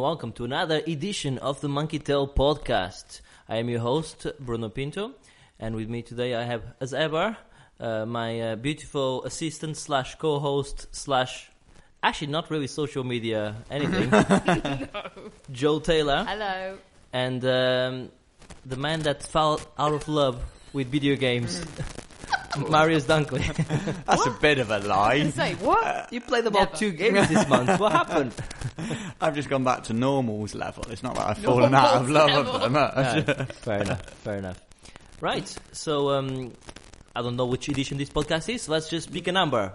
[0.00, 3.20] Hello and welcome to another edition of the Monkey Tail podcast.
[3.46, 5.12] I am your host, Bruno Pinto,
[5.58, 7.36] and with me today I have, as ever,
[7.78, 11.50] uh, my uh, beautiful assistant slash co-host slash,
[12.02, 14.10] actually not really social media anything,
[15.52, 16.78] Joe Taylor, Hello.
[17.12, 18.08] and um,
[18.64, 20.42] the man that fell out of love
[20.72, 21.62] with video games,
[22.58, 23.44] Marius Dunkley.
[24.06, 25.28] That's a bit of a lie.
[25.30, 26.12] Say what?
[26.12, 26.76] you played about Never.
[26.76, 27.78] two games this month.
[27.78, 28.34] What happened?
[29.20, 30.84] I've just gone back to normal's level.
[30.90, 32.54] It's not like I've fallen out of love level.
[32.56, 32.72] of them.
[32.72, 32.94] much.
[32.96, 34.02] Yeah, fair enough.
[34.10, 34.60] Fair enough.
[35.20, 35.56] Right.
[35.72, 36.52] So um,
[37.14, 38.68] I don't know which edition this podcast is.
[38.68, 39.72] Let's just pick a number.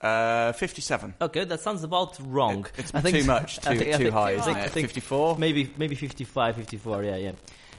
[0.00, 1.14] Uh, 57.
[1.20, 2.66] Okay, that sounds about wrong.
[2.76, 3.32] It's I think too so.
[3.32, 4.70] much, I too, think- I too think- high, I isn't think- it?
[4.70, 5.38] Think 54?
[5.38, 7.02] Maybe maybe 55, 54.
[7.04, 7.32] Yeah, yeah.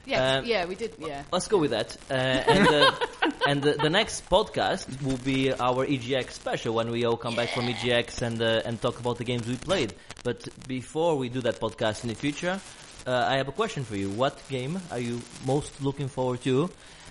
[0.08, 0.94] Yeah, Um, yeah, we did.
[0.98, 1.22] Yeah.
[1.30, 1.96] Let's go with that.
[2.10, 2.92] Uh, and uh,
[3.46, 7.50] and the, the next podcast will be our EGX special when we all come back
[7.50, 9.92] from EGX and uh, and talk about the games we played.
[10.24, 12.58] But before we do that podcast in the future,
[13.06, 14.08] uh, I have a question for you.
[14.10, 16.70] What game are you most looking forward to?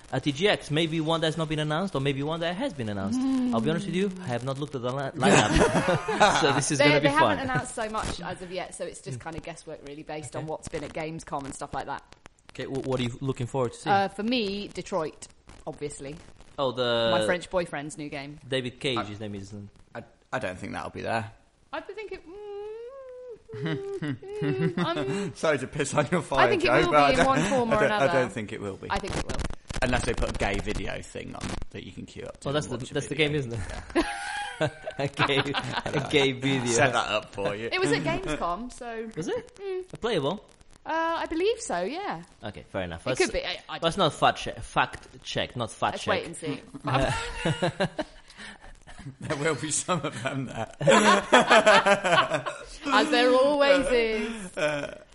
[0.09, 3.20] At EGX, maybe one that's not been announced, or maybe one that has been announced.
[3.53, 6.72] I'll be honest with you, I have not looked at the li- lineup, so this
[6.72, 9.02] is They, going to they be haven't announced so much as of yet, so it's
[9.02, 12.03] just kind of guesswork, really, based on what's been at Gamescom and stuff like that.
[12.59, 13.89] Okay, wh- what are you looking forward to see?
[13.89, 15.27] Uh, for me, Detroit,
[15.67, 16.16] obviously,
[16.58, 18.39] oh, the my French boyfriend's new game.
[18.47, 19.53] David Cage, his name is.
[19.94, 21.31] I, I don't think that'll be there.
[21.72, 22.23] I think it.
[23.55, 23.78] Mm,
[24.17, 27.08] mm, mm, Sorry to piss on your fire, I think it Joe, will but I
[27.08, 28.19] be in don't- one form or I don't, I another.
[28.22, 28.88] don't think it will be.
[28.89, 29.38] I think it will.
[29.83, 32.47] Unless they put a gay video thing on that you can queue up to.
[32.47, 33.28] Well, that's and the watch a that's the video.
[33.28, 34.05] game, isn't it?
[34.97, 35.38] a gay
[35.85, 36.66] a gay video.
[36.72, 37.69] Set that up for you.
[37.72, 39.59] It was at Gamescom, so Was it
[39.94, 40.44] a playable?
[40.88, 41.81] Uh, I believe so.
[41.81, 43.06] Yeah, Okay, fair enough.
[43.06, 43.44] it Let's, could be.
[43.46, 46.12] I, I, Let's not fact check, fact check, not fact let's check.
[46.12, 46.62] wait and see.
[49.22, 50.68] There will be some of them there.
[52.92, 54.52] As there always is.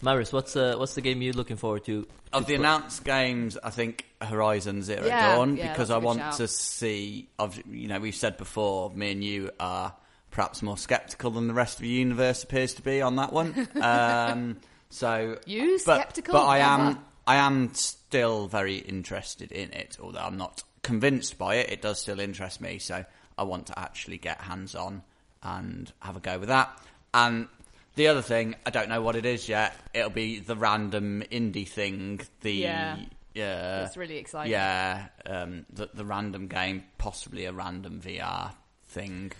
[0.01, 2.07] Marius, what's uh, what's the game you're looking forward to?
[2.33, 5.99] Of the announced games, I think Horizon Zero Yeah, Dawn yeah, because that's a I
[6.01, 6.33] good want shout.
[6.35, 7.29] to see.
[7.39, 9.95] Of you know, we've said before, me and you are
[10.31, 13.69] perhaps more sceptical than the rest of the universe appears to be on that one.
[13.79, 14.57] Um,
[14.93, 16.35] so You but, sceptical?
[16.35, 16.83] but I Never.
[16.91, 17.05] am.
[17.27, 21.71] I am still very interested in it, although I'm not convinced by it.
[21.71, 23.05] It does still interest me, so
[23.39, 25.03] I want to actually get hands on
[25.43, 26.77] and have a go with that.
[27.15, 27.47] And
[27.95, 29.75] the other thing, I don't know what it is yet.
[29.95, 32.21] It'll be the random indie thing.
[32.41, 32.97] The Yeah.
[33.35, 34.51] yeah, It's really exciting.
[34.53, 38.53] yeah, um, the the random game, possibly a random VR
[38.89, 39.31] thing.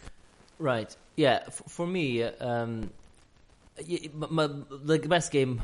[0.59, 0.95] Right.
[1.17, 1.43] Yeah.
[1.49, 2.91] F- for me, uh, um,
[3.79, 5.63] y- m- m- the best game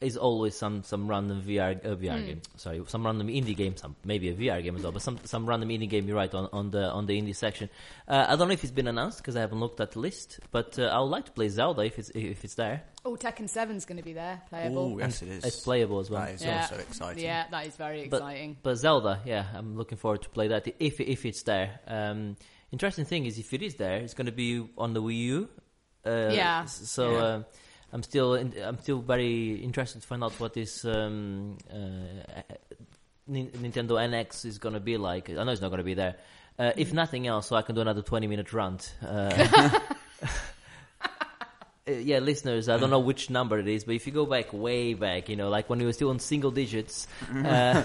[0.00, 2.26] is always some some random VR uh, VR Hmm.
[2.26, 2.42] game.
[2.56, 3.76] Sorry, some random indie game.
[3.76, 6.08] Some maybe a VR game as well, but some some random indie game.
[6.08, 7.70] You're right on, on the on the indie section.
[8.08, 10.40] Uh, I don't know if it's been announced because I haven't looked at the list,
[10.50, 12.82] but uh, I would like to play Zelda if it's if it's there.
[13.04, 14.92] Oh, Tekken 7's going to be there, playable.
[14.94, 15.44] Oh, yes, it is.
[15.44, 16.20] It's playable as well.
[16.22, 16.60] That is yeah.
[16.62, 17.22] also exciting.
[17.24, 18.56] Yeah, that is very But- exciting.
[18.62, 21.78] But Zelda, yeah, I'm looking forward to play that if if it's there.
[21.86, 22.36] Um,
[22.72, 25.48] interesting thing is, if it is there, it's going to be on the Wii U.
[26.04, 26.64] Uh, Yeah.
[26.66, 27.18] So Yeah.
[27.18, 27.42] uh,
[27.92, 32.42] I'm still in, I'm still very interested to find out what this um, uh,
[33.26, 35.28] Nin- Nintendo NX is going to be like.
[35.30, 36.16] I know it's not going to be there.
[36.58, 36.72] Uh, Mm.
[36.76, 38.94] if nothing else, so I can do another 20 minute rant.
[41.84, 44.52] Uh, yeah, listeners, I don't know which number it is, but if you go back
[44.52, 47.08] way back, you know, like when we were still on single digits,
[47.44, 47.82] uh,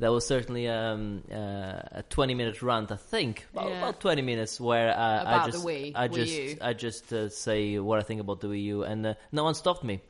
[0.00, 3.78] that was certainly um, uh, a 20 minute rant, I think, about, Yeah.
[3.78, 6.56] about 20 minutes, where uh, I About the just, Wii, I Wii just, U.
[6.60, 9.54] I just uh, say what I think about the Wii U, and uh, no one
[9.54, 10.00] stopped me.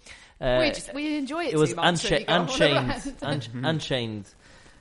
[0.41, 1.53] Uh, we just we enjoy it.
[1.53, 2.41] it was too much, so uncha- you go on
[3.35, 4.25] unchained, unchained.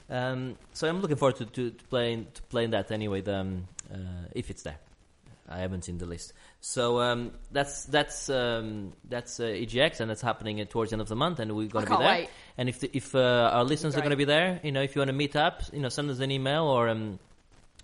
[0.10, 3.22] Um, so I'm looking forward to, to, to playing to playing that anyway.
[3.22, 3.98] The, um, uh,
[4.34, 4.78] if it's there,
[5.50, 6.34] I haven't seen the list.
[6.62, 11.08] So um, that's that's um, that's uh, EGX, and that's happening towards the end of
[11.08, 12.08] the month, and we're going to be there.
[12.08, 12.30] wait.
[12.58, 14.94] And if the, if uh, our listeners are going to be there, you know, if
[14.96, 16.90] you want to meet up, you know, send us an email or.
[16.90, 17.20] Um,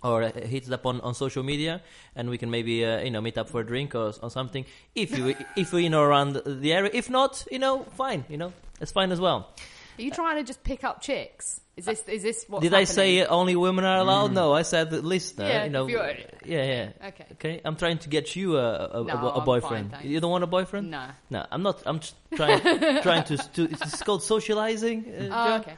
[0.03, 1.81] or uh, hit it up on, on social media,
[2.15, 4.63] and we can maybe uh, you know meet up for a drink or, or something.
[4.93, 8.37] If you if we you know around the area, if not, you know, fine, you
[8.37, 9.49] know, it's fine as well.
[9.97, 11.61] Are you trying to just pick up chicks?
[11.77, 12.61] Is this is this what?
[12.61, 14.31] Did I say only women are allowed?
[14.31, 15.45] No, I said listener.
[15.47, 16.13] Yeah, you know, yeah,
[16.45, 16.89] yeah.
[17.07, 17.25] Okay.
[17.33, 19.91] Okay, I'm trying to get you a, a, No, a, a boyfriend.
[19.91, 20.89] fine, you don't want a boyfriend?
[20.89, 21.05] No.
[21.29, 21.83] No, I'm not.
[21.85, 21.99] I'm
[22.33, 22.61] trying
[23.01, 23.37] trying to.
[23.37, 25.05] to it's called socializing.
[25.05, 25.75] Uh, Oh, okay.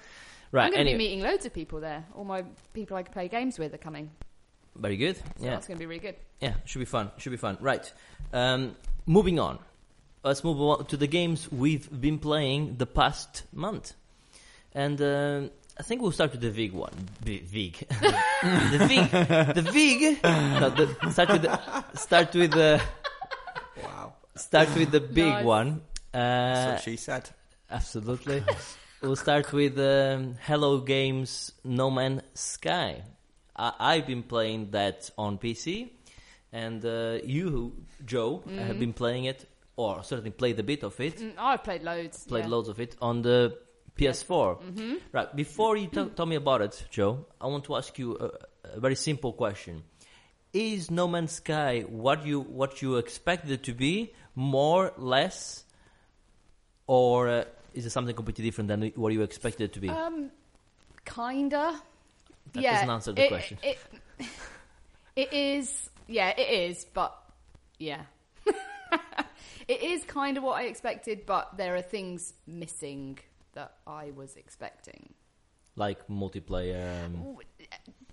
[0.51, 0.65] Right.
[0.65, 2.05] I'm going to anyway, be meeting loads of people there.
[2.15, 2.43] All my
[2.73, 4.11] people I can play games with are coming.
[4.75, 5.17] very good.
[5.17, 5.49] So yeah.
[5.51, 6.15] that's going to be really good.
[6.39, 7.11] Yeah, should be fun.
[7.17, 7.57] Should be fun.
[7.59, 7.91] Right.
[8.33, 8.75] Um,
[9.07, 9.57] moving on.
[10.23, 13.93] Let's move on to the games we've been playing the past month,
[14.83, 15.41] and um
[15.79, 16.95] I think we'll start with the Vig one.
[17.24, 17.75] B- Vig.
[18.74, 19.09] the Vig.
[19.59, 20.01] The Vig.
[20.62, 21.56] No, the, start with the,
[22.06, 22.81] start with the
[23.83, 24.13] Wow.
[24.35, 25.45] start with the big Nice.
[25.45, 25.69] one.
[26.12, 27.29] That's Uh, what she said.
[27.69, 28.39] absolutely.
[29.01, 33.03] we'll start with um, Hello Games No Man's Sky.
[33.56, 35.91] I- I've been playing that on PC,
[36.51, 37.73] and uh, you,
[38.03, 39.45] Joe, have been playing it,
[39.75, 41.18] or certainly played a bit of it.
[41.19, 42.25] Mm, I've played loads.
[42.25, 42.50] played yeah.
[42.56, 43.39] loads of it on the
[43.97, 44.99] PS4.
[45.11, 45.35] Right.
[45.35, 48.79] Before you t- tell me about it, Joe, I want to ask you a, a
[48.79, 49.83] very simple question:
[50.53, 55.65] Is No Man's Sky what you what you expected it to be, more, less,
[56.88, 59.89] or uh, is it something completely different than what you expected it to be?
[59.89, 60.31] Um,
[61.05, 61.81] kinda.
[62.53, 63.57] That yeah, doesn't answer the it- question.
[63.63, 63.77] It,
[65.15, 65.89] it is.
[66.07, 66.85] Yeah, it is.
[66.85, 67.13] But
[67.77, 68.03] yeah,
[69.67, 71.25] it is kind of what I expected.
[71.25, 73.19] But there are things missing
[73.57, 75.13] that I was expecting.
[75.75, 77.06] like multiplayer.
[77.06, 77.38] Um,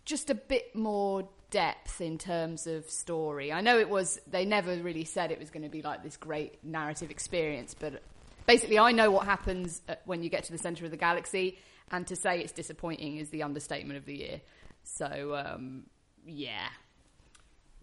[0.05, 3.53] just a bit more depth in terms of story.
[3.53, 6.17] I know it was they never really said it was going to be like this
[6.17, 8.03] great narrative experience, but
[8.47, 11.59] basically I know what happens uh, when you get to the center of the galaxy
[11.91, 14.41] and to say it's disappointing is the understatement of the year.
[14.83, 15.85] So um,
[16.27, 16.69] yeah.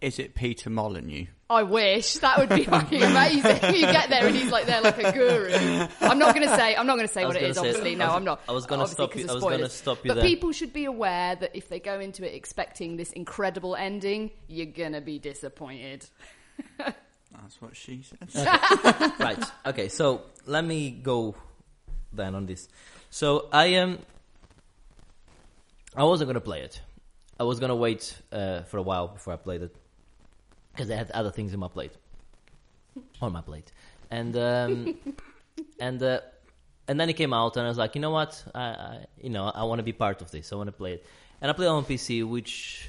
[0.02, 1.26] Is it Peter Molyneux?
[1.48, 3.74] I wish that would be fucking amazing.
[3.74, 5.86] you get there and he's like there like a guru.
[6.00, 6.74] I'm not going to say.
[6.74, 7.56] I'm not going to say what it is.
[7.56, 8.40] gonna say- Obviously, I no, was- I'm not.
[8.48, 10.24] I was gonna Obviously, stop 'cause you- I was gonna stop you But there.
[10.24, 14.66] people should be aware that if they go into it expecting this incredible ending, you're
[14.66, 16.04] gonna be disappointed.
[16.78, 18.46] That's what she said.
[19.20, 19.42] right.
[19.66, 19.88] Okay.
[19.88, 21.34] So let me go
[22.12, 22.68] then on this.
[23.10, 23.98] So I am.
[25.96, 26.80] I wasn't gonna play it.
[27.38, 29.74] I was gonna wait uh, for a while before I played it
[30.72, 31.92] because I had other things in my plate,
[33.20, 33.72] on my plate,
[34.10, 34.94] and um,
[35.80, 36.20] and uh,
[36.88, 39.30] and then it came out, and I was like, you know what, I, I you
[39.30, 40.52] know I want to be part of this.
[40.52, 41.06] I want to play it,
[41.40, 42.88] and I played on PC, which.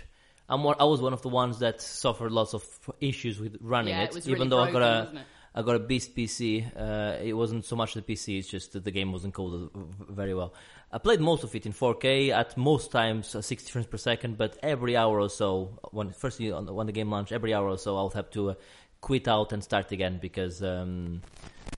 [0.50, 2.66] I'm more, I was one of the ones that suffered lots of
[3.00, 5.26] issues with running Yeah, it, it even though I got a?
[5.56, 6.66] I got a beast PC.
[6.76, 9.70] Uh, it wasn't so much the PC; it's just that the game wasn't coded
[10.10, 10.54] very well.
[10.94, 14.38] I played most of it in 4K at most times, uh, 60 frames per second.
[14.38, 17.98] But every hour or so, when the- when the game launched, every hour or so,
[17.98, 18.54] I would have to uh,
[19.02, 21.22] quit out and start again because um,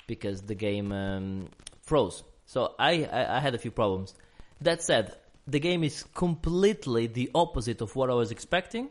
[0.05, 1.47] because the game um,
[1.81, 2.23] froze.
[2.45, 4.13] So I, I I had a few problems.
[4.59, 5.15] That said,
[5.47, 8.89] the game is completely the opposite of what I was expecting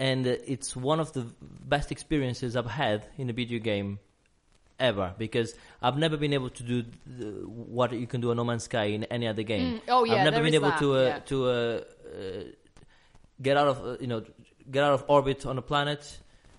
[0.00, 3.98] and it's one of the best experiences I've had in a video game
[4.80, 8.44] ever because I've never been able to do the, what you can do on No
[8.44, 9.74] Man's Sky in any other game.
[9.76, 9.80] Mm.
[9.88, 11.18] Oh, yeah, I've never there been is able that, to uh, yeah.
[11.20, 11.80] to uh,
[12.18, 12.42] uh,
[13.40, 14.24] get out of uh, you know
[14.70, 16.18] get out of orbit on a planet,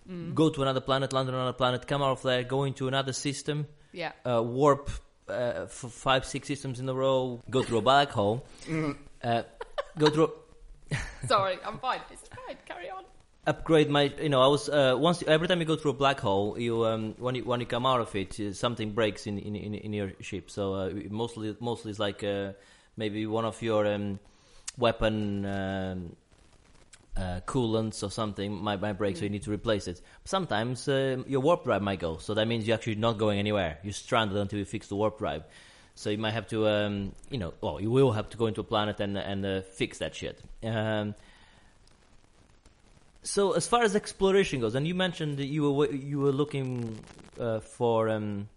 [0.09, 0.33] Mm.
[0.33, 3.13] go to another planet, land on another planet, come out of there, go into another
[3.13, 4.11] system, Yeah.
[4.25, 4.89] uh, warp
[5.29, 8.43] uh, f- five six systems in a row, go through a black hole,
[9.23, 9.43] uh,
[9.99, 10.31] go through.
[11.27, 12.01] Sorry, I'm fine.
[12.11, 12.57] It's fine.
[12.65, 13.03] Carry on.
[13.51, 16.19] Upgrade my you know i was uh, once every time you go through a black
[16.27, 19.37] hole you um when you when you come out of it uh, something breaks in
[19.47, 22.51] in in, in your ship so uh, mostly mostly it's like uh,
[22.95, 24.19] maybe one of your um
[24.77, 26.15] weapon um
[27.17, 30.01] uh, coolants or something might, might break, so you need to replace it.
[30.23, 33.79] Sometimes um your warp drive might go, so that means you're actually not going anywhere.
[33.83, 35.43] You're stranded until you fix the warp drive.
[35.95, 38.61] So you might have to, um, you know, well, you will have to go into
[38.61, 40.41] a planet and and uh, fix that shit.
[40.63, 41.15] Um,
[43.23, 46.99] so as far as exploration goes, and you mentioned that you were you were looking
[47.39, 48.49] uh, for um,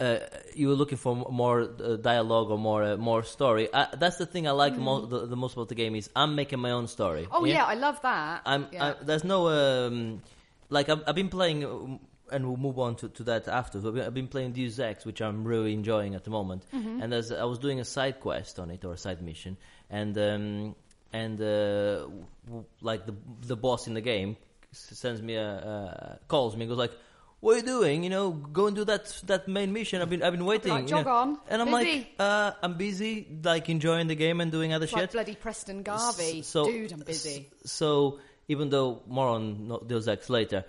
[0.00, 0.18] uh,
[0.54, 3.68] you were looking for more uh, dialogue or more uh, more story.
[3.72, 6.60] That's the thing I like mo- the, the most about the game is I'm making
[6.60, 7.26] my own story.
[7.30, 8.42] Oh yeah, I love that.
[8.44, 8.84] I'm, yeah.
[8.84, 10.22] I, there's no um,
[10.68, 13.78] like I've, I've been playing, um, and we'll move on to, to that after.
[13.78, 16.64] I've been, I've been playing Deus Ex, which I'm really enjoying at the moment.
[16.72, 17.02] Mm-hmm.
[17.02, 19.56] And there's, I was doing a side quest on it or a side mission,
[19.90, 20.76] and um,
[21.12, 22.06] and uh,
[22.46, 23.14] w- like the
[23.46, 24.36] the boss in the game
[24.72, 26.92] sends me a uh, calls me, and goes like.
[27.40, 28.02] What are you doing?
[28.02, 30.02] You know, go and do that that main mission.
[30.02, 30.72] I've been I've been waiting.
[30.72, 31.38] like, you "Jog know." on.
[31.48, 31.98] and I'm Busy.
[31.98, 35.12] like, uh, I'm busy, like enjoying the game and doing other It's shit.
[35.12, 36.42] bloody Preston Garvey.
[36.42, 37.48] So- Dude, I'm busy.
[37.64, 40.64] So even though more on Deus Ex later,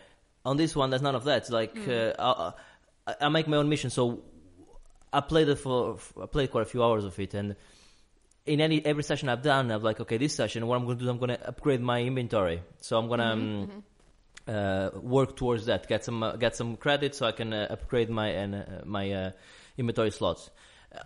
[0.46, 1.50] on this one there's none of that.
[1.50, 2.52] Like uh,
[3.08, 3.90] I, I make my own mission.
[3.90, 4.22] So
[5.12, 7.56] I played it for I played quite a few hours of it, and
[8.50, 11.04] in any every session I've done, I'm like, okay, this session, what I'm going to
[11.06, 12.62] do, I'm going to upgrade my inventory.
[12.82, 13.36] So I'm going to.
[13.36, 13.84] Mm-hmm, Um,
[14.48, 15.88] uh, work towards that.
[15.88, 19.12] Get some uh, get some credit so I can uh, upgrade my and uh, my
[19.12, 19.32] uh,
[19.78, 20.50] inventory slots.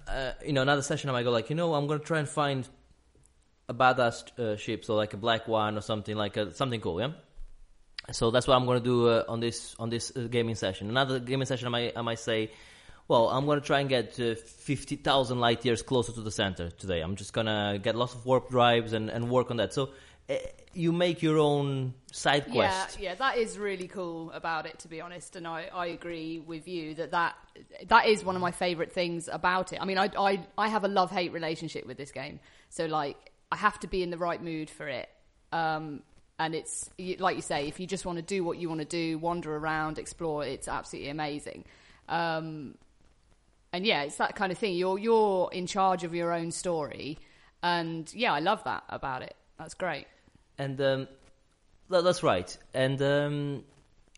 [0.08, 2.30] Uh, you know, another session I might go like, you know, I'm gonna try and
[2.30, 2.64] find
[3.68, 7.02] a badass uh, ship, so like a black one or something like a, something cool,
[7.02, 7.12] yeah.
[8.12, 10.90] So that's what I'm gonna do uh, on this on this uh, gaming session.
[10.90, 12.52] Another gaming session, I might I might say,
[13.14, 16.72] well, I'm gonna try and get uh, fifty thousand light years closer to the center
[16.72, 17.02] today.
[17.02, 19.72] I'm just gonna get lots of warp drives and, and work on that.
[19.72, 19.92] So
[20.28, 20.36] uh,
[20.74, 23.00] you make your own side quest.
[23.00, 25.36] Yeah, yeah, that is really cool about it, to be honest.
[25.36, 27.36] And I, I agree with you that, that
[27.88, 29.80] that is one of my favourite things about it.
[29.80, 32.40] I mean, I, I, I have a love hate relationship with this game.
[32.70, 35.08] So, like, I have to be in the right mood for it.
[35.52, 36.02] Um,
[36.40, 36.90] and it's,
[37.20, 39.56] like you say, if you just want to do what you want to do, wander
[39.56, 41.66] around, explore, it's absolutely amazing.
[42.10, 42.76] Um,
[43.74, 44.76] and yeah, it's that kind of thing.
[44.76, 47.18] You're, you're in charge of your own story.
[47.64, 49.36] And yeah, I love that about it.
[49.58, 50.06] That's great.
[50.58, 51.08] And um,
[51.90, 52.56] tha- that's right.
[52.74, 53.64] And um,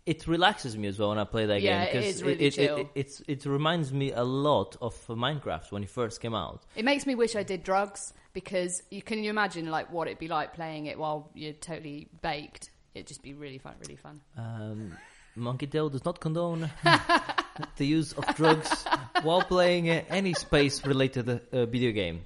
[0.06, 2.52] it relaxes me as well when I play that Yeah, game it is really it,
[2.52, 2.78] chill.
[2.78, 6.64] It, it's, it reminds me a lot of uh, Minecraft when it first came out.
[6.76, 10.20] It makes me wish I did drugs because you can you imagine like what it'd
[10.20, 12.72] be like playing it while you're totally baked.
[12.94, 14.22] It'd just be really fun, really fun.
[14.38, 14.98] Um,
[15.36, 16.70] Monkey Tail does not condone
[17.78, 18.86] the use of drugs
[19.22, 22.22] while playing uh, any space-related uh, video game.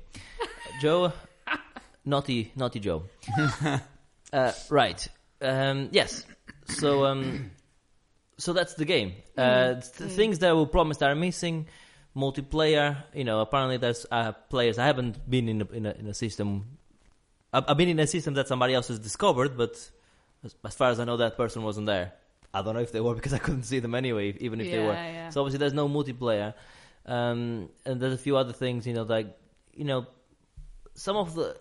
[0.81, 1.11] Joe,
[2.05, 3.03] naughty, naughty Joe.
[4.33, 5.07] uh, right.
[5.41, 6.25] Um, yes.
[6.67, 7.51] So, um,
[8.37, 9.13] so that's the game.
[9.37, 11.67] Uh, th- Things that were promised are missing.
[12.15, 12.97] Multiplayer.
[13.13, 14.77] You know, apparently there's uh, players.
[14.77, 16.77] I haven't been in a, in a, in a system.
[17.51, 19.71] I've, I've been in a system that somebody else has discovered, but
[20.43, 22.13] as, as far as I know, that person wasn't there.
[22.53, 24.79] I don't know if they were because I couldn't see them anyway, even if they
[24.79, 24.93] were.
[24.93, 25.29] Yeah, yeah.
[25.29, 26.53] So obviously, there's no multiplayer,
[27.05, 28.85] um, and there's a few other things.
[28.87, 29.37] You know, like
[29.73, 30.07] you know,
[30.95, 31.55] some of the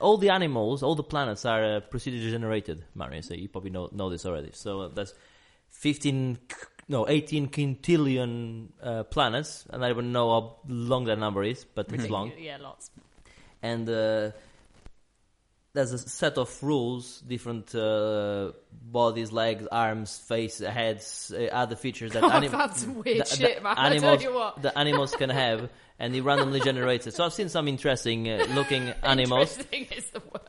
[0.00, 2.84] all the animals, all the planets are uh, procedure generated.
[2.94, 4.50] Mario, so you probably know know this already.
[4.52, 5.14] So uh, there's
[5.68, 6.56] 15, k-
[6.88, 11.92] no, 18 quintillion uh, planets, and I don't know how long that number is, but
[11.92, 12.90] it's long Yeah, lots.
[13.62, 14.30] and uh,
[15.78, 18.50] there's a set of rules, different uh,
[18.82, 23.62] bodies, legs, arms, face, heads, uh, other features that anim- had some weird the- shit,
[23.62, 23.78] man.
[23.78, 24.60] Animals, tell you what.
[24.60, 25.70] the animals can have,
[26.00, 27.14] and he randomly generates it.
[27.14, 29.56] So I've seen some interesting uh, looking animals.
[29.56, 30.42] Interesting is the word.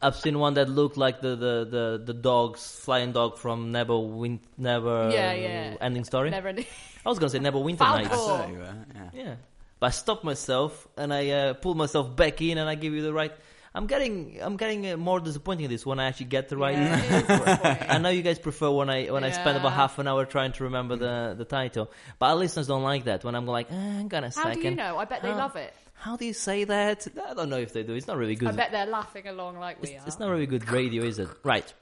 [0.00, 3.98] I've seen one that looked like the the the, the dogs, flying dog from Never
[3.98, 5.76] Win Never Yeah, yeah.
[5.80, 6.30] Ending Story.
[6.30, 6.66] Never ending.
[7.04, 8.02] I was gonna say Never Winter Falkor.
[8.02, 8.14] Nights.
[8.14, 8.26] Oh.
[8.38, 8.50] So,
[8.94, 9.10] yeah.
[9.12, 9.34] Yeah.
[9.80, 13.02] But I stopped myself and I uh, pulled myself back in and I give you
[13.02, 13.32] the right.
[13.74, 16.76] I'm getting I'm getting uh, more disappointing at this when I actually get the right.
[16.76, 17.90] Yeah, it is disappointing.
[17.90, 20.52] I know you guys prefer when I when I spend about half an hour trying
[20.52, 23.24] to remember the the title, but our listeners don't like that.
[23.24, 24.60] When I'm like, eh, hang on a How second.
[24.62, 24.98] do you know?
[24.98, 25.72] I bet they How- love it.
[25.94, 27.06] How do you say that?
[27.28, 27.94] I don't know if they do.
[27.94, 28.48] It's not really good.
[28.48, 30.06] I bet they're laughing along like we it's, are.
[30.08, 31.28] it's not really good radio, is it?
[31.44, 31.72] Right.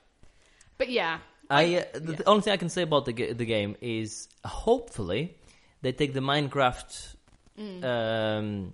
[0.77, 1.19] But yeah,
[1.49, 5.35] I uh, the, the only thing I can say about the the game is hopefully
[5.83, 7.17] they take the Minecraft
[7.59, 7.85] Mm.
[7.85, 8.73] um,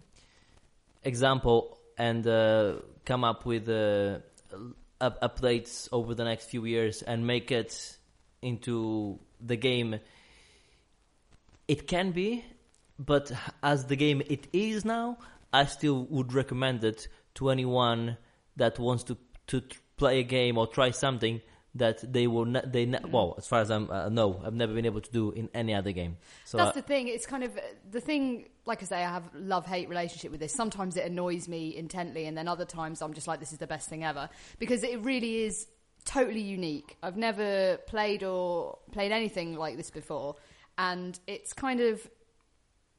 [1.04, 2.75] example and uh,
[3.07, 4.19] come up with uh,
[5.01, 7.97] up- updates over the next few years and make it
[8.43, 10.01] into the game.
[11.69, 12.45] It can be,
[12.99, 13.33] but
[13.63, 15.19] as the game it is now,
[15.53, 18.19] I still would recommend it to anyone
[18.57, 19.17] that wants to
[19.49, 19.63] to
[19.97, 21.41] play a game or try something
[21.78, 24.75] that they will ne- they ne- well as far as I'm uh, no I've never
[24.75, 26.16] been able to do in any other game.
[26.45, 27.09] So That's uh, the thing.
[27.09, 27.59] It's kind of
[27.90, 28.49] the thing.
[28.64, 30.52] Like I say, I have love hate relationship with this.
[30.52, 33.66] Sometimes it annoys me intently, and then other times I'm just like, this is the
[33.66, 34.28] best thing ever
[34.59, 35.66] because it really is
[36.04, 36.97] totally unique.
[37.02, 40.37] I've never played or played anything like this before,
[40.78, 42.09] and it's kind of.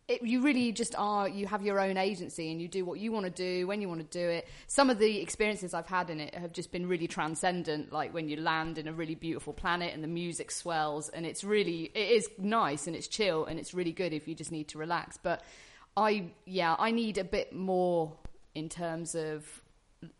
[0.07, 1.27] It, you really just are.
[1.27, 3.89] You have your own agency, and you do what you want to do when you
[3.89, 4.47] want to do it.
[4.67, 7.91] Some of the experiences I've had in it have just been really transcendent.
[7.91, 11.43] Like when you land in a really beautiful planet, and the music swells, and it's
[11.43, 14.69] really it is nice and it's chill, and it's really good if you just need
[14.69, 15.17] to relax.
[15.17, 15.43] But
[15.97, 18.13] I, yeah, I need a bit more
[18.55, 19.45] in terms of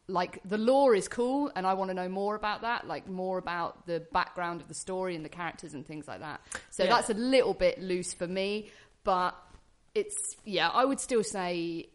[0.08, 3.38] like the lore is cool, and I want to know more about that, like more
[3.38, 6.42] about the background of the story and the characters and things like that.
[6.72, 6.90] So Yeah.
[6.90, 8.70] that's a little bit loose for me,
[9.04, 9.36] but
[9.98, 11.90] it's yeah, I would still say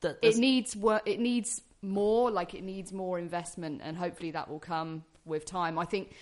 [0.00, 1.02] that, it needs work.
[1.06, 2.30] It needs more.
[2.30, 5.78] Like it needs more investment, and hopefully that will come with time.
[5.78, 6.14] I think.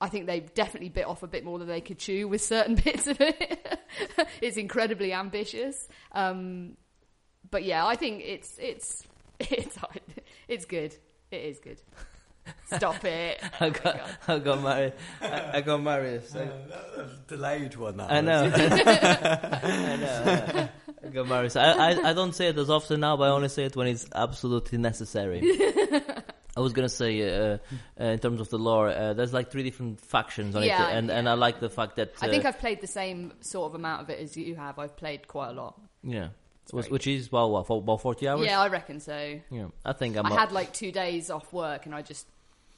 [0.00, 2.74] I think they've definitely bit off a bit more than they could chew with certain
[2.84, 3.78] bits of it.
[4.40, 6.76] it's incredibly ambitious, um,
[7.50, 9.04] but yeah, I think it's it's
[9.40, 9.78] it's
[10.48, 10.96] it's good.
[11.30, 11.80] It is good.
[12.66, 13.40] Stop it.
[13.60, 14.92] I got I got married.
[15.20, 16.24] I, I got married.
[16.26, 16.48] So
[17.28, 17.96] delayed one.
[17.98, 18.50] That I know.
[18.54, 20.68] I know.
[21.04, 21.52] I got married.
[21.52, 23.76] So I, I I don't say it as often now, but I only say it
[23.76, 25.40] when it's absolutely necessary.
[26.54, 27.58] I was gonna say, uh,
[27.98, 30.96] uh, in terms of the lore, uh, there's like three different factions on Yeah, it,
[30.98, 31.28] and and.
[31.28, 34.02] I like the fact that uh, I think I've played the same sort of amount
[34.02, 34.78] of it as you have.
[34.78, 35.80] I've played quite a lot.
[36.02, 36.28] yeah,
[36.70, 38.46] very which is well, what, for about forty hours.
[38.46, 39.40] Yeah, I reckon so.
[39.50, 39.66] yeah.
[39.84, 40.26] I think I'm.
[40.26, 42.26] I a- had like two days off work, and I just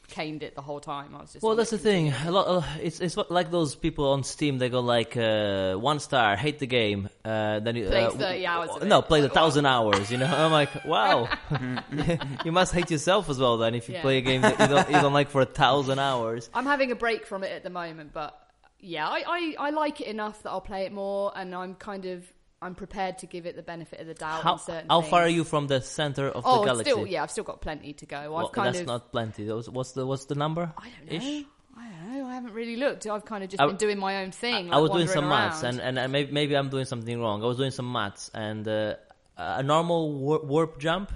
[0.08, 1.14] caned it the whole time.
[1.14, 2.12] I was just Well, that's the thing.
[2.26, 2.46] A lot.
[2.46, 4.58] Uh, it's it's like those people on Steam.
[4.58, 7.08] They go like uh, one star, hate the game.
[7.24, 8.86] Uh, then you, Play uh, 30 hours of it.
[8.86, 9.28] No, play wow.
[9.28, 10.10] thousand hours.
[10.10, 11.28] You know, I'm like, wow.
[12.44, 14.02] you must hate yourself as well then if you Yeah.
[14.02, 16.50] play a game that you don't, you don't like for a thousand hours.
[16.52, 18.38] I'm having a break from it at the moment, but
[18.80, 22.04] yeah, I, I, I like it enough that I'll play it more, and I'm kind
[22.04, 22.30] of
[22.64, 24.42] I'm prepared to give it the benefit of the doubt.
[24.42, 24.56] How
[24.88, 26.90] how far are you from the center of Oh, the galaxy?
[26.90, 28.18] still yeah, I've still got plenty to go.
[28.18, 29.42] I've Well, that's of not plenty.
[29.78, 30.64] What's the what's the number?
[30.78, 31.16] I don't know.
[31.18, 31.44] Ish?
[31.76, 32.26] I don't know.
[32.30, 33.06] I haven't really looked.
[33.06, 34.72] I've kind of just I- been doing my own thing.
[34.72, 35.80] I like was doing some maths, around.
[35.80, 37.42] and and uh, maybe maybe I'm doing something wrong.
[37.42, 38.94] I was doing some maths, and uh,
[39.36, 41.10] a normal war- warp jump.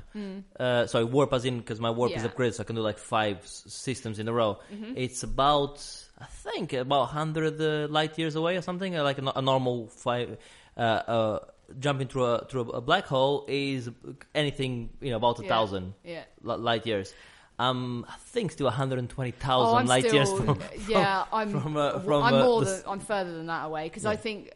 [0.59, 2.29] Uh, sorry, warp as in because my warp is Hmm.
[2.29, 4.59] Upgraded, so I can do like five s- systems in a row.
[4.75, 4.95] Mm-hmm.
[4.97, 5.77] It's about
[6.21, 8.97] I think about hundred uh, light years away or something.
[8.99, 10.37] uh, Like a, a normal five.
[10.79, 11.39] Uh, uh,
[11.81, 13.91] jumping through a through a black hole is
[14.35, 15.49] anything you know about a Yeah.
[15.49, 16.23] thousand yeah.
[16.43, 17.13] light years.
[17.59, 21.99] Um, I think still Oh, 120,000 I'm light still, years from, yeah, I'm from, uh,
[21.99, 24.11] from, I'm uh, more than I'm further than that away because Yeah.
[24.11, 24.53] I think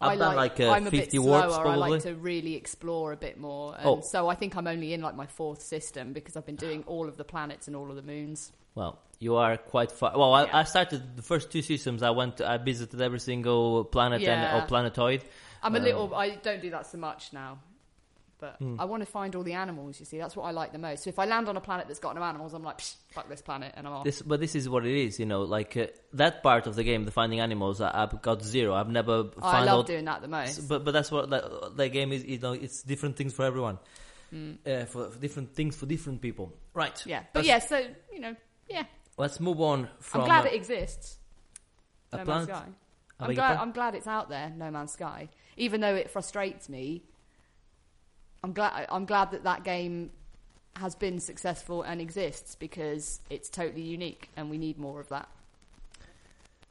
[0.00, 1.48] I've I like, like uh, I'm a 50 bit slower.
[1.48, 4.00] warps I like to really explore a bit more, and Oh.
[4.02, 7.08] so I think I'm only in like my fourth system because I've been doing all
[7.08, 8.52] of the planets and all of the moons.
[8.74, 10.12] Well, you are quite far.
[10.16, 10.58] Well, I, Yeah.
[10.58, 12.02] I started the first two systems.
[12.02, 14.62] I went, I visited every single planet and Yeah.
[14.62, 15.22] or planetoid.
[15.64, 16.14] I'm a Um, little.
[16.14, 17.58] I don't do that so much now,
[18.38, 18.78] but Hmm.
[18.78, 19.98] I want to find all the animals.
[19.98, 21.04] You see, that's what I like the most.
[21.04, 23.28] So if I land on a planet that's got no animals, I'm like, Psh, fuck
[23.28, 24.04] this planet, and I'm off.
[24.04, 25.42] This, but this is what it is, you know.
[25.42, 28.74] Like uh, that part of the game, the finding animals, I, I've got zero.
[28.74, 29.86] I've never Oh, I love out.
[29.86, 30.68] doing that the most.
[30.68, 32.24] But but that's what that, that game is.
[32.24, 33.78] You know, it's different things for everyone.
[34.30, 34.52] Hmm.
[34.66, 36.52] Uh, for, for different things for different people.
[36.74, 37.00] Right.
[37.06, 37.60] yeah, but yeah.
[37.60, 37.78] So
[38.12, 38.34] you know,
[38.68, 38.84] yeah.
[39.16, 40.22] Let's move on from.
[40.22, 41.18] I'm glad uh, it exists.
[42.12, 42.72] a No planet- Man's Sky.
[43.20, 43.56] I'm glad.
[43.58, 44.50] I'm glad it's out there.
[44.56, 47.02] No Man's Sky, even though it frustrates me.
[48.42, 48.86] I'm glad.
[48.90, 50.10] I'm glad that that game
[50.76, 55.28] has been successful and exists because it's totally unique, and we need more of that.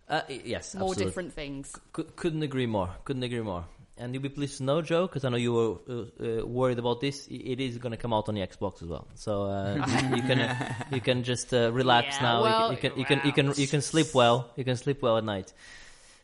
[0.10, 1.06] uh, yes, More absolutely.
[1.06, 1.74] different things.
[1.94, 2.90] Cou- couldn't agree more.
[3.06, 3.66] Couldn't agree more.
[3.98, 6.80] And you'll be pleased to know, Joe, because I know you were uh, uh, worried
[6.80, 7.28] about this.
[7.28, 9.76] It is going to come out on the Xbox as well, so uh,
[10.16, 12.38] you can uh, you can just uh, relax Yeah, now.
[12.38, 14.50] You well, can, you can you can you can you can sleep well.
[14.58, 15.54] You can sleep well at night.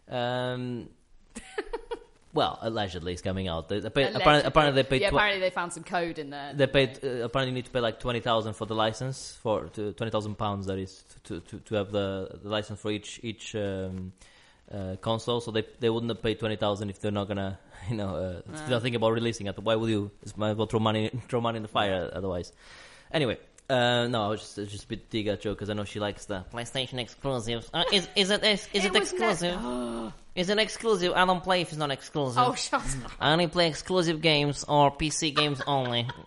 [0.10, 0.89] Um,
[2.34, 3.70] well, allegedly, it's coming out.
[3.70, 5.02] They, they pay, apparently, apparently, they paid.
[5.02, 6.54] Yeah, tw- apparently they found some code in there.
[6.54, 7.00] they paid.
[7.04, 10.12] Uh, apparently, you need to pay like twenty thousand for the license for to, twenty
[10.12, 10.68] thousand pounds.
[10.68, 14.13] That is to, to to have the, the license for each each um,
[14.72, 15.42] uh, console.
[15.42, 17.58] So they they wouldn't have paid twenty thousand if they're not gonna
[17.89, 19.58] you know uh, if they're thinking about releasing it.
[19.58, 20.12] Why would you?
[20.24, 22.54] Just might as well throw money throw money in the fire otherwise.
[23.12, 23.38] Anyway.
[23.69, 25.99] Uh, no, I was just, just a bit dig at Joe because I know she
[25.99, 27.69] likes the PlayStation exclusives.
[27.71, 30.13] Uh, is is it is, is it, was ne- exclusive?
[30.36, 31.13] is it exclusive?
[31.13, 32.41] I don't play if it's not exclusive.
[32.43, 33.12] oh, shut up.
[33.19, 36.08] I only play exclusive games or PC games only.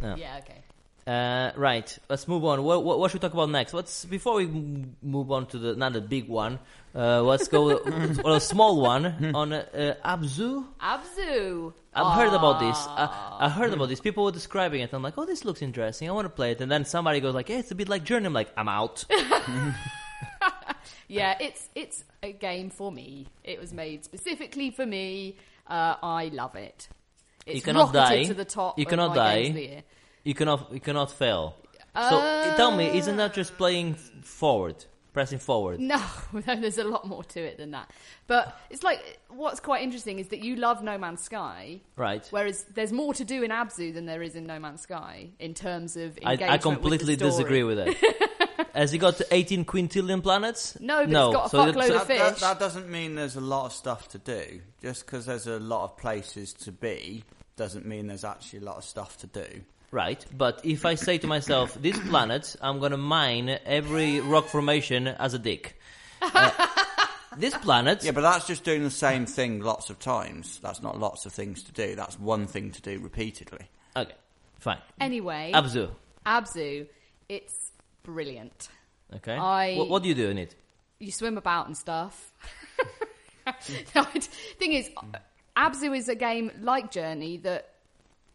[0.00, 0.16] No.
[0.16, 0.58] Yeah, okay.
[1.06, 2.62] Uh, right, let's move on.
[2.64, 3.74] What, what, what should we talk about next?
[3.74, 6.58] Let's before we m- move on to the another big one.
[6.94, 7.76] Uh, let's go
[8.24, 9.66] on a small one on uh,
[10.02, 10.64] uh, Abzu.
[10.80, 11.74] Abzu.
[11.94, 12.76] I've heard about this.
[12.88, 14.00] I, I heard about this.
[14.00, 14.92] People were describing it.
[14.94, 16.08] I'm like, oh, this looks interesting.
[16.08, 16.60] I want to play it.
[16.60, 18.26] And then somebody goes like, hey, it's a bit like Journey.
[18.26, 19.04] I'm like, I'm out.
[21.06, 23.26] Yeah, it's it's a game for me.
[23.44, 25.36] It was made specifically for me.
[25.66, 26.88] Uh, I love it.
[27.46, 28.24] It's You cannot rocketed die.
[28.28, 28.78] to the top.
[28.78, 29.84] You of cannot my die.
[30.24, 30.70] Games of the year.
[30.70, 31.54] you cannot you cannot fail.
[31.96, 35.78] So tell me, isn't that just playing forward, pressing forward?
[35.80, 36.00] No,
[36.32, 37.88] there's a lot more to it than that.
[38.26, 42.26] But it's like what's quite interesting is that you love No Man's Sky, Right.
[42.30, 45.54] whereas there's more to do in Abzu than there is in No Man's Sky in
[45.54, 47.30] terms of I, engagement I completely with the story.
[47.30, 47.96] disagree with it.
[48.74, 50.76] Has he got 18 quintillion planets?
[50.80, 51.28] No, but no.
[51.28, 52.40] it's got a so fuckload that- of That, that, fish.
[52.40, 54.60] that doesn't mean there's a lot of stuff to do.
[54.82, 57.22] Just because there's a lot of places to be
[57.54, 59.46] doesn't mean there's actually a lot of stuff to do.
[59.94, 65.06] Right, but if I say to myself, this planet, I'm gonna mine every rock formation
[65.06, 65.78] as a dick.
[66.20, 66.50] Uh,
[67.36, 70.58] this planet, Yeah, but that's just doing the same thing lots of times.
[70.60, 71.94] That's not lots of things to do.
[71.94, 73.66] That's one thing to do repeatedly.
[73.96, 74.14] okay,
[74.58, 74.78] fine.
[74.98, 75.90] Anyway, Abzu,
[76.26, 76.88] Abzu,
[77.28, 77.70] it's
[78.02, 78.68] brilliant.
[79.14, 79.36] okay.
[79.36, 80.56] I- What, what do you do in it?
[80.98, 82.32] you swim about and stuff.
[83.94, 84.02] no,
[84.58, 84.90] thing is,
[85.56, 87.73] Abzu is a game like Journey that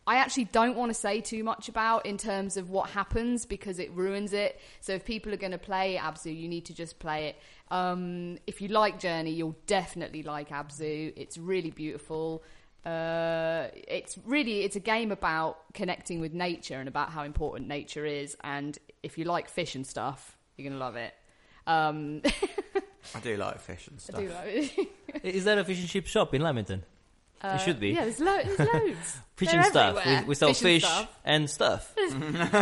[0.10, 3.78] I actually don't want to say too much about in terms of what happens because
[3.78, 4.60] it ruins it.
[4.82, 7.40] So if people are going to play Abzu, you need to just play it.
[7.70, 11.14] Um, if you like Journey, you'll definitely like Abzu.
[11.16, 12.44] It's really beautiful.
[12.84, 18.04] Uh, it's really it's a game about connecting with nature and about how important nature
[18.04, 18.36] is.
[18.44, 21.14] And if you like fish and stuff, you're gonna love it.
[21.68, 22.24] Um,
[23.14, 24.20] I do like fish and I stuff.
[24.22, 24.90] do like it.
[25.36, 26.42] Is there a fish and chip shop in
[27.44, 27.60] Lamington?
[27.60, 27.92] it should be.
[27.92, 29.18] Uh, Yeah, there's, lo- there's loads.
[29.36, 30.06] Fishing They're stuff.
[30.06, 30.84] We, we sell Fish fish
[31.24, 31.94] and stuff.
[31.98, 32.54] and stuff.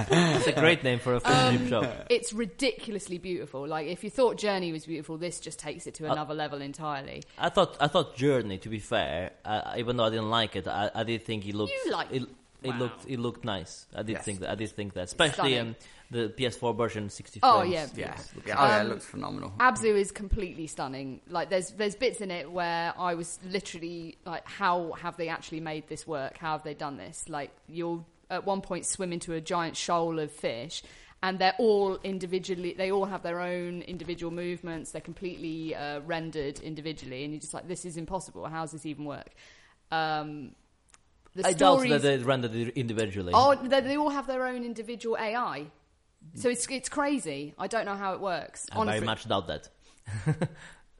[0.10, 2.06] It's a great name for a fish Um, shop.
[2.10, 3.66] It's ridiculously beautiful.
[3.66, 6.60] Like if you thought Journey was beautiful, this just takes it to Uh, another level
[6.62, 7.22] entirely.
[7.38, 8.58] I thought I thought Journey.
[8.58, 11.54] To be fair, uh, even though I didn't like it, I, I did think it
[11.54, 11.72] looked.
[11.72, 12.22] You it.
[12.62, 12.78] It Wow.
[12.78, 13.86] looked it looked nice.
[13.94, 14.24] I did Yes.
[14.24, 14.50] think that.
[14.50, 15.58] I did think that, especially Stunning.
[15.60, 15.76] um,
[16.10, 17.72] the PS4 version, 60 Oh, frames.
[17.72, 17.86] yeah.
[17.94, 19.52] Yeah, looks- looks yeah, oh, yeah, it Um, looks phenomenal.
[19.60, 21.20] Abzu is completely stunning.
[21.28, 25.60] Like there's there's bits in it where I was literally like, how have they actually
[25.60, 26.38] made this work?
[26.38, 27.28] How have they done this?
[27.28, 30.82] Like you'll at one point swim into a giant shoal of fish.
[31.20, 32.74] And they're all individually.
[32.78, 34.92] They all have their own individual movements.
[34.92, 38.46] They're completely uh, rendered individually, and you're just like, "This is impossible.
[38.46, 39.30] How does this even work?"
[39.90, 40.54] Um,
[41.38, 43.32] the I doubt stories- that they rendered it individually.
[43.34, 45.66] Oh, they, they all have their own individual AI.
[46.34, 47.54] So it's it's crazy.
[47.58, 48.66] I don't know how it works.
[48.70, 49.06] I very honestly.
[49.06, 49.68] much doubt that.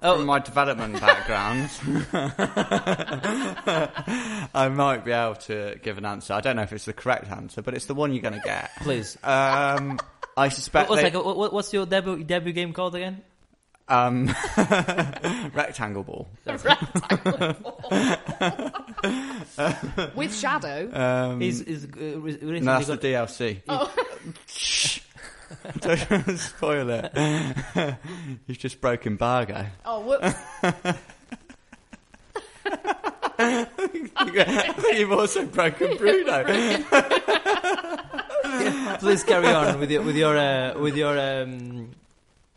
[0.01, 1.71] From my development background,
[4.55, 6.35] I might be able to give an answer.
[6.35, 8.41] I don't know if it's the correct answer, but it's the one you're going to
[8.45, 8.71] get.
[8.77, 9.19] Please.
[9.25, 9.99] Um,
[10.37, 13.23] I suspect What's, they, like, what, what's your debut debut game called again?
[13.89, 14.27] um,
[15.55, 16.29] rectangle ball.
[20.15, 20.91] with Shadow.
[20.93, 23.91] Um, Is is uh, re- recently no, that's the got- DLC.
[24.47, 25.01] Shh.
[25.81, 27.11] Don't spoil it.
[28.47, 29.67] You've just broken embargo.
[29.87, 30.35] oh, whoops.
[34.93, 36.45] You've also broken Bruno.
[38.99, 41.91] Please carry on with your with your uh, with your um,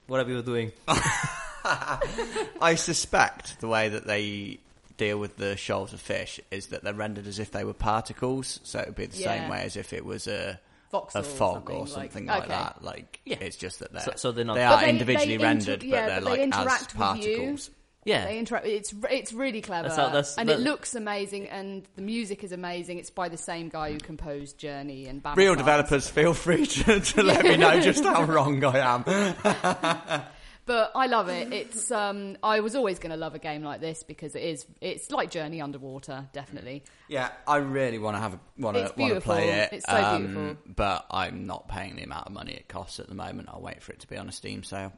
[0.08, 0.72] whatever you're doing.
[0.88, 4.58] I suspect the way that they
[5.06, 8.60] deal with the shoals of fish is that they're rendered as if they were particles,
[8.64, 9.28] so it would be the Yeah.
[9.42, 10.60] same way as if it was a
[10.94, 12.50] Voxel a fog or something, like- something like, okay.
[12.50, 12.84] that.
[12.84, 13.38] Like Yeah.
[13.42, 15.84] it's just that they're So- so they're not- they are they- individually they inter- rendered,
[15.84, 16.92] yeah, but they're but they like as interact with
[17.26, 17.38] you.
[17.38, 17.70] particles.
[18.04, 18.66] Yeah, They interact.
[18.66, 22.44] It's it's really clever, That's how- that's- and that- it looks amazing, and the music
[22.44, 22.98] is amazing.
[22.98, 25.60] It's by the same guy who composed Journey and Banner Real Saga.
[25.64, 30.24] developers, feel free to, to let me know just how wrong I am.
[30.66, 31.52] But I love it.
[31.52, 34.66] It's um, I was always going to love a game like this because it is.
[34.80, 36.84] It's like Journey underwater, definitely.
[37.08, 39.74] Yeah, I really want to have want to want to play it.
[39.74, 40.58] It's so beautiful.
[40.68, 43.50] But I'm not paying the amount of money it costs at the moment.
[43.52, 44.94] I'll wait for it to be on a Steam sale.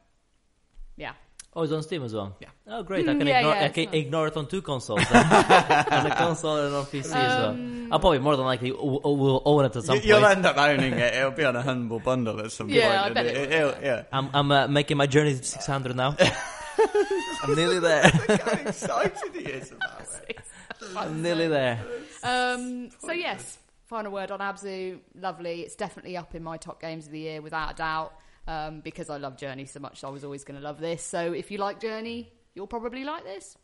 [0.98, 1.14] Yeah.
[1.56, 2.36] Oh, it's on Steam as well.
[2.42, 2.48] Yeah.
[2.68, 3.08] Oh, great!
[3.08, 5.24] I Mm, can yeah, ignore yeah, I can not- ignore it on two consoles, then.
[5.26, 7.50] on the console and on PC as well.
[7.52, 10.06] Um, I'll probably more than likely w- w- will own it at some point.
[10.06, 10.38] You, will point.
[10.38, 11.14] end up owning it.
[11.14, 13.12] It'll be on a humble bundle at some Yeah, point.
[13.12, 13.70] I bet and it it- will.
[13.70, 14.04] it'll- yeah.
[14.12, 16.16] I'm I'm uh, making my journey to 600 now.
[17.44, 18.04] I'm nearly there.
[18.30, 20.40] Look How excited he is about it.
[20.98, 21.80] I'm nearly there.
[22.24, 25.00] Um, so yes, final word on Abzu.
[25.20, 25.62] Lovely.
[25.62, 28.14] It's definitely up in my top games of the year without a doubt.
[28.48, 31.02] Um, because I love Journey so much, I was always going to love this.
[31.04, 33.58] So if you like Journey, you'll probably like this.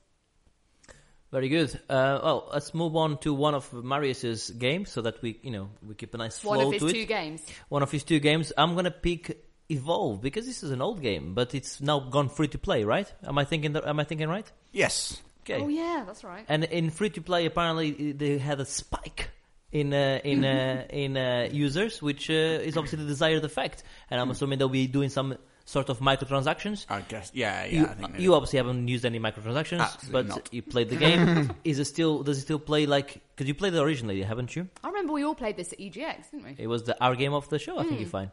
[1.31, 1.71] Very good.
[1.89, 5.69] Uh, well, let's move on to one of Marius's games, so that we, you know,
[5.85, 7.07] we keep a nice flow One flow of his to two it.
[7.07, 7.45] games.
[7.67, 8.51] One of his two games.
[8.57, 12.47] I'm gonna pick Evolve because this is an old game, but it's now gone free
[12.47, 13.11] to play, right?
[13.23, 13.73] Am I thinking?
[13.73, 14.51] That, am I thinking right?
[14.71, 15.21] Yes.
[15.41, 15.61] Okay.
[15.61, 16.45] Oh yeah, that's right.
[16.49, 19.29] And in free to play, apparently they had a spike
[19.71, 23.83] in uh, in uh, in uh, users, which uh, is obviously the desired effect.
[24.09, 26.85] And I'm assuming they'll be doing some sort of microtransactions.
[26.89, 27.29] I guess.
[27.33, 27.71] Yeah, yeah.
[27.81, 30.49] you, I think you obviously haven't used any microtransactions, Absolutely but not.
[30.53, 31.51] you played the game.
[31.63, 32.23] is it still?
[32.23, 33.21] Does it still play like?
[33.35, 34.67] Because you played it originally, haven't you?
[34.83, 36.55] I remember we all played this at EGX, didn't we?
[36.57, 37.77] It was the our game of the show.
[37.77, 38.31] I think you find.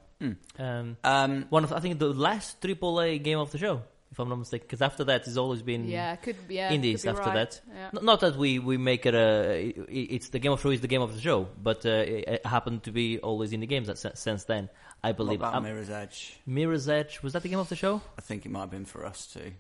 [0.59, 3.83] Um, Um, one of I think the last AAA game of the show,
[4.17, 4.65] if I'm not mistaken.
[4.67, 6.73] Because after that, it's always been Yeah, could yeah.
[6.73, 7.51] indies could be after right.
[7.51, 7.61] that.
[7.75, 7.91] Yeah.
[7.99, 9.75] N- Not that we, we make it a.
[9.79, 11.91] i- It's the game of the show is the game of the show, but uh,
[11.91, 14.71] it, it happened to be always in the games that, since then.
[15.05, 15.41] I what believe.
[15.41, 16.41] about Um, Mirror's Edge?
[16.47, 18.01] Mirror's Edge was that the game of the show?
[18.19, 19.53] I think it might have been for us too.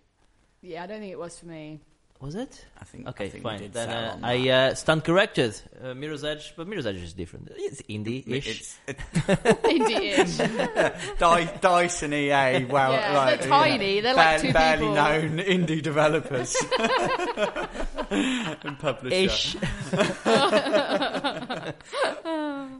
[0.62, 1.80] Yeah, I don't think it was for me.
[2.18, 2.64] Was it?
[2.80, 3.06] I think.
[3.08, 3.58] Okay, I think we fine.
[3.60, 4.72] did Then uh, I that.
[4.72, 5.60] uh, stand corrected.
[5.84, 7.50] Uh, Mirror's Edge, but Mirror's Edge is different.
[7.54, 8.48] It's indie-ish.
[8.48, 8.96] It's it,
[9.62, 10.38] Indie-ish.
[11.18, 12.64] Dy- Dyson EA.
[12.64, 14.94] Well, Yeah, like, they're you know, tiny, they're like barely, two barely people.
[14.94, 16.56] known indie developers
[18.10, 19.14] and publisher.
[19.14, 19.56] Ish.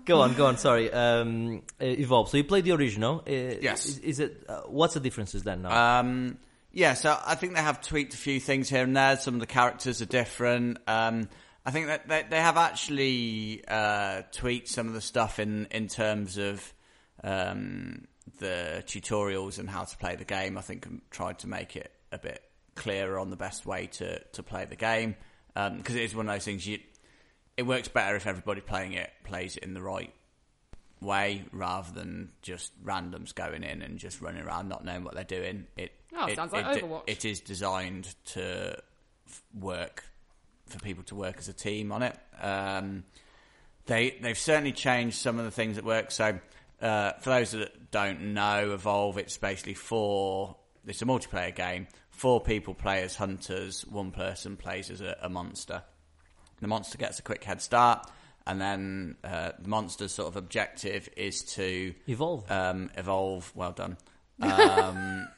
[0.04, 0.56] go on, go on.
[0.56, 0.92] Sorry.
[0.92, 2.28] Um, uh, Evolve.
[2.30, 3.22] So you played the original.
[3.26, 3.86] Uh, Yes.
[3.86, 4.44] Is, is it?
[4.48, 6.00] Uh, what's the differences then now?
[6.00, 6.38] Um,
[6.76, 9.16] yeah, so I think they have tweaked a few things here and there.
[9.16, 10.76] Some of the characters are different.
[10.86, 11.30] Um,
[11.64, 15.88] I think that they, they have actually uh, tweaked some of the stuff in in
[15.88, 16.74] terms of
[17.24, 18.06] um,
[18.40, 20.58] the tutorials and how to play the game.
[20.58, 22.42] I think tried to make it a bit
[22.74, 25.16] clearer on the best way to to play the game
[25.54, 26.80] because it is one of those things you.
[27.56, 30.12] It works better if everybody playing it plays it in the right
[31.00, 35.24] way rather than just randoms going in and just running around not knowing what they're
[35.24, 35.66] doing.
[35.78, 37.02] It Oh, it, sounds like it, Overwatch.
[37.06, 38.76] It is designed to
[39.26, 40.04] f- work
[40.66, 42.16] for people to work as a team on it.
[42.40, 43.04] Um,
[43.86, 46.10] they they've certainly changed some of the things that work.
[46.10, 46.38] So
[46.80, 50.56] uh, for those that don't know, Evolve it's basically four.
[50.86, 51.88] It's a multiplayer game.
[52.10, 53.84] Four people play as hunters.
[53.86, 55.82] One person plays as a, a monster.
[56.60, 58.10] The monster gets a quick head start,
[58.46, 62.50] and then uh, the monster's sort of objective is to Evolve.
[62.50, 63.52] um, evolve.
[63.54, 63.96] Well done.
[64.42, 65.28] Um,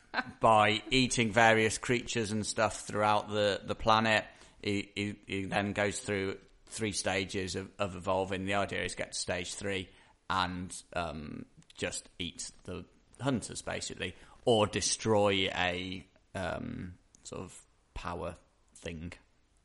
[0.40, 4.24] by eating various creatures and stuff throughout the, the planet.
[4.62, 6.38] He, he, he then goes through
[6.70, 8.44] three stages of, of evolving.
[8.44, 9.88] The idea is get to stage three
[10.30, 11.44] and um,
[11.76, 12.84] just eat the
[13.20, 16.04] hunters, basically, or destroy a
[16.34, 17.58] um, sort of
[17.94, 18.36] power
[18.76, 19.12] thing.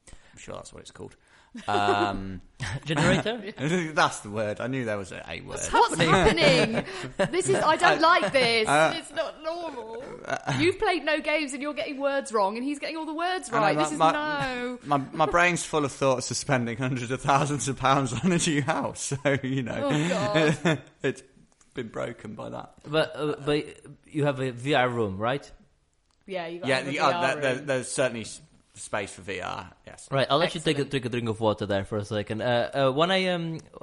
[0.10, 1.16] I'm sure that's what it's called.
[1.68, 2.42] Um,
[2.86, 3.54] Generator?
[3.94, 4.60] that's the word.
[4.60, 5.60] I knew there was a, a word.
[5.60, 6.84] What's happening?
[7.32, 8.68] This is I don't like this.
[8.68, 10.04] Uh, it's not normal.
[10.58, 13.50] You've played no games and you're getting words wrong, and he's getting all the words
[13.52, 13.76] I know, right.
[13.76, 14.80] my- this is my- no.
[14.86, 18.38] My my brain's full of thoughts of spending hundreds of thousands of pounds on a
[18.38, 19.14] new house.
[19.24, 20.10] So you know, Oh
[20.64, 20.82] god.
[21.04, 21.24] it's
[21.74, 22.74] been broken by that.
[22.88, 23.66] but uh, but
[24.08, 25.50] you have a VR room, right?
[26.26, 28.40] Yeah, you got Yeah, the, have uh, VR there, there- there's certainly s-
[28.76, 29.68] space for VR.
[29.86, 30.08] Yes.
[30.12, 30.28] Right.
[30.30, 32.42] I'll let you take a take a drink of water there for a second.
[32.42, 33.60] Uh, uh, when I um,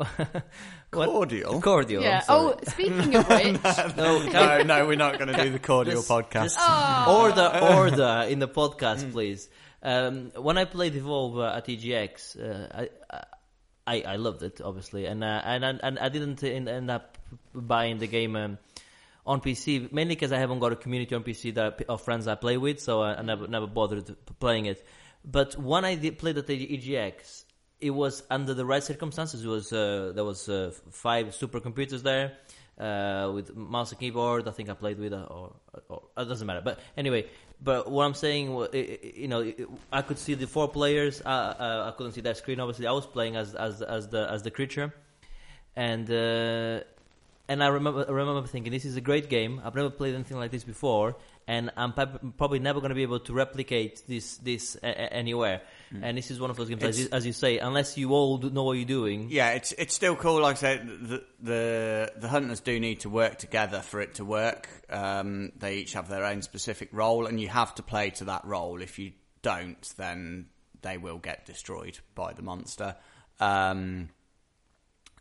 [0.92, 1.60] what- Cordial.
[1.60, 2.02] cordial.
[2.02, 2.22] Yeah.
[2.28, 3.62] Oh, speaking of which,
[3.96, 6.42] no, No, no, we're not going to do the cordial Just- podcast.
[6.44, 7.20] just Oh.
[7.22, 8.54] Order, order in the Mm.
[8.54, 9.48] podcast, please.
[9.82, 12.88] Um, when I played Evolve uh, at EGX, uh, I,
[13.86, 17.16] I I loved it, obviously, and uh, and and and I didn't end up
[17.54, 18.58] buying the game um,
[19.26, 22.34] on PC mainly because I haven't got a community on PC that of friends I
[22.34, 24.84] play with, so I, I never never bothered playing it.
[25.24, 27.44] But when I did played at the EGX,
[27.80, 29.44] it was under the right circumstances.
[29.44, 32.32] It was uh, there was uh, five supercomputers there
[32.78, 34.48] uh, with mouse and keyboard.
[34.48, 35.52] I think I played with, uh, or,
[35.88, 36.62] or it doesn't matter.
[36.62, 37.26] But anyway,
[37.62, 39.54] but what I'm saying, i- i- you know, i-
[39.92, 41.20] I could see the four players.
[41.20, 42.60] Uh, I couldn't see that screen.
[42.60, 44.94] Obviously, I was playing as as as the as the creature,
[45.76, 46.80] and uh,
[47.50, 49.60] and I remember I remember thinking this is a great game.
[49.64, 53.20] I've never played anything like this before, and I'm probably never going to be able
[53.20, 55.60] to replicate this this a- a- anywhere.
[56.02, 58.38] And this is one of those games, as you, as you say, unless you all
[58.38, 59.26] know what you're doing.
[59.30, 60.40] Yeah, it's it's still cool.
[60.40, 64.24] Like I said, the the, the hunters do need to work together for it to
[64.24, 64.68] work.
[64.88, 68.44] Um, they each have their own specific role, and you have to play to that
[68.44, 68.80] role.
[68.80, 70.46] If you don't, then
[70.82, 72.94] they will get destroyed by the monster.
[73.40, 74.10] Um,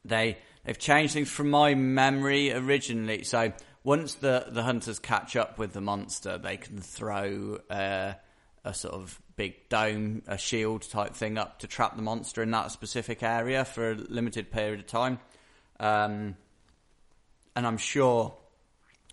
[0.06, 3.24] they they've changed things from my memory originally.
[3.24, 8.14] So once the the hunters catch up with the monster, they can throw uh,
[8.64, 12.52] a sort of big dome, a shield type thing up to trap the monster in
[12.52, 15.20] that specific area for a limited period of time.
[15.80, 16.36] Um,
[17.56, 18.36] and I'm sure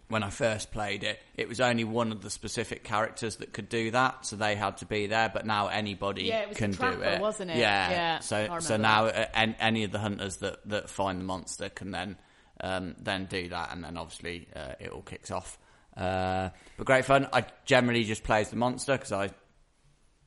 [0.09, 3.69] when I first played it, it was only one of the specific characters that could
[3.69, 5.29] do that, so they had to be there.
[5.33, 7.57] But now anybody Yeah, it was can the trapper, do it, wasn't it?
[7.57, 11.69] Yeah, Yeah, So so now uh, any of the hunters that, that find the monster
[11.69, 12.17] can then
[12.61, 15.59] um, then do that, and then obviously uh, it all kicks off.
[15.97, 17.27] Uh, but great fun.
[17.33, 19.31] I generally just play as the monster because I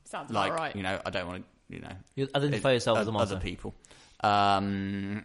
[0.04, 0.76] sounds like about right.
[0.76, 3.12] you know I don't want to you know You identify it- yourself as oth- a
[3.12, 3.36] monster.
[3.36, 3.74] Other people.
[4.22, 5.24] Um,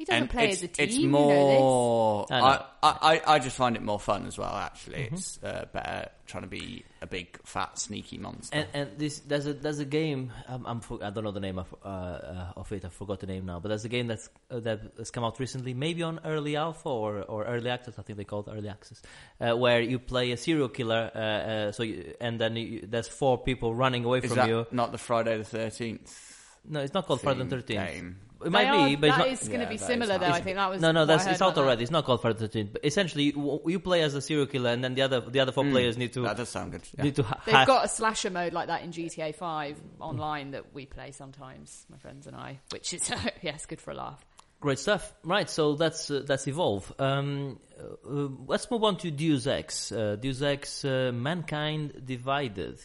[0.00, 0.84] he doesn't and play it's, as a team.
[0.88, 2.26] It's you know more.
[2.30, 2.64] I I, know.
[2.82, 4.54] I, I, I just find it more fun as well.
[4.54, 5.14] Actually, Mm-hmm.
[5.14, 8.56] it's uh, better trying to be a big, fat, sneaky monster.
[8.56, 11.40] And, and this there's a there's a game I'm, I'm for, I don't know the
[11.40, 14.06] name of uh, uh, of it I forgot the name now but there's a game
[14.06, 17.98] that's uh, that has come out recently maybe on early alpha or, or early access
[17.98, 19.02] I think they call it early access
[19.38, 23.08] uh, where you play a serial killer uh, uh, so you, and then you, there's
[23.08, 26.58] four people running away Is from that you not the Friday the Thirteenth?
[26.66, 28.16] no it's not called Friday the Thirteenth Game.
[28.40, 30.20] It They might are- be but it's not is going to Yeah, be similar is
[30.20, 30.26] though.
[30.26, 31.60] I think that was no, no, what that's it's out about that.
[31.62, 31.82] already.
[31.82, 32.72] It's not called Friday the Thirteenth.
[32.72, 35.52] But essentially, w- you play as a serial killer, and then the other the other
[35.52, 36.82] four players need to That does sound good.
[36.96, 37.04] Yeah.
[37.04, 40.72] need to ha- They've got a slasher mode like that in GTA 5 online that
[40.72, 44.24] we play sometimes, my friends and I, which is yes, good for a laugh.
[44.60, 45.14] Great stuff.
[45.24, 46.92] Right, so that's uh, that's Evolve.
[46.98, 49.90] Um, uh, uh, let's move on to Deus Ex.
[49.90, 52.78] Uh, Deus Ex: uh, Mankind Divided.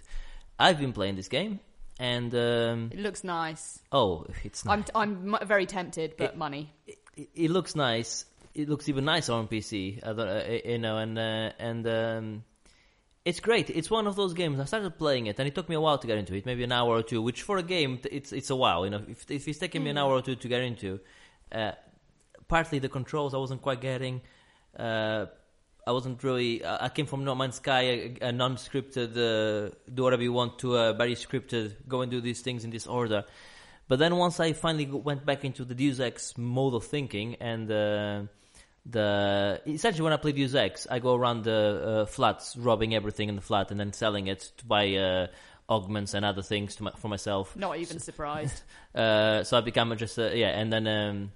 [0.58, 1.60] I've been playing this game,
[2.00, 3.80] and um, It looks nice.
[3.92, 4.84] oh, it's nice.
[4.96, 6.74] I'm I'm very tempted, but It- money.
[6.88, 6.98] it,
[7.36, 8.26] it looks nice.
[8.54, 10.02] It looks even nicer on PC.
[10.02, 12.44] Don't, uh, you know, and uh, and um,
[13.26, 13.70] it's great.
[13.70, 14.60] It's one of those games.
[14.62, 16.64] I started playing it, and it took me a while to get into it, maybe
[16.64, 17.22] an hour or two.
[17.22, 18.86] Which for a game, it's it's a while.
[18.86, 21.00] You know, if if it's taking me an hour or two to get into,
[21.52, 21.72] uh,
[22.48, 24.22] partly the controls I wasn't quite getting.
[24.78, 25.26] Uh,
[25.88, 26.66] I wasn't really.
[26.66, 30.78] I came from No Man's Sky, a, a non-scripted, uh, do whatever you want, to
[30.78, 33.24] a very scripted, go and do these things in this order.
[33.88, 37.70] But then once I finally went back into the Deus Ex mode of thinking, and
[37.72, 38.24] uh,
[38.86, 43.30] the essentially when I play Deus Ex, I go around the uh, flats, robbing everything
[43.30, 45.28] in the flat, and then selling it to buy uh,
[45.70, 47.56] augments and other things to my, for myself.
[47.56, 48.62] Not even surprised.
[48.96, 51.32] Uh, so I become a just yeah, and then um,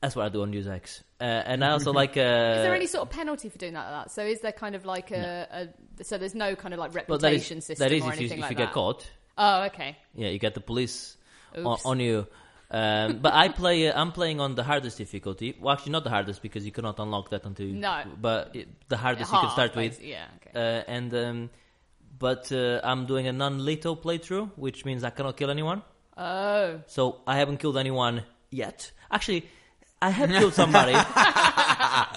[0.00, 1.02] that's what I do on Deus Ex.
[1.20, 2.16] Uh, and I also like.
[2.16, 2.20] Uh,
[2.56, 3.90] is there any sort of penalty for doing that?
[3.90, 4.10] Like that?
[4.12, 7.18] So is there kind of like a, a so there's no kind of like well,
[7.18, 8.66] that is, reputation system that is or if you, anything if like you that?
[8.66, 9.10] get caught.
[9.36, 9.96] Oh, okay.
[10.14, 11.16] Yeah, you get the police
[11.56, 12.26] on, on you.
[12.70, 13.88] Um, but I play.
[13.88, 15.56] Uh, I'm playing on the hardest difficulty.
[15.58, 17.66] Well, actually, not the hardest because you cannot unlock that until.
[17.66, 18.02] No.
[18.20, 20.02] But it, the hardest you can start with.
[20.02, 20.26] Yeah.
[20.36, 20.50] Okay.
[20.54, 21.50] Uh, and um,
[22.18, 25.82] but uh, I'm doing a non-lethal playthrough, which means I cannot kill anyone.
[26.16, 26.80] oh.
[26.86, 28.92] So I haven't killed anyone yet.
[29.10, 29.48] Actually,
[30.00, 30.92] I have killed somebody,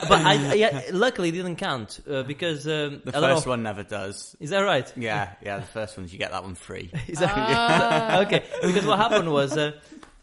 [0.09, 3.49] but I yeah, luckily it didn't count uh, because um, The a lot first of-
[3.49, 4.35] one never does.
[4.39, 4.91] Is that right?
[4.95, 5.57] Yeah, yeah.
[5.59, 6.91] The first ones you get that one free.
[7.07, 8.43] Is that okay?
[8.61, 9.71] Because what happened was uh,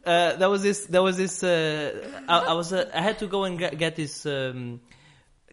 [0.06, 3.26] uh, there was this there was this uh, I, I was uh, I had to
[3.26, 4.80] go and get, get this um,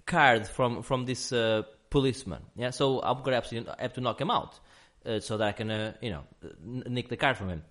[0.06, 2.44] card from from this uh, policeman.
[2.56, 4.60] Yeah, so I'm gonna have to, have to knock him out
[5.06, 7.64] uh, so that I can uh, you know n- nick the card from him.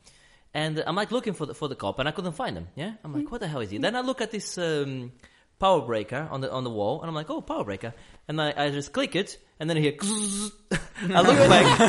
[0.55, 2.69] And I'm like looking for the for the cop, and I couldn't find him.
[2.77, 3.79] Yeah, I'm like, what the hell is he?
[3.79, 5.11] Then I look at this um,
[5.59, 7.93] power breaker on the on the wall, and I'm like, oh, power breaker,
[8.29, 9.95] and I, I just click it, and then I hear.
[10.01, 11.81] I look back,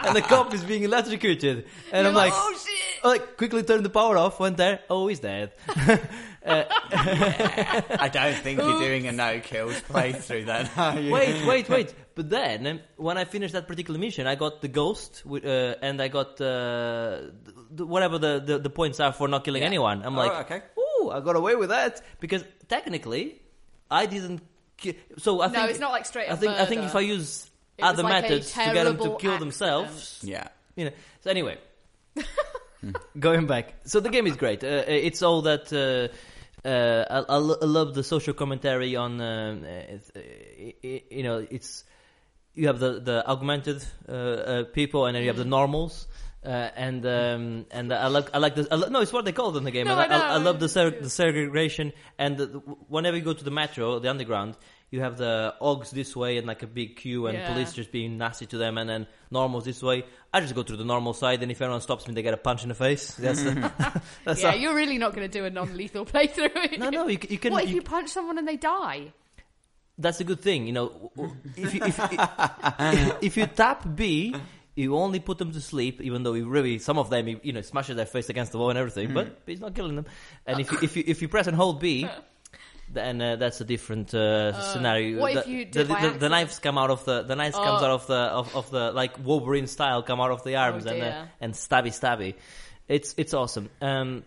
[0.06, 3.04] and the cop is being electrocuted, and I'm You're like, oh shit!
[3.04, 5.52] I like quickly turn the power off, went there, oh, he's dead.
[6.46, 10.68] I don't think you're doing a no kills playthrough then.
[10.76, 11.10] Are you?
[11.12, 11.94] wait, wait, wait.
[12.14, 15.74] But then, um, when I finished that particular mission, I got the ghost, wi- uh,
[15.82, 17.20] and I got uh,
[17.76, 19.68] th- whatever the, the, the points are for not killing Yeah.
[19.68, 20.02] anyone.
[20.04, 20.62] I'm Oh, like, okay.
[20.78, 23.40] ooh, I got away with that because technically,
[23.90, 24.42] I didn't.
[24.76, 26.94] Ki- so I No, think it's not like straight I up think I think if
[26.94, 29.40] I use It other like methods to get them to kill accident.
[29.40, 30.48] themselves, Yeah.
[30.76, 30.90] you know.
[31.22, 31.58] So anyway,
[33.18, 33.74] going back.
[33.84, 34.62] So the game is great.
[34.62, 35.72] Uh, it's all that.
[35.72, 36.14] Uh,
[36.64, 39.20] uh, I, I, love the social commentary on.
[39.20, 40.20] Um, uh,
[40.82, 41.84] you know, it's
[42.54, 46.06] you have the the augmented uh, uh, people, and then you have the normals.
[46.44, 48.68] Uh, and um, and I like I like this.
[48.70, 49.86] I lo- no, it's what they call it in the game.
[49.86, 50.24] No, I, I know.
[50.24, 51.92] I, love the, seg- the segregation.
[52.18, 52.46] And the,
[52.88, 54.56] whenever you go to the metro, the underground,
[54.90, 57.50] you have the Augs this way and like a big queue, and Yeah.
[57.50, 60.04] police just being nasty to them, and then normals this way.
[60.34, 62.36] I just go through the normal side, and if anyone stops me, they get a
[62.36, 63.14] punch in the face.
[63.18, 63.72] That's the,
[64.24, 66.78] that's yeah, how- you're really not going to do a non-lethal playthrough.
[66.78, 67.52] no, no, you, c- you can.
[67.54, 69.12] What if you- you punch someone and they die?
[69.96, 70.88] that's a good thing, you know.
[70.88, 74.34] w- w- If you if, if, if you tap B,
[74.74, 77.52] you only put them to sleep, even though he really some of them, he, you
[77.52, 80.06] know, smashes their face against the wall and everything, but he's not killing them.
[80.46, 82.08] And if you, if you if you press and hold B.
[82.92, 85.18] Then uh, that's a different uh, scenario.
[85.18, 87.56] what if the, you do the, the, the knives come out of the the knives
[87.56, 87.84] comes Oh.
[87.86, 91.02] out of the of, of the like Wolverine style come out of the arms and
[91.02, 92.34] uh, and stabby stabby.
[92.86, 93.70] It's it's awesome.
[93.80, 94.22] Um,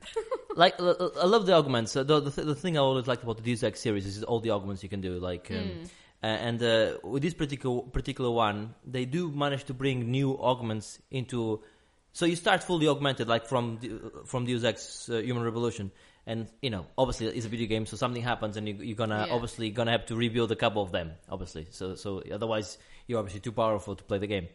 [0.56, 1.96] like I love the augments.
[1.96, 4.22] Uh, The, the th- the thing I always liked about the Deus Ex series is
[4.22, 5.18] all the augments you can do.
[5.18, 5.84] Like, um, Hmm.
[6.22, 10.98] Uh, and uh, with this particular particular one, they do manage to bring new augments
[11.10, 11.62] into.
[12.12, 15.90] So you start fully augmented, like from the, from Deus Ex uh, Human Revolution,
[16.26, 19.26] and you know, obviously it's a video game, so something happens, and you, you're gonna
[19.28, 19.34] Yeah.
[19.34, 21.66] obviously gonna have to rebuild a couple of them, obviously.
[21.70, 24.48] So so otherwise, you're obviously too powerful to play the game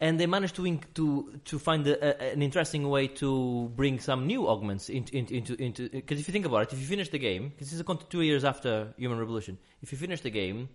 [0.00, 4.26] and they managed to to to find a, a, an interesting way to bring some
[4.26, 7.18] new augments into into into because if you think about it, if you finish the
[7.18, 10.68] game, because this is two years after Human Revolution, if you finish the game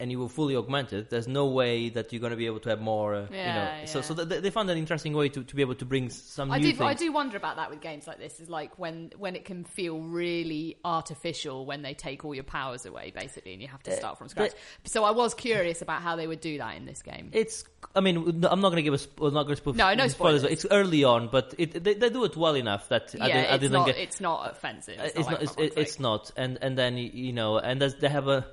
[0.00, 2.70] and you were fully augmented, there's no way that you're going to be able to
[2.70, 3.14] have more.
[3.14, 4.04] Uh, you Yeah, know, so yeah.
[4.04, 6.58] so th- they found an interesting way to, to be able to bring some I
[6.58, 6.78] new do.
[6.78, 6.80] things.
[6.90, 8.40] I do wonder about that with games like this.
[8.40, 12.86] Is like when when it can feel really artificial when they take all your powers
[12.86, 14.52] away, basically, and you have to start from scratch.
[14.84, 17.30] so I was curious about how they would do that in this game.
[17.32, 17.64] It's.
[17.94, 18.98] I mean, I'm not going to give a.
[18.98, 19.74] Sp- I'm not going to spoil.
[19.74, 20.44] No, no spoilers.
[20.44, 23.56] It's early on, but it they, they do it well enough that I, didn't, I
[23.58, 23.86] didn't not.
[23.86, 23.98] get.
[23.98, 24.98] It's not offensive.
[24.98, 25.40] Uh, It's, it's not.
[25.40, 26.30] like, It's, it's not.
[26.36, 28.46] And and then you know, and there's, they have a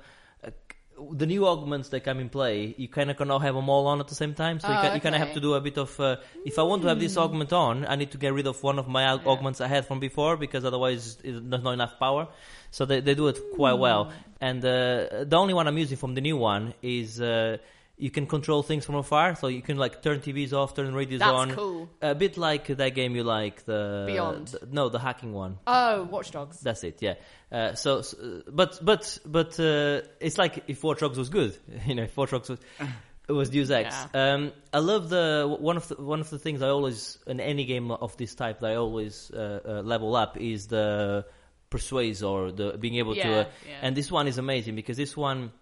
[1.12, 2.74] the new augments that come in play.
[2.76, 4.80] You kind of cannot have them all on at the same time, so you, Oh,
[4.82, 5.98] can, you kind of have to do a bit of.
[5.98, 8.62] Uh, if I want to have this augment on, I need to get rid of
[8.62, 9.18] one of my Yeah.
[9.26, 12.28] augments I had from before because otherwise there's not enough power.
[12.70, 14.12] So they they do it quite well.
[14.40, 17.20] And uh, the only one I'm using from the new one is.
[17.20, 17.58] Uh,
[18.00, 21.20] you can control things from afar, so you can like turn TVs off, turn radios
[21.20, 21.50] That's on.
[21.54, 21.88] cool.
[22.02, 24.48] A bit like that game you like, the Beyond.
[24.48, 25.58] the- no, the hacking one.
[25.66, 26.60] Oh, Watch Dogs.
[26.60, 27.14] That's it, yeah.
[27.52, 31.56] Uh, so, so, uh, but but but uh, it's like if Watch Dogs was good,
[31.86, 32.58] you know, if Watch Dogs was
[33.28, 33.94] was Deus Ex.
[34.14, 37.64] Um, I love the one of the one of the things I always in any
[37.64, 41.24] game of this type that I always uh, uh, level up is the
[41.70, 43.18] persuase or the being able to.
[43.20, 43.78] Yeah, Uh, yeah.
[43.82, 45.52] And this one is amazing because this one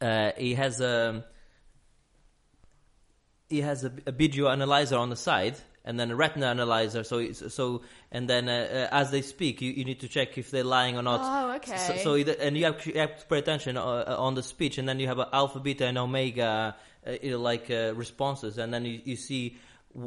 [0.00, 1.24] uh, he has a
[3.50, 7.04] he has a, a video analyzer on the side, and then a retina analyzer.
[7.04, 7.82] So it's, so
[8.12, 10.96] and then uh, uh, as they speak, you, you need to check if they're lying
[10.96, 11.20] or not.
[11.22, 11.76] Oh, okay.
[11.76, 14.42] So, so it- and you have, you have to pay attention uh, uh, on the
[14.42, 16.76] speech, and then you have a alpha, beta, and omega
[17.06, 19.56] uh, like uh, responses, and then you, you see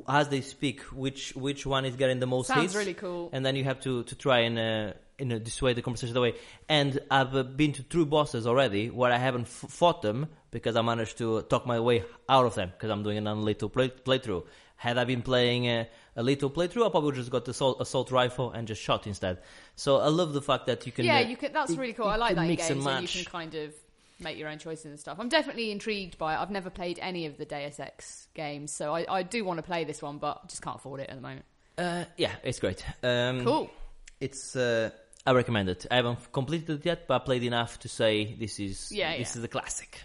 [0.07, 3.29] as they speak which which one is getting the most Sounds hits, really cool.
[3.33, 4.57] and then you have to to try and.
[4.59, 6.33] Uh, you know, dissuade the conversation away.
[6.67, 10.77] And I've uh, been to true bosses already where I haven't f- fought them because
[10.77, 13.89] I managed to talk my way out of them because I'm doing an little play-
[13.89, 14.45] playthrough.
[14.77, 15.85] Had I been playing uh,
[16.15, 19.39] a little playthrough, I probably just got the assault, assault rifle and just shot instead.
[19.75, 21.05] So I love the fact that you can.
[21.05, 21.51] yeah, uh, you can.
[21.53, 22.07] That's you- really cool.
[22.07, 23.73] I like that in mix and games, and you can kind of
[24.19, 25.17] make your own choices and stuff.
[25.19, 26.37] I'm definitely intrigued by it.
[26.39, 29.63] I've never played any of the Deus Ex games, so I, I do want to
[29.63, 31.45] play this one, but just can't afford it at the moment.
[31.77, 32.85] Uh, yeah, it's great.
[33.01, 33.69] Um, Cool.
[34.19, 34.55] It's.
[34.55, 34.91] Uh,
[35.25, 35.85] I recommend it.
[35.89, 39.33] I haven't completed it yet, but I played enough to say this is Yeah, this
[39.35, 39.39] yeah.
[39.39, 40.01] is a classic.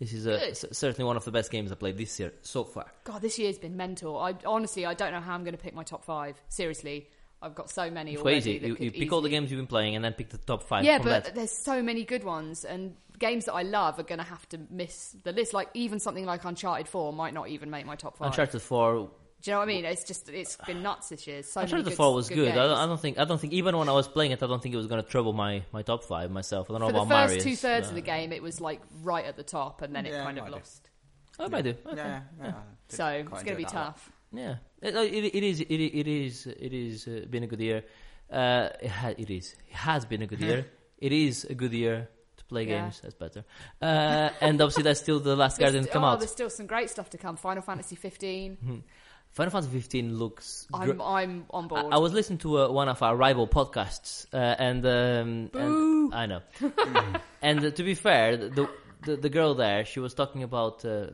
[0.00, 2.90] This is a, certainly one of the best games I played this year so far.
[3.04, 4.16] God, this year's been mental.
[4.18, 6.42] I honestly, I don't know how I'm going to pick my top five.
[6.48, 7.10] Seriously,
[7.42, 8.14] I've got so many.
[8.14, 10.38] It's already You, you pick all the games you've been playing and then pick the
[10.38, 10.84] top five.
[10.84, 11.34] Yeah, but that.
[11.34, 14.60] there's so many good ones, and games that I love are going to have to
[14.70, 15.52] miss the list.
[15.52, 18.28] Like even something like Uncharted Four might not even make my top five.
[18.28, 19.10] Uncharted Four.
[19.42, 19.84] Do you know what I mean?
[19.86, 21.42] It's just it's been nuts this year.
[21.42, 22.50] So many Uncharted good, fall was good.
[22.52, 22.76] I, don't.
[22.78, 23.18] I don't think.
[23.18, 25.02] I don't think even when I was playing it, I don't think it was going
[25.02, 26.68] to trouble my, my top five myself.
[26.70, 27.44] I don't know For the about first Marius.
[27.44, 30.04] two thirds of uh, the game, it was like right at the top, and then
[30.04, 30.56] it Yeah, kind of might do.
[30.56, 30.90] lost.
[31.38, 31.70] I might do.
[31.86, 31.96] Okay.
[31.96, 32.48] Yeah, yeah.
[32.48, 32.52] I
[32.90, 33.84] So it's going to be that a lot.
[33.86, 34.12] tough.
[34.32, 35.60] Yeah, it, uh, it, it is.
[35.60, 36.46] It, it is.
[36.46, 37.82] It is uh, been a good year.
[38.30, 39.56] Uh, it, ha- it is.
[39.70, 40.66] It has been a good year.
[40.98, 42.82] it is a good year to play Yeah.
[42.82, 43.00] games.
[43.02, 43.44] That's better.
[43.80, 46.18] Uh, and obviously, that's still the last There's, Guardian to come oh, out.
[46.20, 47.36] there's still some great stuff to come.
[47.36, 48.84] Final Fantasy 15.
[49.32, 50.66] Final Fantasy 15 looks.
[50.72, 51.86] gr- I'm I'm on board.
[51.86, 56.14] I, I was listening to uh, one of our rival podcasts, uh, and, um, and
[56.14, 56.40] I know.
[57.42, 58.68] and uh, to be fair, the,
[59.04, 61.10] the the girl there, she was talking about uh,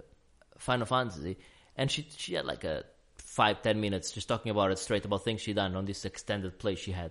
[0.57, 1.37] Final Fantasy,
[1.77, 2.85] and she she had like a
[3.19, 6.59] five ten minutes just talking about it straight about things she done on this extended
[6.59, 7.11] play she had,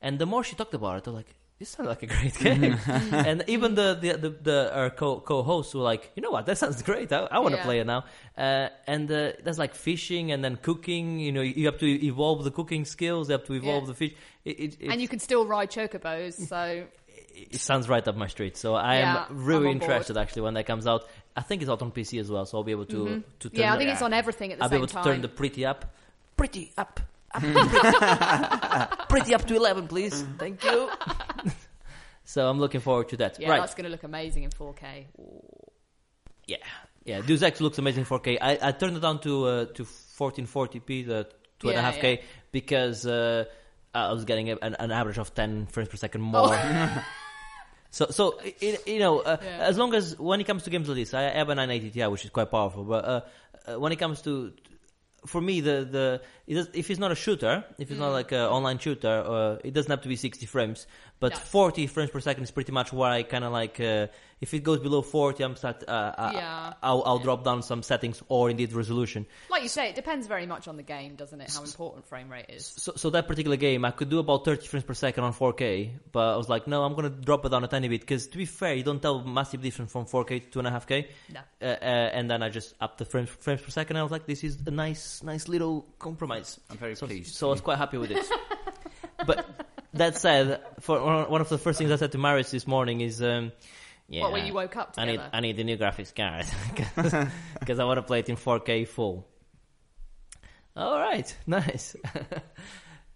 [0.00, 1.34] and the more she talked about it, I was like.
[1.58, 5.42] This sounds like a great game, and even the the the, the our co co
[5.42, 7.12] hosts were like, you know what, that sounds great.
[7.12, 7.64] I, I want to Yeah.
[7.64, 8.04] play it now.
[8.36, 11.18] Uh, and uh, there's like fishing and then cooking.
[11.18, 13.28] You know, you have to evolve the cooking skills.
[13.28, 13.88] You have to evolve Yeah.
[13.88, 14.14] the fish.
[14.44, 16.84] It, it, it, and you can still ride chocobos, so
[17.34, 18.56] it sounds right up my street.
[18.56, 19.82] So I Yeah, am really I'm board.
[19.82, 21.08] interested actually when that comes out.
[21.36, 23.58] I think it's out on PC as well, so I'll be able to to turn
[23.60, 25.20] yeah, I the, think it's on everything at the I'll be same able to turn
[25.22, 25.92] the pretty up,
[26.36, 27.00] pretty up, up
[27.34, 30.24] pretty, pretty up to eleven, please.
[30.38, 30.90] Thank you.
[32.24, 33.38] so I'm looking forward to that.
[33.40, 33.60] yeah, right.
[33.60, 35.06] that's going to look amazing in 4K.
[36.46, 36.56] Yeah,
[37.04, 37.20] yeah.
[37.20, 38.38] Deus Ex looks amazing in 4K.
[38.40, 41.98] I, I turned it down to uh, to 1440p, the two and a Yeah, half
[41.98, 42.22] K,
[42.52, 43.44] because uh,
[43.94, 46.56] I was getting a, an, an average of 10 frames per second more.
[47.90, 49.44] so, so it, you know, uh, Oh.
[49.44, 49.58] Yeah.
[49.58, 52.06] as long as when it comes to games like this, I have a 980 Ti,
[52.06, 52.84] which is quite powerful.
[52.84, 53.20] But uh,
[53.66, 54.52] uh, when it comes to
[55.28, 58.32] for me, the the it does, if it's not a shooter, if it's not like
[58.32, 60.86] an online shooter, uh, it doesn't have to be 60 frames.
[61.20, 61.38] But No.
[61.38, 63.80] 40 frames per second is pretty much where I kind of like.
[63.80, 64.06] Uh,
[64.40, 65.82] if it goes below 40, I'm start.
[65.86, 66.72] Uh, uh, Yeah.
[66.80, 69.26] I'll, I'll drop down some settings or indeed resolution.
[69.50, 71.52] Like you say, it depends very much on the game, doesn't it?
[71.52, 72.66] How important frame rate is.
[72.66, 75.90] So, so that particular game, I could do about 30 frames per second on 4K,
[76.12, 78.38] but I was like, no, I'm gonna drop it down a tiny bit because, to
[78.38, 81.06] be fair, you don't tell massive difference from 4K to 2.5K.
[81.34, 81.40] No.
[81.60, 83.96] Uh, uh, and then I just upped the frames, frames per second.
[83.96, 86.60] And I was like, this is a nice, nice little compromise.
[86.70, 87.34] I'm very so, pleased.
[87.34, 88.24] So I was quite happy with it.
[89.26, 89.46] but
[89.94, 93.22] that said, for one of the first things I said to Marius this morning is,
[93.22, 93.52] um,
[94.08, 95.20] yeah, What, when you woke up I need?
[95.32, 96.46] I need the new graphics card
[97.60, 99.26] because I want to play it in 4K full.
[100.76, 101.96] All right, nice.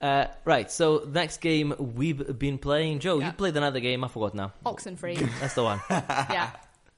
[0.00, 2.98] uh, right, so next game we've been playing.
[2.98, 4.02] Joe, you played another game.
[4.04, 4.52] I forgot now.
[4.66, 5.18] Oxenfree.
[5.40, 5.80] That's the one.
[5.90, 6.50] yeah.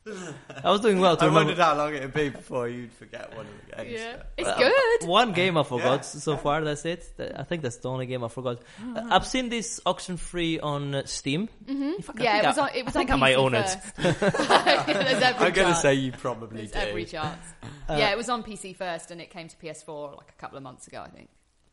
[0.06, 1.48] I was doing well to I remember.
[1.48, 4.00] wondered how long it'd be before you'd forget one of the games.
[4.00, 4.22] Yeah.
[4.36, 4.54] It's
[5.00, 5.08] good.
[5.08, 6.00] One game I forgot Yeah.
[6.02, 6.62] so far.
[6.62, 7.10] That's it.
[7.36, 8.60] I think that's the only game I forgot.
[8.82, 11.48] Uh, I've seen this Oxenfree on uh, Steam.
[11.64, 12.20] Mm-hmm.
[12.20, 12.68] Yeah, it was on.
[12.74, 13.66] It was I think on I might own it.
[13.68, 13.96] first.
[13.96, 16.78] There's every I'm going to say you probably There's do.
[16.80, 17.42] every chance.
[17.88, 20.56] Uh, yeah, it was on PC first, and it came to PS4 like a couple
[20.58, 21.28] of months ago, I think.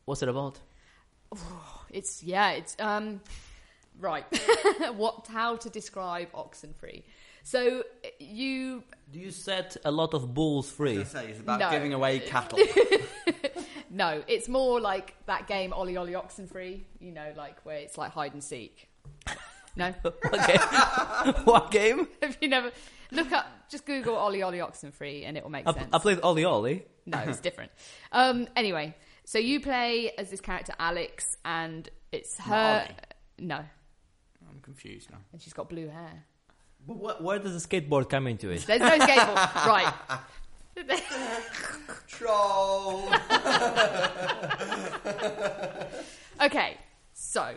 [0.06, 0.58] What's it about?
[1.90, 3.20] It's yeah, it's um
[4.00, 4.24] right.
[4.96, 5.26] what?
[5.28, 7.02] How to describe Oxenfree?
[7.42, 7.82] So
[8.18, 11.00] you Do you set a lot of bulls free?
[11.00, 11.70] I say it's about No.
[11.70, 12.58] giving away cattle.
[13.90, 16.82] no, it's more like that game Ollie Ollie Oxenfree.
[17.00, 18.88] You know, like where it's like hide and seek.
[19.76, 21.34] No, what game?
[21.44, 22.08] what game?
[22.22, 22.70] have you never
[23.10, 23.46] look up?
[23.70, 25.88] Just Google Ollie Ollie Oxenfree, and it will make I, sense.
[25.92, 26.84] I played Ollie Ollie.
[27.06, 27.72] No, it's different.
[28.12, 32.80] Um, anyway, so you play as this character Alex, and it's her.
[32.86, 32.96] Ollie.
[33.38, 35.18] No, I'm confused now.
[35.32, 36.24] and she's got blue hair.
[36.86, 38.66] But what, where does the skateboard come into it?
[38.66, 39.66] There's no skateboard.
[39.66, 39.94] right.
[42.08, 43.08] Troll.
[46.40, 46.78] okay,
[47.12, 47.54] so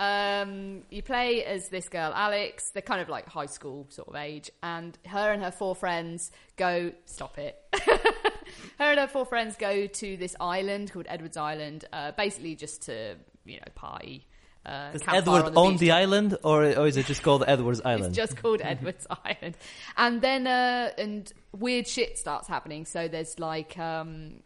[0.00, 2.70] um, you play as this girl, Alex.
[2.70, 6.30] They're kind of like high school sort of age, and her and her four friends
[6.56, 6.92] go.
[7.04, 7.58] Stop it.
[7.84, 12.82] her and her four friends go to this island called Edwards Island, uh, basically just
[12.84, 14.26] to you know party,
[14.64, 15.80] uh, Does Edward the own beach.
[15.80, 18.08] the island, or, or is it just called Edward's Island?
[18.08, 19.56] It's just called Edwards Island.
[19.96, 22.84] And then uh, and weird shit starts happening.
[22.84, 24.42] So there's like um,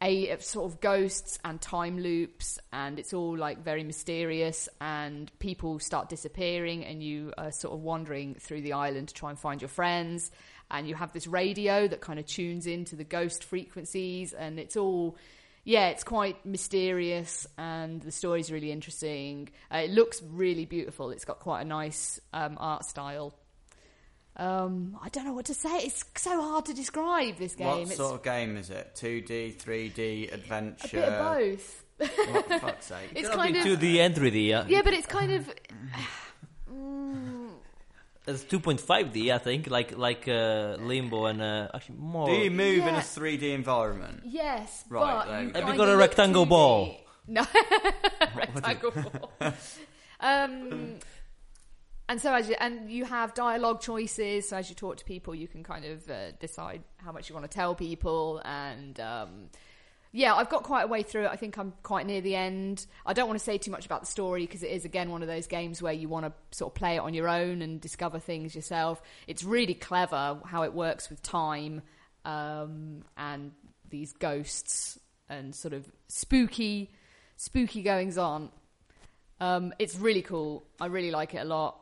[0.00, 4.68] a sort of ghosts and time loops, and it's all like very mysterious.
[4.80, 9.30] And people start disappearing, and you are sort of wandering through the island to try
[9.30, 10.30] and find your friends.
[10.70, 14.76] And you have this radio that kind of tunes into the ghost frequencies, and it's
[14.76, 15.16] all
[15.64, 19.48] yeah, it's quite mysterious and the story's really interesting.
[19.72, 21.10] Uh, it looks really beautiful.
[21.10, 23.34] It's got quite a nice um, art style.
[24.36, 25.76] Um, I don't know what to say.
[25.78, 27.66] It's so hard to describe this game.
[27.66, 28.94] What it's sort of game is it?
[28.94, 30.98] 2D, three D, adventure?
[30.98, 31.84] A bit of both.
[31.98, 33.10] What for fuck's sake?
[33.14, 34.48] It's It'll kind of 2D and 3D.
[34.48, 35.48] Yeah, yeah, but it's kind of
[38.26, 42.26] it's 2.5D, I think, like like uh, Limbo and uh, actually more.
[42.28, 44.22] Do you move in a 3D environment?
[44.24, 45.52] yes, Right, but you you.
[45.54, 46.96] Have you got a rectangle ball?
[47.26, 47.44] No,
[48.36, 49.52] rectangle ball.
[50.20, 50.98] Um,
[52.08, 55.34] and so as you and you have dialogue choices, so as you talk to people,
[55.34, 59.48] you can kind of uh, decide how much you want to tell people, and um,
[60.12, 61.30] yeah, I've got quite a way through it.
[61.30, 62.84] I think I'm quite near the end.
[63.06, 65.22] I don't want to say too much about the story because it is again one
[65.22, 67.80] of those games where you want to sort of play it on your own and
[67.80, 69.00] discover things yourself.
[69.26, 71.80] It's really clever how it works with time
[72.26, 73.52] um, and
[73.88, 74.98] these ghosts
[75.30, 76.90] and sort of spooky,
[77.36, 78.50] spooky goings on.
[79.40, 80.64] Um, it's really cool.
[80.78, 81.80] I really like it a lot.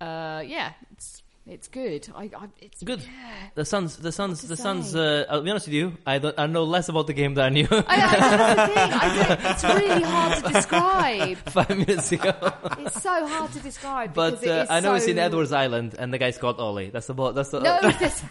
[0.00, 2.08] Uh, yeah, it's it's good.
[2.14, 3.00] I, I it's Good.
[3.02, 3.08] Yeah.
[3.54, 4.96] The Suns, the Suns, the Suns.
[4.96, 5.96] Uh, I'll be honest with you.
[6.04, 6.36] I don't.
[6.36, 7.68] I know less about the game than you.
[7.70, 8.92] I, I, that's the thing.
[8.92, 11.36] I it's really hard to describe.
[11.50, 12.34] Five minutes ago,
[12.80, 14.12] It's so hard to describe.
[14.12, 14.94] but because uh, I know so...
[14.96, 16.90] it's in Edwards Island, and the guy's called Ollie.
[16.90, 17.36] That's about.
[17.36, 18.22] That's the, No, there's,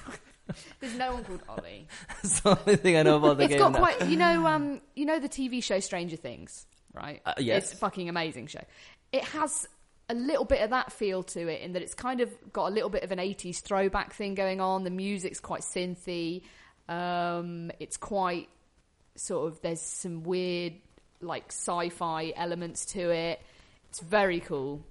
[0.81, 1.87] there's no one called Ollie.
[2.21, 3.61] that's the only thing I know about the It's game.
[3.61, 3.79] It's got now.
[3.79, 7.21] quite, you know, um, you know the TV show Stranger Things, right?
[7.25, 7.63] Uh, yes.
[7.63, 8.63] It's a fucking amazing show.
[9.13, 9.67] It has
[10.09, 12.73] a little bit of that feel to it in that it's kind of got a
[12.73, 14.83] little bit of an 80s throwback thing going on.
[14.83, 16.43] The music's quite synthy.
[16.87, 18.49] Um, it's quite
[19.15, 20.73] sort of, there's some weird,
[21.21, 23.41] like, sci fi elements to it.
[23.89, 24.85] It's very cool.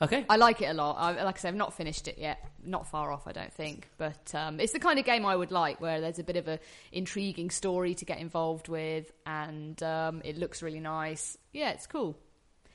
[0.00, 0.24] Okay.
[0.28, 0.96] I like it a lot.
[0.98, 2.44] I, like I say, I've not finished it yet.
[2.64, 3.88] Not far off, I don't think.
[3.98, 6.48] But um, it's the kind of game I would like, where there's a bit of
[6.48, 6.58] a
[6.92, 11.38] intriguing story to get involved with, and um, it looks really nice.
[11.52, 12.16] Yeah, it's cool.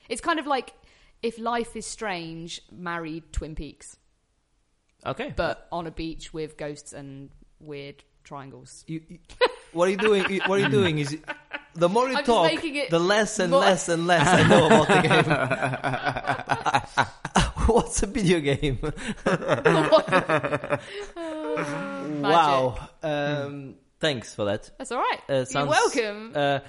[0.08, 0.72] It's kind of like
[1.22, 3.96] if Life is Strange married Twin Peaks,
[5.06, 5.32] Okay.
[5.36, 8.84] but on a beach with ghosts and weird triangles.
[8.86, 9.18] You, you-
[9.72, 10.24] what are you doing?
[10.30, 10.98] You- What are you doing?
[10.98, 11.16] Is
[11.74, 14.66] the more you I'm talk, it the less and more- less and less I know
[14.66, 15.24] about the game.
[17.66, 18.78] What's a video game?
[22.22, 22.88] wow.
[23.02, 24.70] Um, thanks for that.
[24.78, 25.20] That's all right.
[25.28, 26.32] Uh, You're welcome.
[26.34, 26.60] Uh,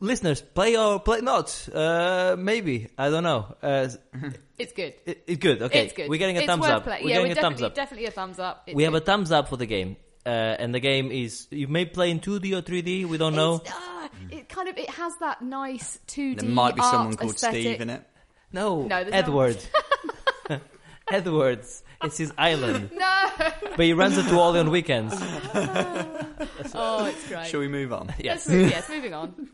[0.00, 1.68] listeners, play or play not.
[1.72, 3.54] Uh, maybe I don't know.
[3.62, 3.88] Uh,
[4.58, 4.94] it's good.
[5.06, 5.62] it, it's good.
[5.62, 6.08] Okay, It's good.
[6.08, 6.84] we're getting a it's thumbs up.
[6.84, 7.74] play- We're yeah, getting we're a thumbs up.
[7.74, 8.64] definitely a thumbs up.
[8.66, 9.96] It's we have a thumbs up for the game,
[10.26, 13.06] uh, and the game is you may play in 2D or 3D.
[13.06, 13.56] We don't know.
[13.56, 17.16] It's, ah, it kind of it has that nice 2D There might be art someone
[17.16, 17.60] called aesthetic.
[17.62, 18.02] Steve in it.
[18.52, 19.58] No, No, there's no- Edward.
[21.10, 21.82] Edwards.
[22.02, 23.26] It's his island, No.
[23.76, 25.14] but he runs it to Ollie on weekends.
[26.74, 27.46] Oh, it's great.
[27.46, 28.14] Shall we move on?
[28.18, 28.46] Yes.
[28.46, 29.48] Let's move, yes, moving on.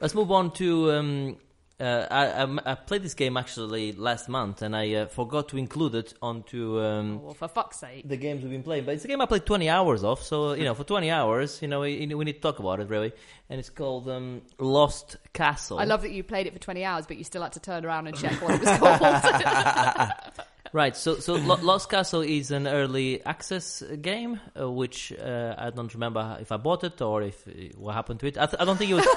[0.00, 0.92] Let's move on to.
[0.92, 1.36] Um,
[1.78, 5.58] uh, I, I, I played this game actually last month, and I uh, forgot to
[5.58, 8.08] include it onto um, Well, for fuck's sake.
[8.08, 8.86] the games we've been playing.
[8.86, 11.60] But it's a game I played 20 hours of, so you know, for 20 hours,
[11.60, 13.12] you know, we, we need to talk about it really.
[13.50, 15.78] And it's called um, Lost Castle.
[15.78, 17.84] I love that you played it for 20 hours, but you still had to turn
[17.84, 20.12] around and check what it was called.
[20.72, 25.92] Right, so so Lost Castle is an early access game, uh, which uh, I don't
[25.94, 28.36] remember if I bought it or if uh, what happened to it.
[28.36, 29.06] I, th- I don't think it was.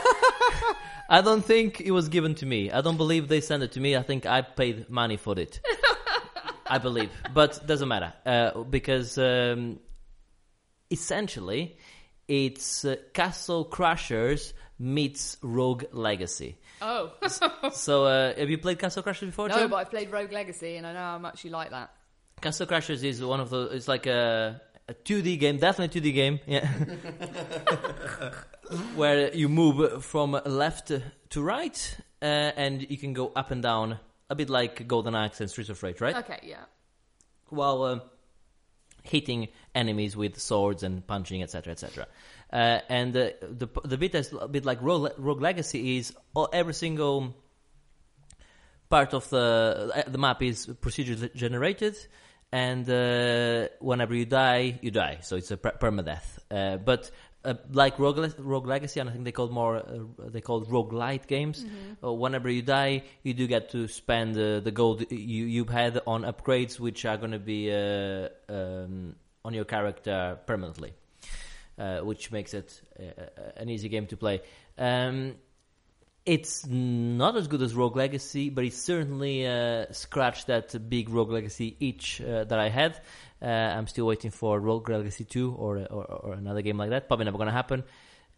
[1.09, 2.71] I don't think it was given to me.
[2.71, 3.97] I don't believe they sent it to me.
[3.97, 5.59] I think I paid money for it.
[6.67, 9.79] I believe, but doesn't matter uh, because um,
[10.91, 11.77] essentially
[12.27, 16.59] it's uh, Castle Crashers meets Rogue Legacy.
[16.81, 17.11] oh.
[17.73, 19.49] So, uh, have you played Castle Crashers before?
[19.49, 19.67] no, Joe?
[19.67, 21.91] but I've played Rogue Legacy, and I know how much you like that.
[22.39, 23.69] Castle Crashers is one of the.
[23.69, 26.39] It's like a, a 2D game, definitely 2D game.
[26.45, 26.71] Yeah.
[28.95, 30.91] Where you move from left
[31.29, 33.99] to right, uh, and you can go up and down,
[34.29, 36.15] a bit like Golden Axe and Streets of Rage, right?
[36.17, 36.65] Okay, yeah.
[37.49, 38.01] While um,
[39.03, 42.07] hitting enemies with swords and punching, etc., etc.
[42.51, 46.49] Uh, and uh, the the bit that's a bit like Rogue, Rogue Legacy is all,
[46.53, 47.35] every single
[48.89, 51.95] part of the uh, the map is procedurally generated,
[52.51, 55.19] and uh, whenever you die, you die.
[55.21, 56.39] So it's a per- permadeath.
[56.51, 57.11] Uh, but
[57.45, 60.93] uh, like Rogue, Rogue Legacy, and I think they called more uh, they called Rogue
[60.93, 61.65] Light games.
[62.03, 66.01] Uh, whenever you die, you do get to spend uh, the gold you you've had
[66.05, 69.15] on upgrades, which are going to be uh, um,
[69.45, 70.93] on your character permanently,
[71.77, 73.23] uh, which makes it uh,
[73.57, 74.41] an easy game to play.
[74.77, 75.35] Um,
[76.25, 81.31] it's not as good as Rogue Legacy, but it certainly uh, scratched that big Rogue
[81.31, 82.99] Legacy itch uh, that I had.
[83.41, 87.07] Uh, I'm still waiting for Rogue Legacy 2 or, or, or another game like that.
[87.07, 87.83] Probably never going to happen.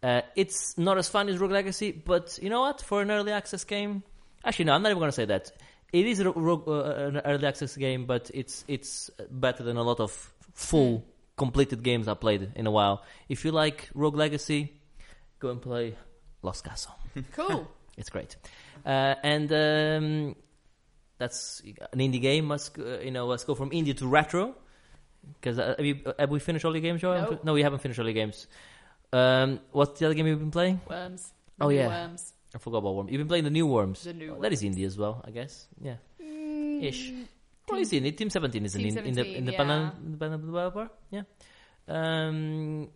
[0.02, 2.80] Uh, it's not as fun as Rogue Legacy, but you know what?
[2.80, 4.02] For an early access game,
[4.44, 5.52] actually, no, I'm not even going to say that.
[5.92, 9.82] It is a Rogue, uh, an early access game, but it's it's better than a
[9.82, 10.10] lot of
[10.54, 11.04] full
[11.36, 13.04] completed games I played in a while.
[13.28, 14.72] If you like Rogue Legacy,
[15.38, 15.96] go and play
[16.42, 16.94] Lost Castle.
[17.32, 17.68] Cool.
[17.98, 18.36] It's great,
[18.86, 20.36] uh, and um,
[21.18, 21.60] that's
[21.92, 22.46] an indie game.
[22.46, 23.26] Must uh, you know?
[23.26, 24.54] Let's go from indie to retro.
[25.40, 27.14] Because uh, have, you, have we finished all your games, Joe?
[27.14, 27.38] No.
[27.42, 28.46] no, we haven't finished all your games.
[29.12, 30.80] Um, what's the other game you've been playing?
[30.88, 31.32] Worms.
[31.60, 31.88] Oh, yeah.
[31.88, 32.32] Worms.
[32.54, 33.10] I forgot about Worms.
[33.10, 34.04] You've been playing the new Worms.
[34.04, 35.66] The new That is indie as well, I guess.
[35.80, 37.12] Yeah, ish.
[37.68, 38.16] Well, it's indie.
[38.16, 40.90] Team Seventeen is an Team in, in the 17, independent, independent developer.
[41.10, 41.22] Yeah.
[41.88, 42.88] Um,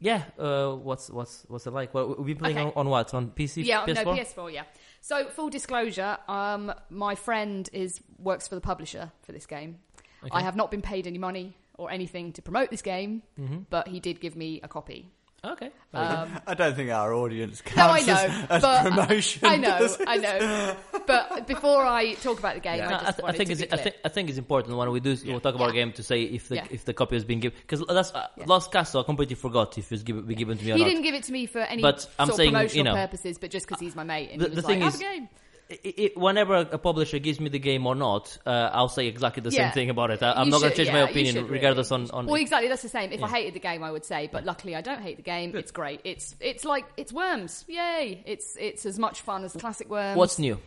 [0.00, 0.24] yeah.
[0.38, 1.94] Uh, what's what's what's it like?
[1.94, 2.66] Well, we've been playing Okay.
[2.66, 3.14] on, on what?
[3.14, 3.64] On PC?
[3.64, 4.04] Yeah, PS4?
[4.04, 4.52] no PS4.
[4.52, 4.62] Yeah.
[5.00, 9.78] So full disclosure, um, my friend is works for the publisher for this game.
[10.32, 13.58] I have not been paid any money or anything to promote this game, Mm-hmm.
[13.70, 15.10] but he did give me a copy.
[15.44, 15.70] Okay.
[15.92, 19.46] Um, I don't think our audience no, I counts know, as, as but promotion.
[19.46, 19.88] I know.
[20.06, 20.76] I know.
[21.06, 23.60] But before I talk about the game, No, I I, th- I think to it's
[23.60, 23.82] be I, clear.
[23.82, 25.84] think I think it's important when we do we'll talk about a Yeah.
[25.84, 26.66] game to say if the Yeah.
[26.70, 28.44] if the copy has been given because that's uh, Yeah.
[28.46, 30.88] Lost Castle I completely forgot if it's given, be given to me or He not.
[30.88, 33.00] didn't give it to me for any But I'm sort saying, of you promotional know,
[33.02, 34.94] purposes, but just because he's my mate and the- he was the like, thing "Have
[34.94, 35.00] is-
[35.82, 38.88] a game." I- I- whenever a publisher gives me the game or not, uh, I'll
[38.88, 40.22] say exactly the same thing about it.
[40.22, 42.04] I, I'm You not going to change my yeah, you opinion should regardless really.
[42.04, 42.68] on, on Well, exactly.
[42.68, 43.12] That's the same.
[43.12, 45.54] If I hated the game, I would say, but luckily I don't hate the game.
[45.54, 46.00] It's great.
[46.04, 47.64] It's it's like it's Worms.
[47.68, 48.22] Yay!
[48.26, 50.16] It's it's as much fun as the classic Worms.
[50.16, 50.58] what's new.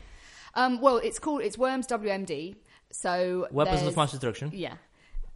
[0.56, 2.56] Um, well, it's called it's Worms WMD.
[2.92, 4.52] So Weapons of mass destruction.
[4.54, 4.74] Yeah.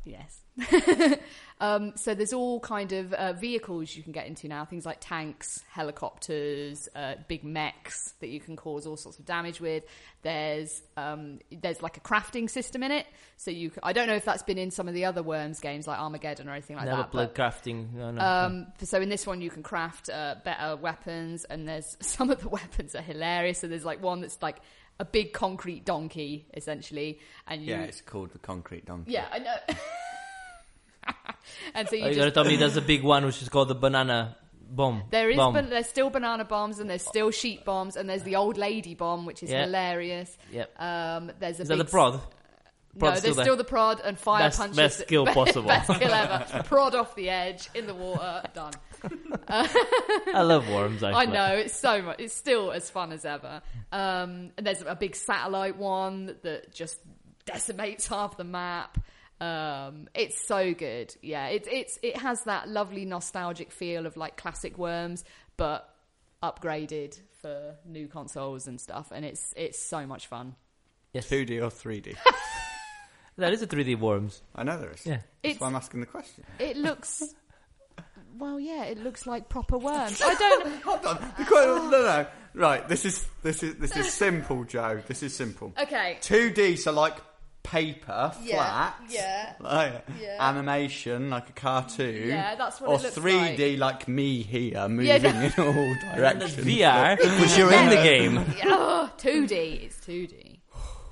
[0.04, 0.41] Yes.
[1.60, 4.66] um, so there's all kind of uh, vehicles you can get into now.
[4.66, 9.60] Things like tanks, helicopters, uh, big mechs that you can cause all sorts of damage
[9.62, 9.84] with.
[10.24, 13.06] There's um, there's like a crafting system in it.
[13.38, 15.60] So you, c- I don't know if that's been in some of the other Worms
[15.60, 17.12] games like Armageddon or anything like Never that.
[17.12, 17.94] played but- crafting.
[17.94, 18.22] No, no.
[18.22, 22.42] um, so in this one, you can craft uh, better weapons, and there's some of
[22.42, 23.60] the weapons are hilarious.
[23.60, 24.58] So there's like one that's like
[25.00, 29.12] a big concrete donkey, essentially, and you, Yeah, it's called the concrete donkey.
[29.14, 29.56] yeah, I know.
[31.74, 33.76] and so you you just tell me there's a big one which is called the
[33.76, 34.38] banana
[34.70, 35.04] bomb.
[35.10, 35.54] there is bomb.
[35.70, 39.26] there's still banana bombs and there's still sheep bombs and there's the old lady bomb
[39.26, 39.66] which is Yeah.
[39.66, 40.38] hilarious.
[40.52, 40.80] Yep.
[40.82, 42.14] Um, there's a is that big the prod?
[42.94, 43.46] No, Prod's there's there.
[43.46, 44.76] still the prod and fire Best- punches.
[44.78, 45.68] best skill possible.
[45.70, 46.64] best skill ever.
[46.64, 48.44] prod off the edge in the water.
[48.54, 48.74] Done.
[49.50, 51.02] I love worms.
[51.04, 51.34] I Actually.
[51.34, 52.20] know it's so much.
[52.20, 53.62] It's still as fun as ever.
[53.92, 57.00] Um, and there's a big satellite one that just
[57.46, 58.98] decimates half the map.
[59.42, 61.16] Um, it's so good.
[61.22, 65.24] Yeah, it's it's it has that lovely nostalgic feel of like classic Worms,
[65.58, 65.94] but
[66.44, 69.12] upgraded for new consoles and stuff.
[69.12, 70.56] And it's it's so much fun.
[71.14, 71.28] Yes.
[71.28, 72.16] 2D or 3D?
[73.38, 74.42] That is a 3D worms.
[74.54, 75.06] I know there is.
[75.06, 75.14] Yeah.
[75.16, 76.44] That's It's- why I'm asking the question.
[76.60, 77.24] It looks.
[78.38, 80.22] Well, yeah, it looks like proper worms.
[80.24, 80.82] I don't.
[80.84, 81.18] Hold on.
[81.38, 82.28] The que- no, no.
[82.54, 82.88] Right.
[82.88, 85.02] This is this is this is simple, Joe.
[85.06, 85.74] This is simple.
[85.80, 86.18] Okay.
[86.22, 87.18] 2D, so like
[87.64, 88.96] paper, flat.
[89.10, 89.54] Yeah.
[89.60, 90.38] Like Yeah.
[90.40, 92.28] animation, like a cartoon.
[92.30, 94.08] Yeah, that's what or it looks 3D, like.
[94.08, 95.44] me here, moving Yeah.
[95.44, 96.56] in all directions.
[96.56, 98.36] VR, which you're in the game.
[98.58, 99.84] Yeah, 2D.
[99.84, 100.58] It's 2D.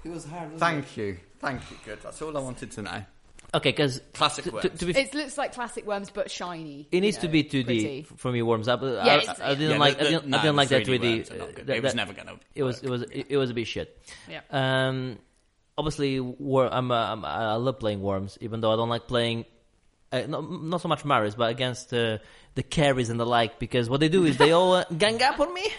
[0.06, 0.58] It was hard.
[0.58, 1.18] Thank you.
[1.40, 1.78] Thank you.
[1.86, 2.00] Good.
[2.02, 3.04] That's all I wanted to know.
[3.52, 4.80] Okay, because Classic to, to, worms.
[4.80, 6.88] to be It looks like classic worms, but shiny.
[6.92, 8.00] It you needs to be 2D pretty.
[8.10, 8.44] f- for me.
[8.44, 8.84] Worms up.
[8.84, 8.86] I,
[9.18, 9.98] it's- I, I didn't Yeah, like.
[9.98, 11.16] the- I the- didn't, I didn't the like that 3D 3D.
[11.18, 11.68] worms are not good.
[11.68, 12.84] that- It was that- never gonna It was.
[12.84, 13.02] It was.
[13.04, 14.00] It, it was a bit shit.
[14.30, 14.42] Yeah.
[14.52, 15.18] Um,
[15.80, 17.26] obviously, wor- I'm, uh, I'm.
[17.26, 19.46] I love playing worms, even though I don't like playing.
[20.12, 22.18] Uh, not, not so much Marius, but against uh,
[22.56, 25.40] the carries and the like, because what they do is they all uh, gang up
[25.40, 25.66] on me.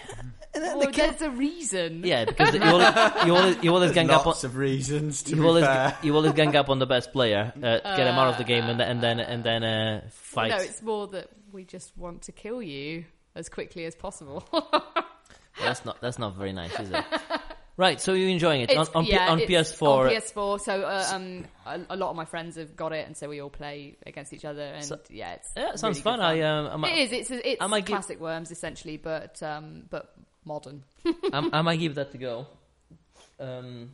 [0.53, 2.01] And then Well, they ca- there's a reason.
[2.03, 4.31] yeah, because you always, you always, you always gang up on.
[4.31, 5.97] Lots of reasons to You be always, fair.
[6.03, 8.65] you always gang up on the best player, uh, get him out of the game,
[8.65, 10.49] and, then and then and then uh, fight.
[10.51, 14.43] No, it's more that we just want to kill you as quickly as possible.
[15.61, 17.05] That's not that's not very nice, is it?
[17.77, 17.99] Right.
[17.99, 19.87] So you're enjoying it on, on, P- yeah, on it's PS4.
[19.87, 23.15] On PS4, so uh, um, a, a lot of my friends have got it, and
[23.17, 24.61] so we all play against each other.
[24.61, 26.21] And So- yeah, it's yeah, it sounds really good fun.
[26.21, 27.11] I um, I it might, is.
[27.11, 30.13] It's it's I might give- classic worms essentially, but um, but
[30.45, 30.83] modern.
[31.05, 32.47] I, I might give that to go.
[33.39, 33.91] Um,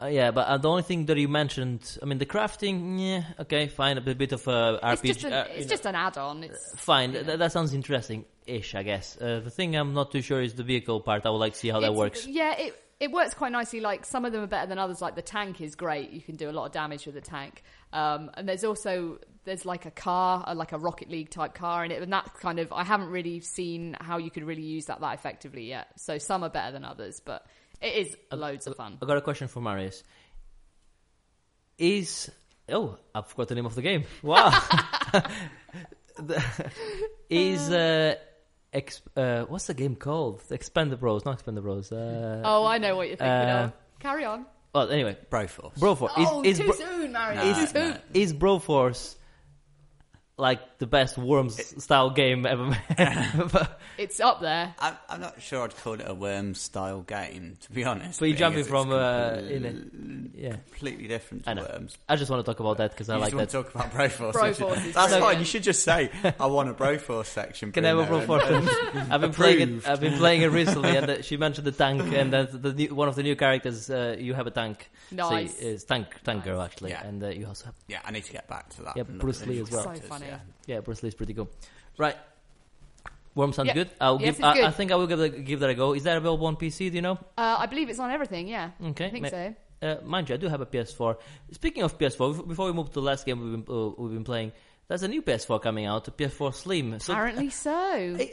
[0.00, 3.24] uh, yeah, but uh, the only thing that you mentioned, I mean, the crafting, yeah,
[3.40, 4.92] okay, fine, a bit, of uh, RPG.
[4.92, 6.44] It's just an, uh, it's just an add-on.
[6.44, 7.12] It's fine.
[7.12, 9.16] Th- that sounds interesting-ish, I guess.
[9.20, 11.26] Uh, the thing I'm not too sure is the vehicle part.
[11.26, 12.26] I would like to see how that works.
[12.26, 13.80] Yeah, it it works quite nicely.
[13.80, 15.00] Like some of them are better than others.
[15.00, 17.62] Like the tank is great; you can do a lot of damage with the tank.
[17.92, 21.84] Um, and there's also there's like a car, uh, like a Rocket League type car
[21.84, 24.86] in it, and that kind of I haven't really seen how you could really use
[24.86, 25.88] that that effectively yet.
[25.96, 27.46] So some are better than others, but
[27.80, 28.98] it is a loads of fun.
[29.02, 30.02] I got a question for Marius.
[31.78, 32.30] Is
[32.68, 34.04] oh, I forgot the name of the game.
[34.22, 34.50] Wow.
[36.20, 36.42] The-
[37.30, 38.16] is uh,
[38.72, 40.40] ex- uh, what's the game called?
[40.50, 41.92] Expendables, not Expendables.
[41.92, 44.00] Uh, Oh, I know what you're thinking Uh, of.
[44.00, 44.44] Carry on.
[44.74, 45.74] Well, anyway, Broforce.
[45.78, 47.44] Broforce oh, is is, too Bro- soon, Mario.
[47.44, 47.98] No, too soon.
[48.14, 49.14] is Broforce
[50.36, 53.50] like the best Worms style game ever made?
[53.52, 54.74] but, It's up there.
[54.78, 58.20] I'm, I'm not sure I'd call it a Worms style game, to be honest.
[58.20, 60.40] but you're jumping as it's from uh, completely- in it.
[60.40, 61.62] Yeah, completely different to I know.
[61.62, 61.98] Worms.
[62.08, 63.58] I just want to talk about that because I like just that.
[63.58, 64.32] want to talk about Broforce.
[64.34, 64.74] Broforce don't you?
[64.88, 65.22] is That's brilliant.
[65.24, 65.38] fine.
[65.40, 69.08] You should just say, "I want a Broforce section." Can I have a Broforce?
[69.10, 69.88] I've been playing it.
[69.88, 72.94] I've been playing it recently, and uh, she mentioned the tank, and uh, the new,
[72.94, 73.90] one of the new characters.
[73.90, 74.88] Uh, you have a tank.
[75.10, 75.58] Nice.
[75.58, 77.04] So is tank tank girl actually, Yeah.
[77.04, 78.96] and uh, you also have Yeah, I need to get back to that.
[78.96, 79.82] Yeah, Bruce Lee as well.
[79.82, 80.26] So funny.
[80.26, 80.38] yeah.
[80.68, 80.78] Yeah.
[80.80, 81.48] Bruce Lee is pretty cool.
[81.98, 82.16] Right.
[83.34, 83.74] Worm sounds Yeah.
[83.74, 83.90] good.
[84.00, 84.44] I'll Yes, give.
[84.44, 85.94] I, I think I will give, that- give that a go.
[85.94, 86.90] Is that available on PC?
[86.90, 87.18] Do you know?
[87.36, 88.48] Uh, I believe it's on everything.
[88.48, 88.70] Yeah.
[88.90, 89.06] Okay.
[89.06, 89.54] I think ma- so.
[89.80, 91.16] Uh, mind you, I do have a PS4.
[91.52, 94.24] Speaking of PS4, before we move to the last game we've been, uh, we've been
[94.24, 94.50] playing,
[94.88, 96.98] there's a new PS4 coming out, a PS4 Slim.
[96.98, 97.70] So Apparently so.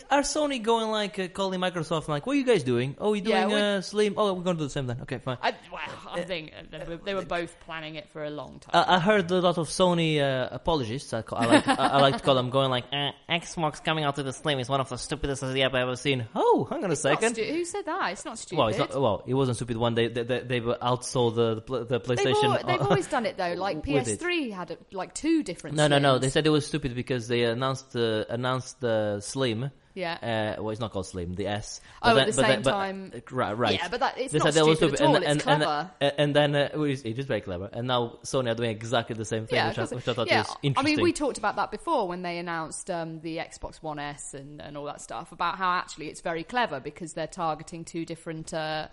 [0.10, 2.95] Are Sony going like uh, calling Microsoft like, what are you guys doing?
[2.97, 4.14] Oh, you're Yeah, doing uh, Slim.
[4.16, 5.01] Oh, we're going to do the same then.
[5.01, 5.38] Okay, fine.
[5.41, 5.82] I, well,
[6.14, 8.86] I think uh, they were, they were both planning it for a long time.
[8.88, 11.14] I, I heard a lot of Sony uh, apologists.
[11.14, 14.16] I, call, I, like, I, like to call them going like, eh, Xbox coming out
[14.16, 16.26] with the Slim is one of the stupidest idea I've ever seen.
[16.36, 17.34] Oh, hang on a It's not second.
[17.36, 18.14] stu- Who said that?
[18.14, 18.60] It's not stupid.
[18.60, 19.93] Well, it's not, well, it wasn't stupid one.
[19.95, 22.66] They they, they, they've outsold the the, pl- the They've, PlayStation.
[22.66, 23.53] they've always done it though.
[23.53, 23.84] Like.
[23.84, 25.76] PS3 had uh, like two different.
[25.76, 26.18] no, no, no.
[26.18, 29.72] They said it was stupid because they announced uh, announced the Slim.
[29.96, 30.56] Yeah.
[30.58, 31.80] Uh, well, it's not called Slim, the S.
[32.04, 33.80] Oh, at the same time- uh, right, right.
[33.80, 35.91] Yeah, but that- it's they not said stupid at all, and, it's and, clever.
[36.02, 37.70] And, and then uh, it, is, very clever.
[37.72, 40.28] And now Sony are doing exactly the same thing, Yeah, which, I, which I thought
[40.28, 43.78] yeah, was I mean, we talked about that before when they announced um, the Xbox
[43.78, 47.26] One S and, and all that stuff about how actually it's very clever because they're
[47.26, 48.89] targeting two different uh,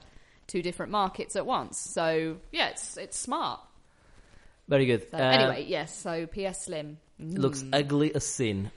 [0.47, 1.79] two different markets at once.
[1.79, 3.59] So yeah, it's it's smart.
[4.69, 5.11] very good.
[5.11, 5.99] So, Uh, anyway, yes.
[5.99, 8.71] So PS Slim it looks ugly as sin.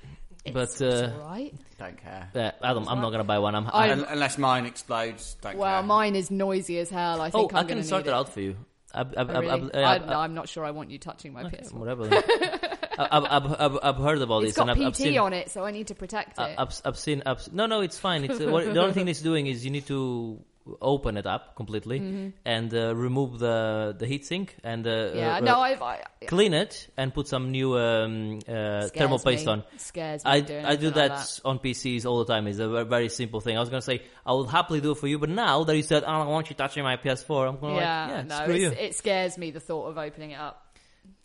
[0.44, 1.54] It's, but it's uh, all right.
[1.80, 2.30] Don't care.
[2.36, 3.56] uh, Adam, I'm not gonna buy one.
[3.56, 5.88] I'm, I- Un- Unless mine explodes, don't Well, care.
[5.88, 7.20] mine is noisy as hell.
[7.22, 8.56] I oh, think I'm I gonna can sort need it out for you.
[8.94, 9.74] I, I, I, Oh, really?
[9.74, 11.74] I, I, I, no, I'm not sure I want you touching my PS4.
[11.74, 12.08] whatever.
[12.98, 15.18] I, I've, I've, I've, I've heard about It's this, and got I've, I've PT seen.
[15.18, 16.42] on it, so I need to protect it.
[16.42, 17.24] I- I've, I've seen.
[17.26, 18.24] I've, no, no, it's fine.
[18.24, 20.40] It's uh, what, the only thing it's doing is you need to
[20.82, 25.18] open it up completely and uh, remove the the heatsink and uh, Mm-hmm.
[25.18, 29.20] yeah, uh, no, uh, I've, I clean it and put some new um, uh, thermal
[29.20, 29.52] paste me.
[29.52, 29.64] on.
[29.78, 30.36] Scares me I,
[30.72, 32.48] I do that, like on PCs all the time.
[32.48, 33.56] It's a very, simple thing.
[33.58, 35.84] I was gonna say I would happily do it for you, but now that you
[35.84, 38.44] said, "Oh, I don't want you touching my PS4," I'm going Yeah, like, "Yeah, no,
[38.44, 40.65] screw you." it scares me the thought of opening it up.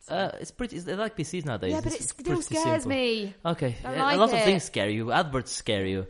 [0.09, 0.77] Uh, it's pretty.
[0.77, 1.73] It's, they like PCs nowadays.
[1.73, 2.91] yeah, but it still scares simple.
[2.91, 3.35] me.
[3.45, 5.13] Okay, Don't a like lot of things scare you.
[5.13, 6.07] Adverts scare you.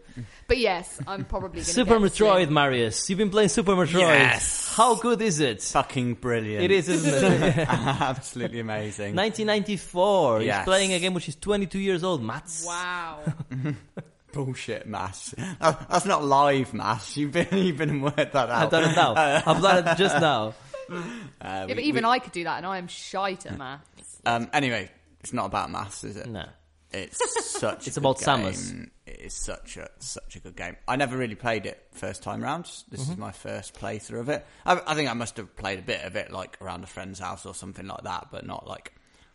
[0.46, 2.54] But yes, I'm probably going to Super get Metroid, Slim.
[2.54, 3.10] Marius.
[3.10, 4.00] You've been playing Super Metroid.
[4.00, 4.74] Yes.
[4.74, 5.60] How good is it?
[5.62, 6.64] Fucking brilliant.
[6.64, 7.58] It is, isn't it?
[7.68, 9.14] Absolutely amazing.
[9.16, 10.40] 1994.
[10.40, 12.22] He's playing a game which is 22 years old.
[12.22, 12.64] Mats.
[12.66, 13.20] Wow.
[14.32, 15.34] Bullshit, Mass.
[15.60, 17.16] That's not live, Mass.
[17.16, 18.50] You've been, you've been and worked that out.
[18.50, 19.14] I've done it now.
[19.44, 20.54] I've done it just now.
[21.40, 23.56] Uh, yeah, we- but even we- I could do that, and I am shite at
[23.56, 23.84] maths.
[24.26, 26.26] Um, anyway, it's not about maths, is it?
[26.26, 26.44] No.
[26.92, 27.18] It's
[27.58, 27.86] such.
[27.86, 28.70] It's a about good Samus.
[28.72, 28.90] game.
[29.06, 30.76] It is such a such a good game.
[30.88, 32.64] I never really played it first time round.
[32.90, 33.12] This Mm-hmm.
[33.12, 34.44] is my first playthrough of it.
[34.66, 37.18] I, I think I must have played a bit of it, like around a friend's
[37.18, 38.92] house or something like that, but not like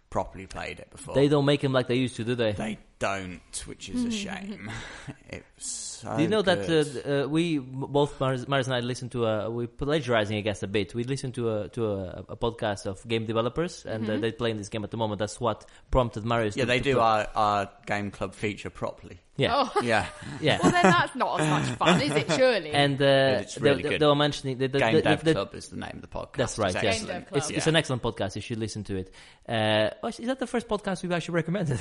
[0.09, 1.15] properly played it before.
[1.15, 2.51] They don't make him like they used to, do they?
[2.51, 4.71] They don't, which is a shame.
[5.29, 5.65] it's
[6.01, 6.63] so you know good.
[6.67, 10.41] that uh, uh, we both Marius, Marius and I listened to a we plagiarizing I
[10.41, 10.93] guess a bit.
[10.95, 14.57] We listened to a to a, a podcast of game developers and uh, they're playing
[14.57, 15.19] this game at the moment.
[15.19, 16.55] That's what prompted Marius.
[16.55, 19.19] Yeah, to, they to do play- our, our game club feature properly.
[19.37, 20.05] Yeah, Oh, Yeah,
[20.39, 20.59] yeah.
[20.63, 22.31] well, then that's not as much fun, is it?
[22.31, 22.69] Surely.
[22.71, 24.01] and uh, it's really they, they, good.
[24.01, 26.07] they were mentioning the, the, Game the, Dev the- Club is the name of the
[26.07, 26.37] podcast.
[26.37, 26.73] That's right.
[26.73, 27.27] It's Yes, Game Dev.
[27.27, 27.37] Club.
[27.39, 28.35] it's, it's an excellent podcast.
[28.37, 29.13] You should listen to it.
[29.49, 31.79] Uh, oh, is that the first podcast we've actually recommended?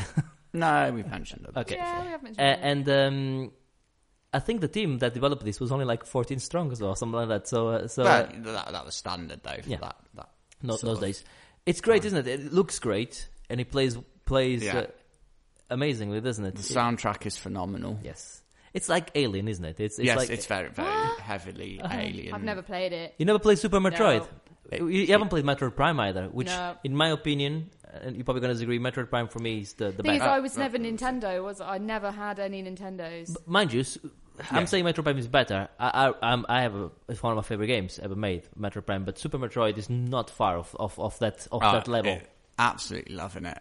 [0.55, 1.57] No, we've mentioned it.
[1.59, 1.75] Okay.
[1.77, 2.59] yeah, we have Uh, mentioned it.
[2.63, 3.53] and um,
[4.33, 7.19] I think the team that developed this was only like 14 strong as well, something
[7.19, 7.47] like that.
[7.49, 9.79] So, uh, so Well, uh, that, that was standard though for Yeah.
[9.83, 9.97] that.
[10.15, 10.29] that
[10.63, 11.25] no, those of- days,
[11.67, 12.27] it's great, isn't it?
[12.41, 14.79] It looks great, and it plays plays Yeah.
[14.79, 14.87] uh,
[15.71, 16.55] amazingly, doesn't it?
[16.55, 17.99] The soundtrack is phenomenal.
[18.03, 18.43] yes,
[18.73, 19.79] It's like Alien, isn't it?
[19.81, 20.89] It's, it's yes, like it's very, very
[21.21, 22.35] heavily alien.
[22.35, 23.15] I've never played it.
[23.19, 24.27] you never played Super Metroid.
[24.73, 24.79] No.
[24.79, 26.77] You, you haven't played Metroid Prime either, which, No.
[26.85, 27.71] in my opinion,
[28.03, 30.19] and you're probably going to disagree, Metroid Prime for me is the the thing is,
[30.21, 30.31] best.
[30.31, 31.43] I was never Nintendo.
[31.45, 33.37] Was I never had any Nintendos?
[33.47, 33.85] Mind you,
[34.51, 34.65] I'm Yeah.
[34.65, 35.69] saying Metroid Prime is better.
[35.79, 38.87] I I, I'm, I have a, it's one of my favorite games ever made, Metroid
[38.87, 39.05] Prime.
[39.05, 42.13] But Super Metroid is not far off of, of that of Oh, that level.
[42.13, 42.29] it-
[42.59, 43.59] absolutely loving it.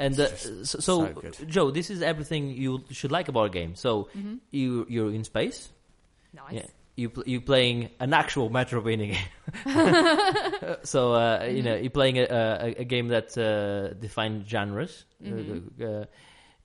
[0.00, 1.36] And uh, so, so, so good.
[1.48, 3.74] Joe, this is everything you should like about a game.
[3.74, 4.34] So Mm-hmm.
[4.50, 5.70] you you're in space.
[6.32, 6.52] Nice.
[6.52, 6.66] Yeah.
[6.98, 9.14] You pl- you playing an actual Metroidvania
[9.64, 10.76] game.
[10.82, 15.04] so uh, you know you're playing a, a, a game that uh, defines genres.
[15.24, 16.04] Uh, uh,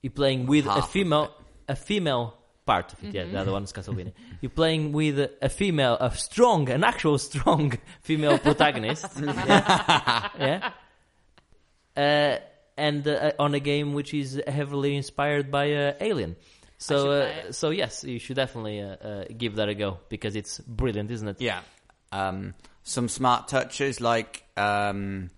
[0.02, 1.30] you're playing with Half a female
[1.68, 2.34] a female
[2.66, 3.14] part of it.
[3.14, 4.12] Yeah, the other one is Castlevania.
[4.40, 9.06] you're playing with a female, a strong, an actual strong female protagonist.
[9.20, 10.28] yeah.
[10.38, 10.70] yeah.
[11.96, 12.38] Uh,
[12.76, 16.34] and uh, on a game which is heavily inspired by uh, Alien.
[16.78, 20.58] So, uh, so yes, you should definitely uh, uh, give that a go because it's
[20.60, 21.40] brilliant, isn't it?
[21.40, 21.60] Yeah.
[22.12, 25.30] Um, some smart touches, like um,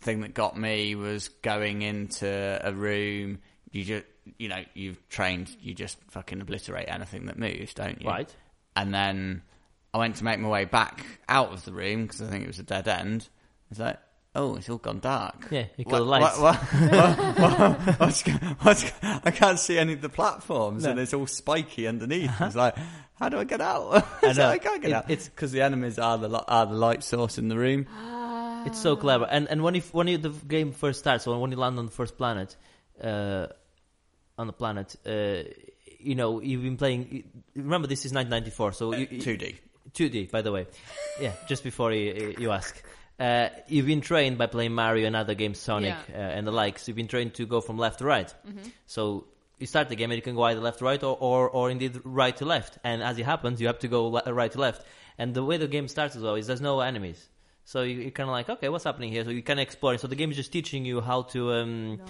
[0.00, 3.38] thing that got me was going into a room.
[3.70, 4.04] You just,
[4.38, 5.50] you know, you've trained.
[5.60, 8.08] You just fucking obliterate anything that moves, don't you?
[8.08, 8.34] Right.
[8.76, 9.42] And then
[9.92, 12.48] I went to make my way back out of the room because I think it
[12.48, 13.28] was a dead end.
[13.70, 13.98] It's like,
[14.34, 15.48] oh, it's all gone dark.
[15.50, 16.38] Yeah, you kill the What- lights.
[16.38, 18.22] what- what- what- what's
[18.62, 20.90] what's I can't see any of the platforms, No.
[20.90, 22.32] and it's all spiky underneath.
[22.40, 22.76] It's like,
[23.14, 24.06] how do I get out?
[24.22, 24.48] It's know.
[24.48, 25.04] like, I can't get It- out.
[25.10, 27.86] it's- because the enemies are the are the light source in the room.
[28.66, 29.26] It's so clever.
[29.30, 31.86] And and when you when you, the game first starts, or when you land on
[31.86, 32.56] the first planet,
[33.02, 33.46] uh,
[34.38, 35.42] on the planet, uh,
[35.98, 37.24] you know you've been playing.
[37.56, 39.56] Remember, this is 1994, so you, you- Two D.
[39.94, 40.66] 2D, by the way.
[41.20, 42.80] Yeah, just before you, you ask.
[43.20, 46.16] Uh, you've been trained by playing Mario and other games, Sonic Yeah.
[46.16, 46.88] uh, and the likes.
[46.88, 48.32] You've been trained to go from left to right.
[48.86, 49.26] So
[49.58, 51.70] you start the game and you can go either left to right or, or, or
[51.70, 52.78] indeed right to left.
[52.82, 54.86] And as it happens, you have to go le- right to left.
[55.18, 57.28] And the way the game starts as well is there's no enemies.
[57.66, 59.22] So you, you're kind of like, okay, what's happening here?
[59.22, 59.98] So you can explore.
[59.98, 62.06] So the game is just teaching you how to, um, Nice.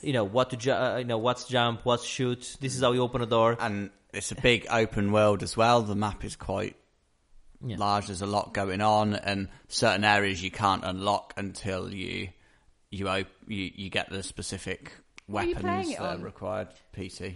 [0.00, 2.56] you know, what to, ju- uh, you know, what's jump, what's shoot.
[2.60, 3.56] This is how you open a door.
[3.58, 5.82] And it's a big open world as well.
[5.82, 6.76] The map is quite
[7.64, 7.76] Yeah.
[7.78, 8.06] large.
[8.06, 12.28] There's a lot going on, and certain areas you can't unlock until you
[12.90, 14.92] you op- you, you get the specific
[15.26, 16.22] What are you playing weapons that are on?
[16.22, 16.68] required.
[16.96, 17.34] PC.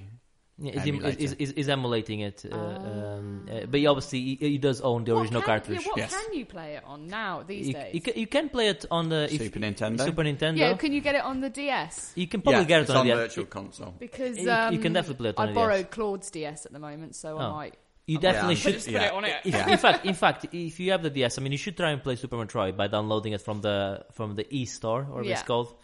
[0.59, 4.35] Yeah, it's, em- is, is, is emulating it, uh, um, uh, but he obviously he,
[4.37, 5.81] he does own the What original can, cartridge.
[5.83, 6.14] Yeah, what Yes.
[6.24, 7.95] can you play it on now these you, days?
[7.95, 10.01] you, can, you can play it on the if- Super Nintendo?
[10.03, 10.57] Super Nintendo.
[10.57, 12.12] yeah, can you get it on the DS?
[12.16, 13.95] you can probably yeah, get it it's on, on the virtual console.
[13.99, 15.95] Because You- you um, can definitely play it on I a borrowed DS.
[15.95, 17.53] Claude's DS at the moment, so I Oh.
[17.53, 17.74] might.
[18.07, 18.72] You definitely Yeah, should.
[18.74, 19.34] Just put it on it.
[19.44, 19.68] If, Yeah.
[19.68, 22.02] In fact, in fact, if you have the DS, I mean, you should try and
[22.02, 25.42] play Super Metroid by downloading it from the from the E Store or what it's
[25.42, 25.74] called,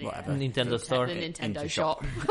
[0.00, 0.32] Whatever.
[0.32, 1.06] Nintendo Store.
[1.06, 2.04] The Nintendo into shop.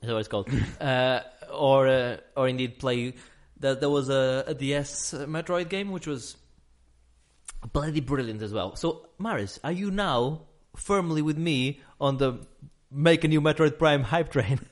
[0.00, 0.48] That's what it's called.
[0.80, 1.20] uh,
[1.52, 3.14] or uh, or indeed play.
[3.60, 6.36] There, there was a, a DS Metroid game which was
[7.72, 8.76] bloody brilliant as well.
[8.76, 10.42] So, Marius, are you now
[10.76, 12.46] firmly with me on the
[12.90, 14.60] make a new Metroid Prime hype train?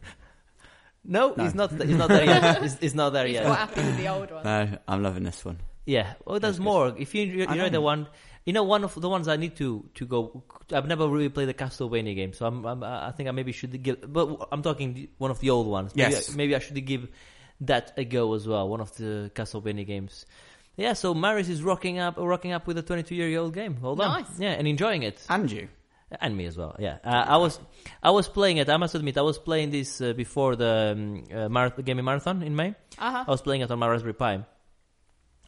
[1.07, 1.45] no, No.
[1.45, 1.71] he's not.
[1.73, 2.63] He's not there yet.
[2.63, 3.47] He's, he's not there He's yet.
[3.47, 4.45] quite happy with the old one.
[4.45, 5.59] No, I'm loving this one.
[5.85, 6.15] Yeah.
[6.25, 6.65] Well, there's That's good.
[6.65, 6.95] more.
[6.99, 7.81] If you you I know the know.
[7.81, 8.09] one,
[8.45, 10.43] you know one of the ones I need to to go.
[10.73, 13.81] I've never really played the Castlevania game, so I'm, I'm I think I maybe should
[13.83, 14.13] give.
[14.13, 15.95] But I'm talking one of the old ones.
[15.95, 16.33] Maybe Yes.
[16.33, 17.09] I, maybe I should give
[17.63, 18.69] that a go as well.
[18.69, 20.27] One of the Castlevania games.
[20.77, 20.93] Yeah.
[20.95, 23.79] So Marius is rocking up, rocking up with a 22 year old game.
[23.81, 24.23] Well done.
[24.23, 24.39] Nice.
[24.41, 25.25] Yeah, and enjoying it.
[25.31, 25.69] And you.
[26.21, 26.77] And me as well.
[26.79, 27.59] Yeah, uh, I was,
[28.01, 28.69] I was playing it.
[28.69, 32.43] I must admit, I was playing this uh, before the um, uh, marath- gaming marathon
[32.45, 32.77] in May.
[32.97, 33.25] Uh-huh.
[33.27, 34.45] I was playing it on my Raspberry Pi,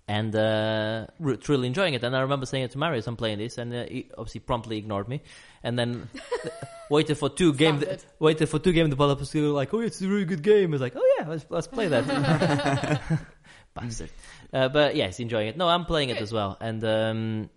[0.08, 2.02] and uh, re- truly enjoying it.
[2.02, 4.78] And I remember saying it to Marius, "I'm playing this," and uh, he obviously promptly
[4.78, 5.22] ignored me.
[5.62, 6.08] And then
[6.90, 7.84] waited for two game,
[8.18, 10.80] waited for two game developers to like, "Oh, it's a really good game." I was
[10.80, 13.00] like, "Oh yeah, let's let's play that."
[13.74, 14.10] Bastard.
[14.52, 15.56] Uh, but yes, enjoying it.
[15.56, 16.82] No, I'm playing it as well, and.
[16.82, 17.50] Um,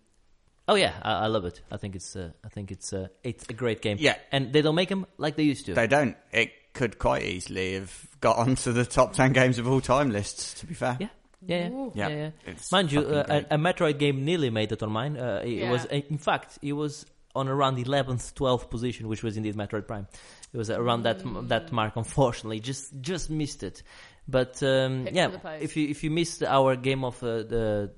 [0.67, 1.61] Oh yeah, I, I love it.
[1.71, 3.97] I think it's uh, I think it's uh, it's a great game.
[3.99, 4.15] Yeah.
[4.31, 5.73] and they don't make them like they used to.
[5.73, 6.15] They don't.
[6.31, 10.53] It could quite easily have got onto the top ten games of all time lists.
[10.61, 10.97] To be fair.
[10.99, 11.07] Yeah.
[11.43, 12.07] Yeah, yeah, yeah.
[12.09, 12.29] Yeah.
[12.45, 12.53] yeah.
[12.71, 15.17] Mind you, uh, a, a Metroid game nearly made it on mine.
[15.17, 15.71] Uh, it Yeah.
[15.71, 17.03] was, in fact, it was
[17.33, 20.05] on around the 11th, 12th position, which was indeed Metroid Prime.
[20.53, 21.47] It was around that Mm.
[21.47, 21.95] that mark.
[21.95, 23.81] Unfortunately, just just missed it.
[24.27, 25.63] But um, yeah, to the post.
[25.63, 27.91] if you if you missed our game of uh, the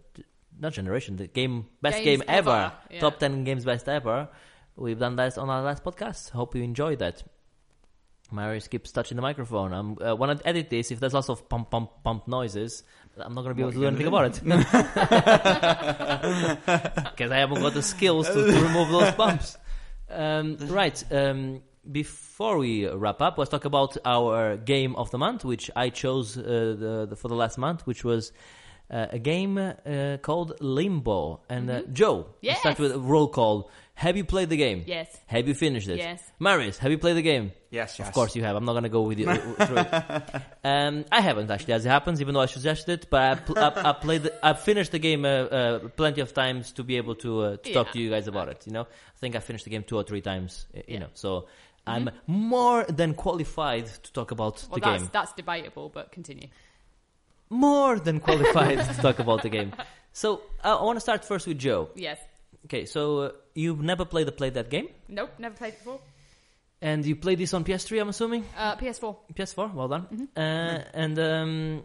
[0.60, 3.00] not generation, the game best Games game ever, ever, yeah.
[3.00, 4.30] top 10 games best ever,
[4.76, 6.32] we've done that on our last podcast.
[6.32, 7.24] Hope you enjoyed that.
[8.32, 9.74] Marius keeps touching the microphone.
[9.74, 12.84] I'm, uh, when I edit this, if there's lots of pump, pump, pump noises,
[13.18, 14.44] I'm not going to be able to do anything gonna about it.
[17.12, 19.58] Because I haven't got the skills to, to remove those bumps.
[20.10, 21.04] Um, right.
[21.12, 25.90] Um, before we wrap up, let's talk about our game of the month, which I
[25.90, 28.32] chose uh, the, the, for the last month, which was
[28.94, 31.42] uh, a game uh, called Limbo.
[31.50, 32.84] And uh, Joe, let's start Mm-hmm.
[32.84, 33.72] With a roll call.
[33.96, 34.84] Have you played the game?
[34.88, 35.08] Yes.
[35.28, 35.98] Have you finished it?
[35.98, 36.20] Yes.
[36.40, 37.52] Marius, have you played the game?
[37.70, 38.08] Yes, yes.
[38.08, 38.56] Of course you have.
[38.56, 40.24] I'm not going to go with you through it.
[40.64, 43.08] Um, I haven't actually, as it happens, even though I suggested it.
[43.10, 44.24] But I, pl- I, I played.
[44.24, 47.58] The, I finished the game uh, uh, plenty of times to be able to, uh,
[47.58, 47.94] to talk Yeah.
[47.94, 48.64] to you guys about it.
[48.66, 50.66] You know, I think I finished the game two or three times.
[50.74, 50.94] uh, You Yeah.
[50.96, 51.04] Mm-hmm.
[51.04, 51.48] know, so
[51.86, 55.10] I'm more than qualified to talk about Well, the that's game.
[55.14, 56.48] that's debatable, but continue.
[57.54, 59.72] More than qualified to talk about the game.
[60.12, 61.90] So uh, I want to start first with Joe.
[61.96, 62.20] Yes.
[62.66, 65.32] Okay, so uh, you've never played the played that game, Nope.
[65.38, 66.00] Never played it before.
[66.82, 68.44] and you played this on PS3, I'm assuming.
[68.58, 69.16] Uh, PS4.
[69.34, 70.04] PS4, well done.
[70.14, 70.24] Mm-hmm.
[70.38, 71.84] Uh, and um,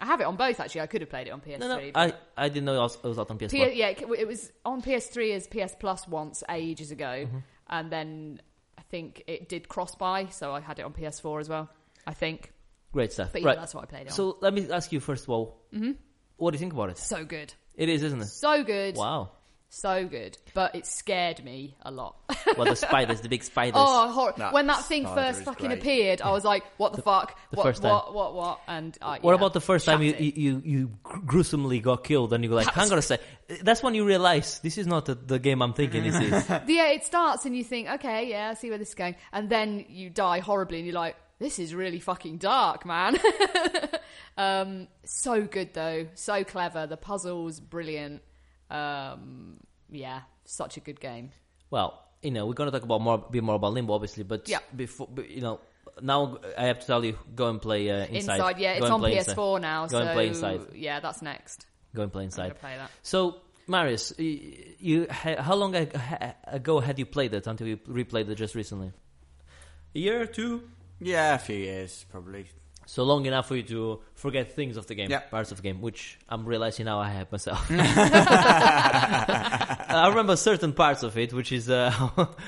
[0.00, 0.82] I have it on both actually.
[0.82, 1.58] I could have played it on PS3.
[1.58, 1.96] no, no, but-
[2.38, 3.50] I, I didn't know it was, it was out on PS4.
[3.50, 7.38] P- yeah, it it was on PS3 as PS Plus once ages ago, Mm-hmm.
[7.70, 8.40] and then
[8.78, 11.68] I think it did cross buy, so I had it on PS4 as well.
[12.06, 12.52] I think,
[12.94, 13.30] Great stuff.
[13.32, 13.58] but yeah, right.
[13.58, 14.14] that's what I played it on.
[14.14, 15.92] So let me ask you first of all, Mm-hmm.
[16.36, 16.96] what do you think about it?
[16.98, 18.26] So good, It is, isn't it?
[18.28, 19.32] so good, Wow.
[19.68, 20.38] so good.
[20.54, 22.16] But it scared me a lot.
[22.56, 23.74] Well, the spiders, the big spiders.
[23.84, 25.78] oh, hor- That when that thing first fucking great.
[25.80, 27.36] appeared, I was like, "What the, fuck?
[27.50, 27.90] the what, first time.
[27.90, 28.14] what?
[28.14, 28.34] What?
[28.34, 32.04] What?" And uh, what yeah, about the first time you, you, you, you gruesomely got
[32.04, 33.20] killed and you go like, That hang was- on a sec.
[33.62, 36.48] That's when you realize this is not the, the game I'm thinking this is.
[36.68, 39.50] yeah, it starts and you think, okay, yeah, I see where this is going, and
[39.50, 43.18] then you die horribly, and you're like, this is really fucking dark, man.
[44.38, 46.86] um, so good though, so clever.
[46.86, 48.22] The puzzles brilliant.
[48.70, 49.58] Um,
[49.90, 51.32] yeah, such a good game.
[51.70, 54.48] Well, you know, we're going to talk about more, bit more about Limbo, obviously, but
[54.48, 54.60] Yeah.
[54.74, 55.60] before, you know,
[56.00, 58.16] now I have to tell you, go and play uh, Inside.
[58.16, 59.62] Inside, yeah, Go it's on PS4 Inside.
[59.62, 59.82] now.
[59.82, 60.60] Go so and play Inside.
[60.74, 61.66] yeah, that's next.
[61.94, 62.58] Go and play I'm Inside.
[62.58, 62.90] play that.
[63.02, 63.36] So,
[63.66, 68.54] Marius, you, you how long ago had you played it until you replayed it just
[68.54, 68.92] recently?
[69.94, 70.62] A year or two?
[71.04, 72.46] Yeah, a few years probably.
[72.86, 75.20] So long enough for you to forget things of the game, Yeah.
[75.20, 77.64] parts of the game, which I'm realizing now I have myself.
[77.70, 77.74] I
[80.08, 81.90] remember certain parts of it, which is uh,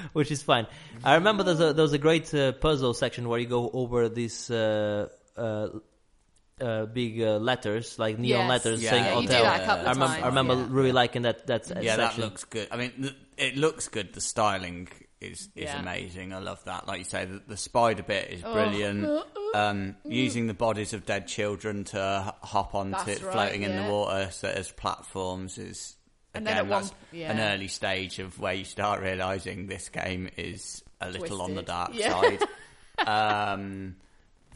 [0.12, 0.66] which is fine.
[1.04, 4.50] I remember there's a there's a great uh, puzzle section where you go over these
[4.50, 5.68] uh, uh,
[6.61, 8.48] uh, big uh, letters, like neon Yes.
[8.64, 9.44] letters Yeah, saying you you do do hotel.
[9.44, 10.24] that a couple I of remember, times.
[10.24, 10.66] I remember yeah.
[10.70, 12.20] really liking that that uh, Yeah, section.
[12.20, 12.68] that looks good.
[12.70, 14.12] I mean, th- it looks good.
[14.12, 14.88] The styling
[15.20, 15.80] is is Yeah.
[15.80, 16.32] amazing.
[16.32, 16.86] I love that.
[16.86, 18.52] Like you say, the, the spider bit is Oh.
[18.52, 19.24] brilliant.
[19.54, 23.74] Um, using the bodies of dead children to hop onto That's it, right, floating in
[23.74, 25.96] the water so as platforms is
[26.34, 27.30] And again at one- that's yeah.
[27.32, 31.62] an early stage of where you start realizing this game is a little on the
[31.62, 32.20] dark Yeah.
[32.20, 32.42] side.
[33.06, 33.96] um,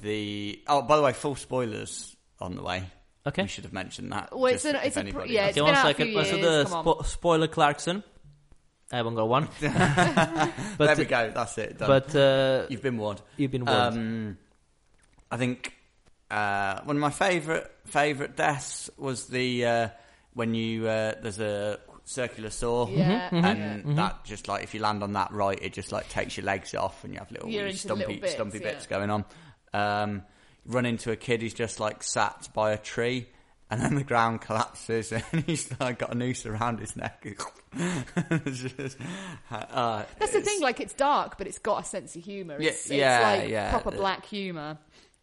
[0.02, 2.82] the oh, by the way, full spoilers on the way.
[3.26, 3.42] Okay.
[3.42, 4.36] we should have mentioned that.
[4.36, 6.16] Well, it's an- it's a pr- yeah, else- it's Okay, been one out a few
[6.16, 8.02] Let's do years, the come spo- spoiler Clarkson.
[8.92, 9.48] I haven't got one.
[9.60, 11.30] there we go.
[11.32, 11.78] That's it.
[11.78, 11.88] Done.
[11.88, 13.22] but uh, You've been warned.
[13.36, 13.94] you've been warned.
[13.94, 14.38] Um,
[15.30, 15.72] I think
[16.30, 19.88] uh, one of my favourite favourite deaths was the uh,
[20.34, 24.80] when you uh, there's a circular saw, Yeah, Mm-hmm, and that just like if you
[24.80, 27.48] land on that right, it just like takes your legs off, and you have little
[27.48, 28.64] You're stumpy little bits, stumpy yeah.
[28.72, 29.24] bits going on.
[29.72, 30.22] Um,
[30.66, 33.28] run into a kid who's just like sat by a tree.
[33.70, 37.24] And then the ground collapses, and he's like got a noose around his neck.
[38.46, 38.96] Just,
[39.50, 40.60] uh, That's the thing.
[40.60, 42.56] Like, it's dark, but it's got a sense of humour.
[42.60, 43.70] Yeah, It's, yeah, it's like yeah.
[43.70, 44.78] proper black humour.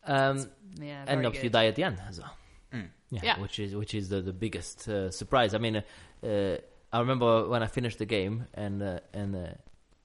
[0.05, 1.57] um, Yeah, and very obviously you good.
[1.57, 2.33] die at the end as well.
[2.73, 2.87] Mm.
[3.09, 3.39] Yeah, Yeah.
[3.41, 5.53] which is which is the the biggest uh, surprise.
[5.53, 6.57] I mean, uh, uh,
[6.93, 9.47] I remember when I finished the game and uh, and uh,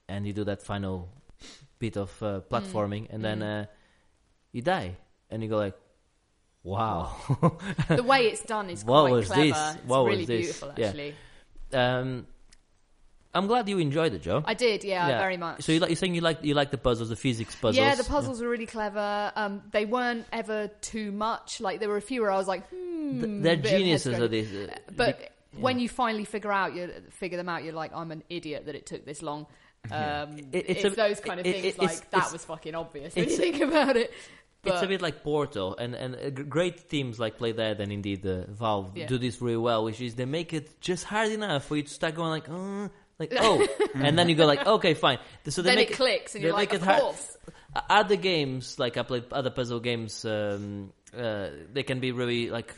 [0.09, 1.09] and you do that final
[1.79, 3.67] bit of uh, platforming, and then uh,
[4.53, 4.97] you die,
[5.31, 5.75] and you go like,
[6.65, 7.17] "Wow."
[7.89, 9.43] the way it's done is What quite was clever.
[9.43, 9.75] this?
[9.77, 10.41] It's What was really this?
[10.47, 10.87] beautiful, Yeah.
[10.89, 11.15] actually.
[11.73, 12.27] um,
[13.35, 14.43] I'm glad you enjoyed it, Joe.
[14.45, 15.19] I did, yeah, Yeah.
[15.19, 15.63] very much.
[15.63, 17.77] So you like, you're saying you like you like the puzzles, the physics puzzles.
[17.79, 19.33] Yeah, the puzzles were really clever.
[19.35, 21.59] Um, they weren't ever too much.
[21.59, 24.31] Like there were a few where I was like, hmm, Th- they're of geniuses at
[24.31, 24.53] this.
[24.53, 27.65] uh, But bec- when you finally figure out, you figure them out.
[27.65, 29.47] You're like, I'm an idiot that it took this long.
[29.91, 31.75] Um, It- it's it's a- those kind of it- things.
[31.75, 34.13] it- like that was fucking obvious when you think about it.
[34.63, 37.91] But, it's a bit like Portal, and and uh, great teams like Play that, and
[37.91, 39.09] indeed uh, Valve Yeah.
[39.09, 41.91] do this really well, which is they make it just hard enough for you to
[41.91, 42.89] start going like, uh,
[43.19, 45.19] like oh, and then you go like, okay, fine.
[45.49, 47.37] So they then make it clicks, and you're like, of hard- course.
[47.91, 52.73] Other games, like I played other puzzle games, um, uh, they can be really like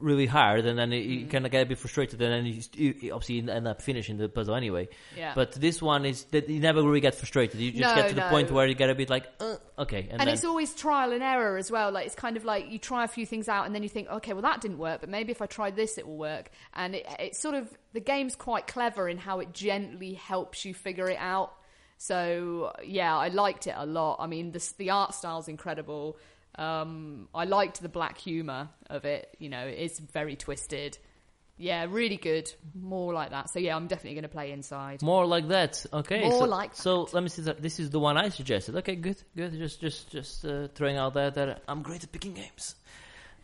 [0.00, 3.12] really hard, and then you kind of get a bit frustrated, and then you, you
[3.12, 4.88] obviously end up finishing the puzzle anyway.
[5.16, 5.32] Yeah.
[5.34, 7.60] But this one is that you never really get frustrated.
[7.60, 10.02] You just No, get to the point where you get a bit like, uh, okay,
[10.02, 11.92] and, and then it's always trial and error as well.
[11.92, 14.08] Like it's kind of like you try a few things out and then you think,
[14.08, 16.50] okay, well that didn't work, but maybe if I try this, it will work.
[16.74, 20.74] And it, it's sort of the game's quite clever in how it gently helps you
[20.74, 21.52] figure it out.
[21.98, 24.16] So yeah, I liked it a lot.
[24.20, 26.16] I mean, the the art style's incredible.
[26.56, 29.34] Um, I liked the black humor of it.
[29.38, 30.98] You know, it's very twisted.
[31.56, 32.50] Yeah, really good.
[32.74, 33.50] More like that.
[33.50, 35.02] So yeah, I'm definitely going to play inside.
[35.02, 35.84] More like that.
[35.92, 36.22] Okay.
[36.22, 37.42] More so, like So let me see.
[37.42, 37.60] That.
[37.60, 38.76] This is the one I suggested.
[38.76, 39.52] Okay, good, good.
[39.52, 42.76] Just, just, just uh, throwing out there that I'm great at picking games.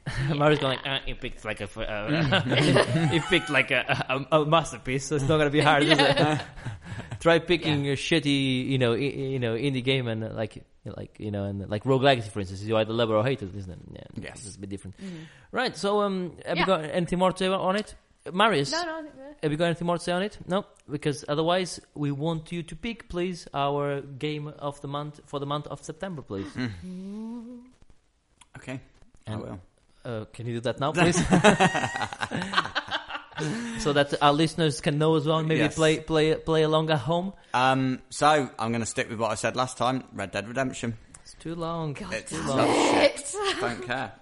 [0.34, 0.78] Mario's going.
[0.78, 1.68] Uh, he picked like a.
[1.80, 2.40] Uh,
[3.10, 5.06] he picked like a, a, a masterpiece.
[5.06, 5.82] So it's not gonna be hard.
[5.84, 6.40] is it?
[7.20, 11.16] Try picking a shitty, you know, I, you know, indie game and uh, like, like
[11.18, 13.54] you know, and like Rogue Legacy, for instance, you either love it or hate it,
[13.56, 13.78] isn't it?
[13.92, 14.46] Yeah, Yes.
[14.46, 14.94] it's a bit different.
[15.50, 15.76] Right.
[15.76, 16.70] So, um, have you Mm-hmm.
[16.70, 17.94] Got anything more to say on it,
[18.32, 18.70] Marius?
[18.72, 19.00] No, no.
[19.02, 20.38] We're- Have you got anything more to say on it?
[20.46, 25.40] No, because otherwise we want you to pick, please, our game of the month for
[25.40, 26.46] the month of September, please.
[28.56, 28.80] Okay,
[29.26, 29.60] I will.
[30.06, 31.16] Uh, can you do that now, please?
[33.82, 35.38] so that our listeners can know as well.
[35.38, 35.74] and Maybe Yes.
[35.74, 37.32] play play play along at home.
[37.52, 40.96] Um, so I'm going to stick with what I said last time: Red Dead Redemption.
[41.22, 41.92] It's too long.
[41.94, 43.34] God It's damn so shit.
[43.34, 43.36] it.
[43.60, 44.12] Don't care.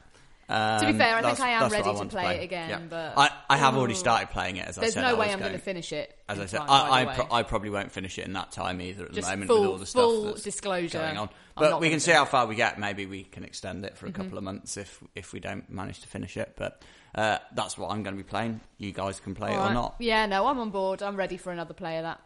[0.49, 2.69] To be Um, fair, I think I am that's what ready to play it again,
[2.69, 2.79] Yeah.
[2.91, 4.69] but- I, I have already started playing it.
[4.69, 6.19] As I There's said, no way was I'm going going to finish it.
[6.29, 8.83] As I said, time, I, I, pro- I probably won't finish it in that time
[8.83, 9.07] either.
[9.07, 11.31] At Just the moment, full- with all the full stuff that's disclosure, going on.
[11.57, 12.79] I'm But we can see finish how far we get.
[12.79, 14.23] Maybe we can extend it for a Mm-hmm.
[14.23, 16.55] couple of months if if we don't manage to finish it.
[16.57, 16.83] But
[17.15, 18.61] uh, that's what I'm going to be playing.
[18.79, 19.73] You guys can play it All or right.
[19.75, 19.95] not.
[20.01, 21.03] Yeah, no, I'm on board.
[21.03, 22.21] I'm ready for another play of that.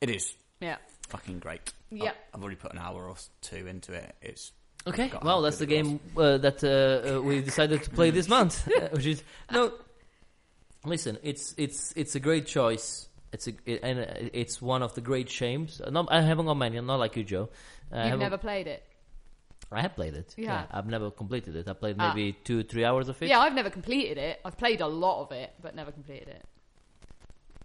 [0.00, 0.76] It is Yeah.
[1.08, 1.72] fucking great.
[1.90, 2.10] Yeah.
[2.10, 4.14] I've, I've already put an hour or two into it.
[4.22, 4.52] It's
[4.86, 8.28] Okay, Forgot well, that's the game uh, that uh, uh, we decided to play this
[8.36, 9.72] month, which is no.
[10.84, 13.08] Listen, it's it's it's a great choice.
[13.36, 14.06] It's a it, and uh,
[14.42, 15.80] it's one of the great shames.
[15.80, 16.76] Uh, No, I haven't got many.
[16.80, 17.48] I'm not like you, Joe.
[17.92, 18.82] I You've never played it.
[19.70, 20.34] I have played it.
[20.36, 20.60] Yeah.
[20.60, 20.68] have?
[20.76, 21.68] I've never completed it.
[21.68, 22.08] I played Ah.
[22.14, 23.28] maybe two, three hours of it.
[23.28, 24.40] Yeah, I've never completed it.
[24.44, 26.42] I've played a lot of it, but never completed it.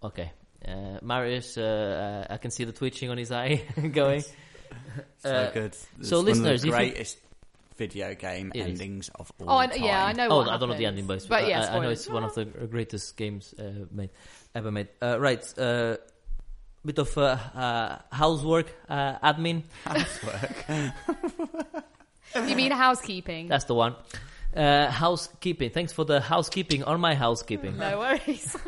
[0.02, 0.32] Okay.
[0.66, 3.62] Uh, Marius, uh, uh, I can see the twitching on his eye
[3.92, 4.22] going.
[5.18, 5.74] so Uh, good.
[5.74, 6.70] so It's one listeners, of
[7.72, 8.66] if the you- great video game It is.
[8.80, 9.82] endings of all Oh, I, time.
[9.82, 10.28] yeah, I know.
[10.30, 10.86] Oh, what I don't know the happens.
[11.00, 14.10] ending, but, but yeah, I, I know it's one of the greatest games uh, made
[14.54, 14.88] ever made.
[15.00, 15.96] Uh, right, uh,
[16.84, 19.62] bit of uh, uh, housework, uh, admin.
[19.84, 20.64] Housework.
[22.48, 23.48] You mean housekeeping?
[23.48, 23.94] That's the one.
[24.56, 25.68] Uh, housekeeping.
[25.70, 27.76] Thanks for the housekeeping on my housekeeping.
[27.76, 28.56] no worries.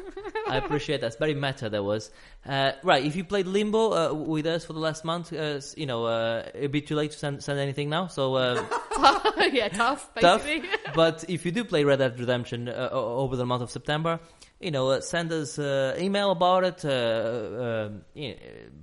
[0.49, 1.09] I appreciate that.
[1.09, 1.69] It's very meta.
[1.71, 2.11] That was
[2.47, 3.05] uh, right.
[3.05, 6.49] If you played Limbo uh, with us for the last month, uh, you know, uh,
[6.55, 8.07] it'd be too late to send, send anything now.
[8.09, 8.35] So.
[8.35, 8.65] Uh,
[9.53, 10.47] yeah, tough, tough.
[10.95, 14.21] but if you do play Red Dead Redemption uh, over the month of September,
[14.61, 18.37] you know, uh, send us uh, email about it, uh, uh, you know,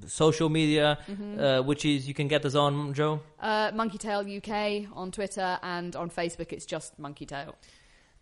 [0.08, 0.98] social media,
[1.40, 3.22] uh, which is you can get us on Joe.
[3.40, 6.52] Uh, Monkey Tail UK on Twitter and on Facebook.
[6.52, 7.56] It's just Monkey Tail.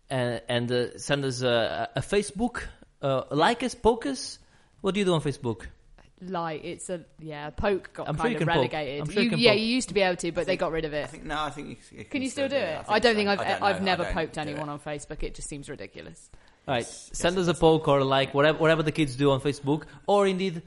[0.08, 2.62] and, and uh, send us uh, a Facebook,
[3.02, 4.38] uh, like us, poke us.
[4.80, 5.62] What do you do on Facebook?
[6.22, 8.56] Like it's a yeah, poke got I'm sure kind you of can poke.
[8.56, 9.00] relegated.
[9.00, 9.60] I'm sure you you, can yeah, poke.
[9.60, 11.08] you used to be able to, but they got rid of I it.
[11.10, 11.40] think no.
[11.40, 12.84] I think you, you Can you still do it?
[12.88, 13.28] I, I don't think.
[13.28, 13.62] I've don't.
[13.62, 15.22] I've never poked anyone on Facebook.
[15.22, 16.28] It just seems ridiculous.
[16.68, 19.16] All right, Yes, send yes, us a poke or a like, whatever, whatever the kids
[19.16, 20.60] do on Facebook, or indeed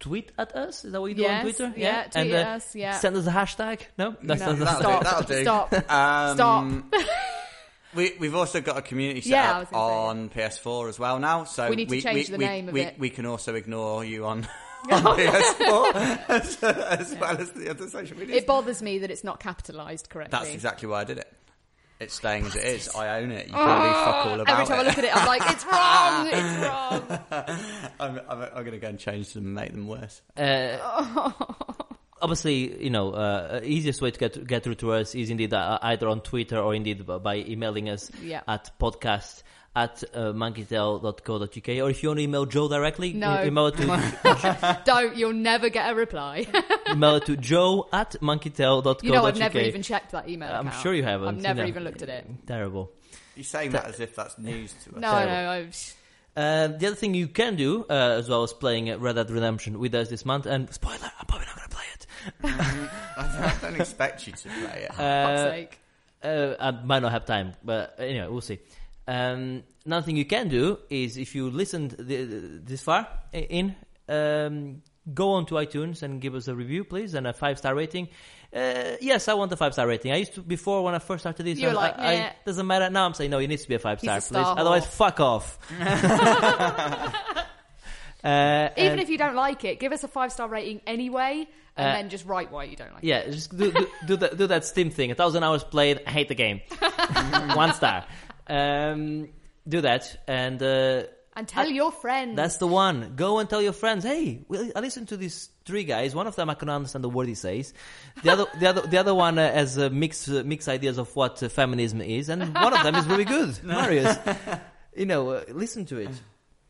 [0.00, 0.86] tweet at us.
[0.86, 1.72] Is that what you do on Yes, Twitter?
[1.76, 2.98] yeah, tweet and, at us, yeah.
[2.98, 3.80] Send us a hashtag.
[3.98, 6.34] No, that's No, not the That'll do, stop, that'll do.
[6.34, 6.70] stop.
[6.70, 6.90] Um,
[7.94, 11.18] we, we've also got a community set Yeah, up was gonna on PS4 as well
[11.18, 11.44] now.
[11.44, 12.98] So We need to change the we, name of we, it.
[12.98, 14.46] We can also ignore you on,
[14.90, 18.36] on PS4 as, as well as the other social media.
[18.36, 20.38] It bothers me that it's not capitalised correctly.
[20.38, 21.32] That's exactly why I did it.
[22.00, 22.88] It's staying as it is.
[22.88, 23.46] I own it.
[23.46, 24.62] You can't do fuck all about it.
[24.62, 24.82] Every time it.
[24.82, 27.88] I look at it, I'm like, it's wrong, it's wrong.
[28.00, 30.20] I'm, I'm, I'm going to go and change them and make them worse.
[30.36, 31.30] Uh,
[32.22, 35.78] obviously, you know, uh, easiest way to get get through to us is indeed uh,
[35.82, 38.42] either on Twitter or indeed by emailing us Yeah.
[38.48, 39.42] at podcast
[39.76, 43.42] at uh, monkeytail.co.uk or if you want to email Joe directly, No.
[43.42, 46.46] e- email it to Don't, you'll never get a reply.
[46.90, 49.02] email it to Joe at monkeytail.co.uk.
[49.02, 50.48] you know, I've never even checked that email.
[50.48, 50.68] account.
[50.68, 51.28] I'm sure you haven't.
[51.28, 51.68] I've never you know.
[51.68, 52.26] even looked at it.
[52.46, 52.92] Terrible.
[53.34, 54.96] You're saying that as if that's news to us.
[55.00, 55.32] No, Terrible.
[55.32, 55.94] no, I've,
[56.36, 59.30] Uh, the other thing you can do, uh, as well as playing uh, Red Dead
[59.30, 62.06] Redemption with us this month, and spoiler, I'm probably not going to play it.
[63.16, 64.88] I don't expect you to play it.
[64.94, 65.78] fuck's Uh, sake.
[66.22, 68.58] uh, I might not have time, but anyway, we'll see.
[69.06, 72.24] Um, another thing you can do is if you listened the,
[72.64, 73.76] this far in,
[74.08, 74.82] um,
[75.12, 78.08] go on to iTunes and give us a review, please, and a five star rating.
[78.54, 80.12] Uh, yes, I want a five star rating.
[80.12, 81.58] I used to before when I first started this.
[81.58, 82.88] You were I- like, I, I- doesn't matter.
[82.90, 83.38] Now I'm saying no.
[83.38, 84.26] It needs to be a five star, a please.
[84.26, 85.58] star Otherwise, fuck off.
[88.24, 91.88] Uh, Even if you don't like it, give us a five star rating anyway, and
[91.88, 93.06] Uh, then just write why you don't like it.
[93.06, 95.10] Yeah, just do, do, do, that, do that Steam thing.
[95.10, 96.62] A thousand hours played, hate the game.
[97.54, 98.06] One star.
[98.46, 99.28] Um,
[99.68, 101.02] do that, and uh,
[101.36, 102.34] And tell your friends.
[102.34, 103.12] That's the one.
[103.14, 104.04] Go and tell your friends.
[104.04, 104.40] Hey,
[104.74, 106.14] I listened to these three guys.
[106.14, 107.72] One of them I can understand the word he says.
[108.22, 111.14] The other, the other, the other one uh, has uh, mixed uh, mixed ideas of
[111.16, 113.58] what uh, feminism is, and one of them is really good.
[113.64, 114.16] Marius,
[114.96, 116.10] you know, uh, listen to it.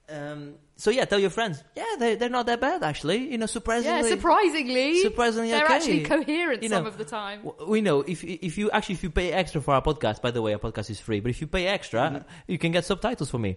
[0.08, 1.64] Um, so yeah, tell your friends.
[1.76, 3.30] Yeah, they they're not that bad actually.
[3.30, 4.08] You know, surprisingly.
[4.10, 5.00] yeah, surprisingly.
[5.02, 5.74] Surprisingly They're okay.
[5.74, 7.42] actually coherent You know, some of the time.
[7.44, 10.20] W- We know if if you actually if you pay extra for our podcast.
[10.20, 11.20] By the way, our podcast is free.
[11.20, 13.56] But if you pay extra, you can get subtitles for me.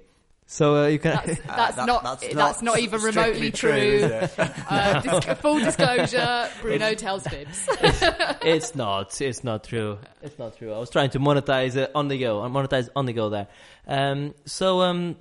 [0.49, 1.11] So uh, you can.
[1.11, 3.80] That's, that's, that- not, that's that's, not not even remotely true, true.
[3.80, 4.40] is it?
[4.69, 7.68] uh, dis- full disclosure: Bruno tells fibs.
[8.41, 9.19] it's not.
[9.19, 9.99] It's not true.
[10.22, 10.72] It's not true.
[10.74, 12.41] I was trying to monetize it on the go.
[12.41, 13.48] I monetize on the go there.
[13.88, 15.18] Um, so um,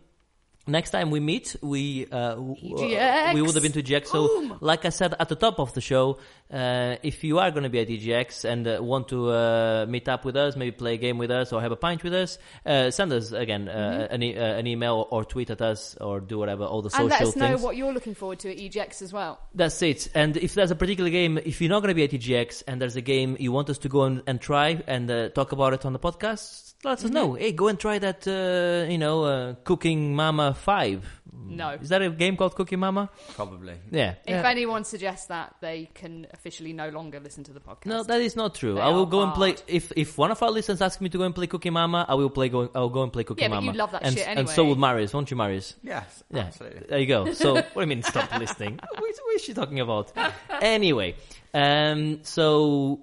[0.69, 3.35] next time we meet, we uh, w- EGX.
[3.35, 4.07] we would have been to EGX.
[4.07, 6.19] So, like I said at the top of the show,
[6.53, 10.09] uh, if you are going to be at EGX and uh, want to uh, meet
[10.09, 12.39] up with us, maybe play a game with us, or have a pint with us,
[12.65, 16.21] uh, send us again uh, an, e- uh, an email or tweet at us or
[16.21, 17.01] do whatever all the Mm-hmm.
[17.03, 19.41] and let us know what you're looking forward to at EGX as well.
[19.55, 20.09] That's it.
[20.15, 22.81] And if there's a particular game, if you're not going to be at EGX and
[22.81, 25.73] there's a game you want us to go and, and try and uh, talk about
[25.75, 27.35] it on the podcast, let us know.
[27.35, 31.21] Hey, go and try that, uh, you know, uh, Cooking Mama 5.
[31.49, 31.71] No.
[31.81, 33.09] Is that a game called Cookie Mama?
[33.35, 33.75] Probably.
[33.91, 34.15] Yeah.
[34.27, 34.49] If Yeah.
[34.49, 37.87] anyone suggests that, they can officially no longer listen to the podcast.
[37.87, 38.75] No, that is not true.
[38.75, 39.57] They I will are go and play.
[39.67, 42.15] If if one of our listeners asks me to go and play Cookie Mama, I
[42.15, 42.49] will play.
[42.49, 42.69] Go.
[42.75, 43.73] I will go and play Cookie Yeah, but Mama.
[43.73, 44.69] you love that and, shit And so anyway.
[44.75, 45.75] will Marius, won't you, Marius?
[45.83, 46.87] Yes, Yeah, absolutely.
[46.89, 47.33] there you go.
[47.43, 48.81] So, what do you mean stop listening?
[48.99, 50.13] What is, what is she talking about?
[50.61, 51.15] Anyway,
[51.55, 53.01] um, so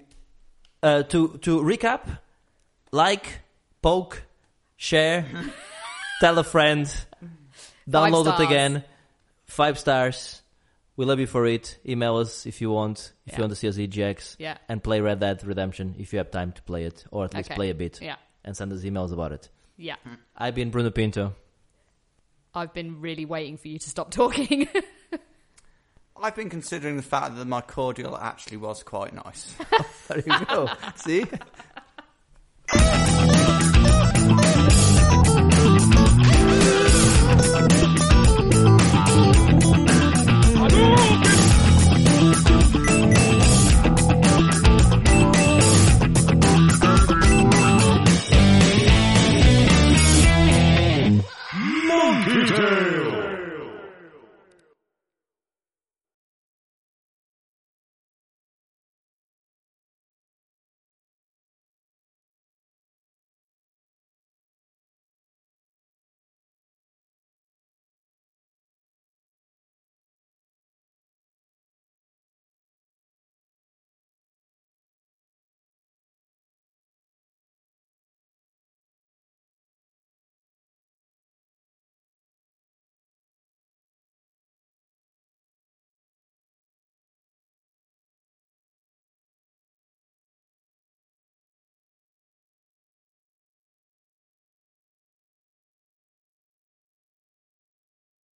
[0.82, 2.18] uh, to to recap,
[2.92, 3.40] like,
[3.80, 4.22] poke,
[4.76, 5.24] share,
[6.20, 6.86] tell a friend,
[7.88, 8.84] download it again,
[9.46, 10.40] five stars.
[10.96, 11.78] We love you for it.
[11.86, 13.38] Email us if you want, if Yeah.
[13.38, 14.58] you want to see us EGX, Yeah.
[14.68, 17.48] and play Red Dead Redemption if you have time to play it, or at least
[17.50, 17.56] Okay.
[17.56, 18.16] play a bit, Yeah.
[18.44, 19.48] and send us emails about it.
[19.76, 19.96] Yeah.
[20.06, 20.14] Mm-hmm.
[20.36, 21.34] I've been Bruno Pinto.
[22.54, 24.68] I've been really waiting for you to stop talking.
[26.16, 29.52] I've been considering the fact that my cordial actually was quite nice.
[30.08, 30.68] There you go.
[30.94, 31.24] See?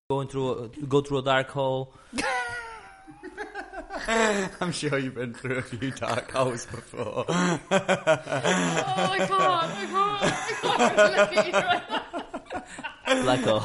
[0.09, 1.93] Going through, a, go through a dark hole.
[4.07, 7.25] I'm sure you've been through a few dark holes before.
[7.27, 9.33] oh, I can't.
[9.33, 10.23] I can't.
[10.63, 11.83] I can't look at you right
[13.05, 13.21] now.
[13.23, 13.63] Black hole.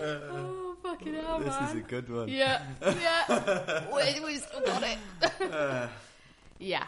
[0.00, 1.68] Oh, fucking hell, this man.
[1.68, 2.28] is a good one.
[2.28, 3.84] Yeah, yeah.
[3.94, 4.98] we, we still got it.
[5.40, 5.86] Uh.
[6.58, 6.86] yeah.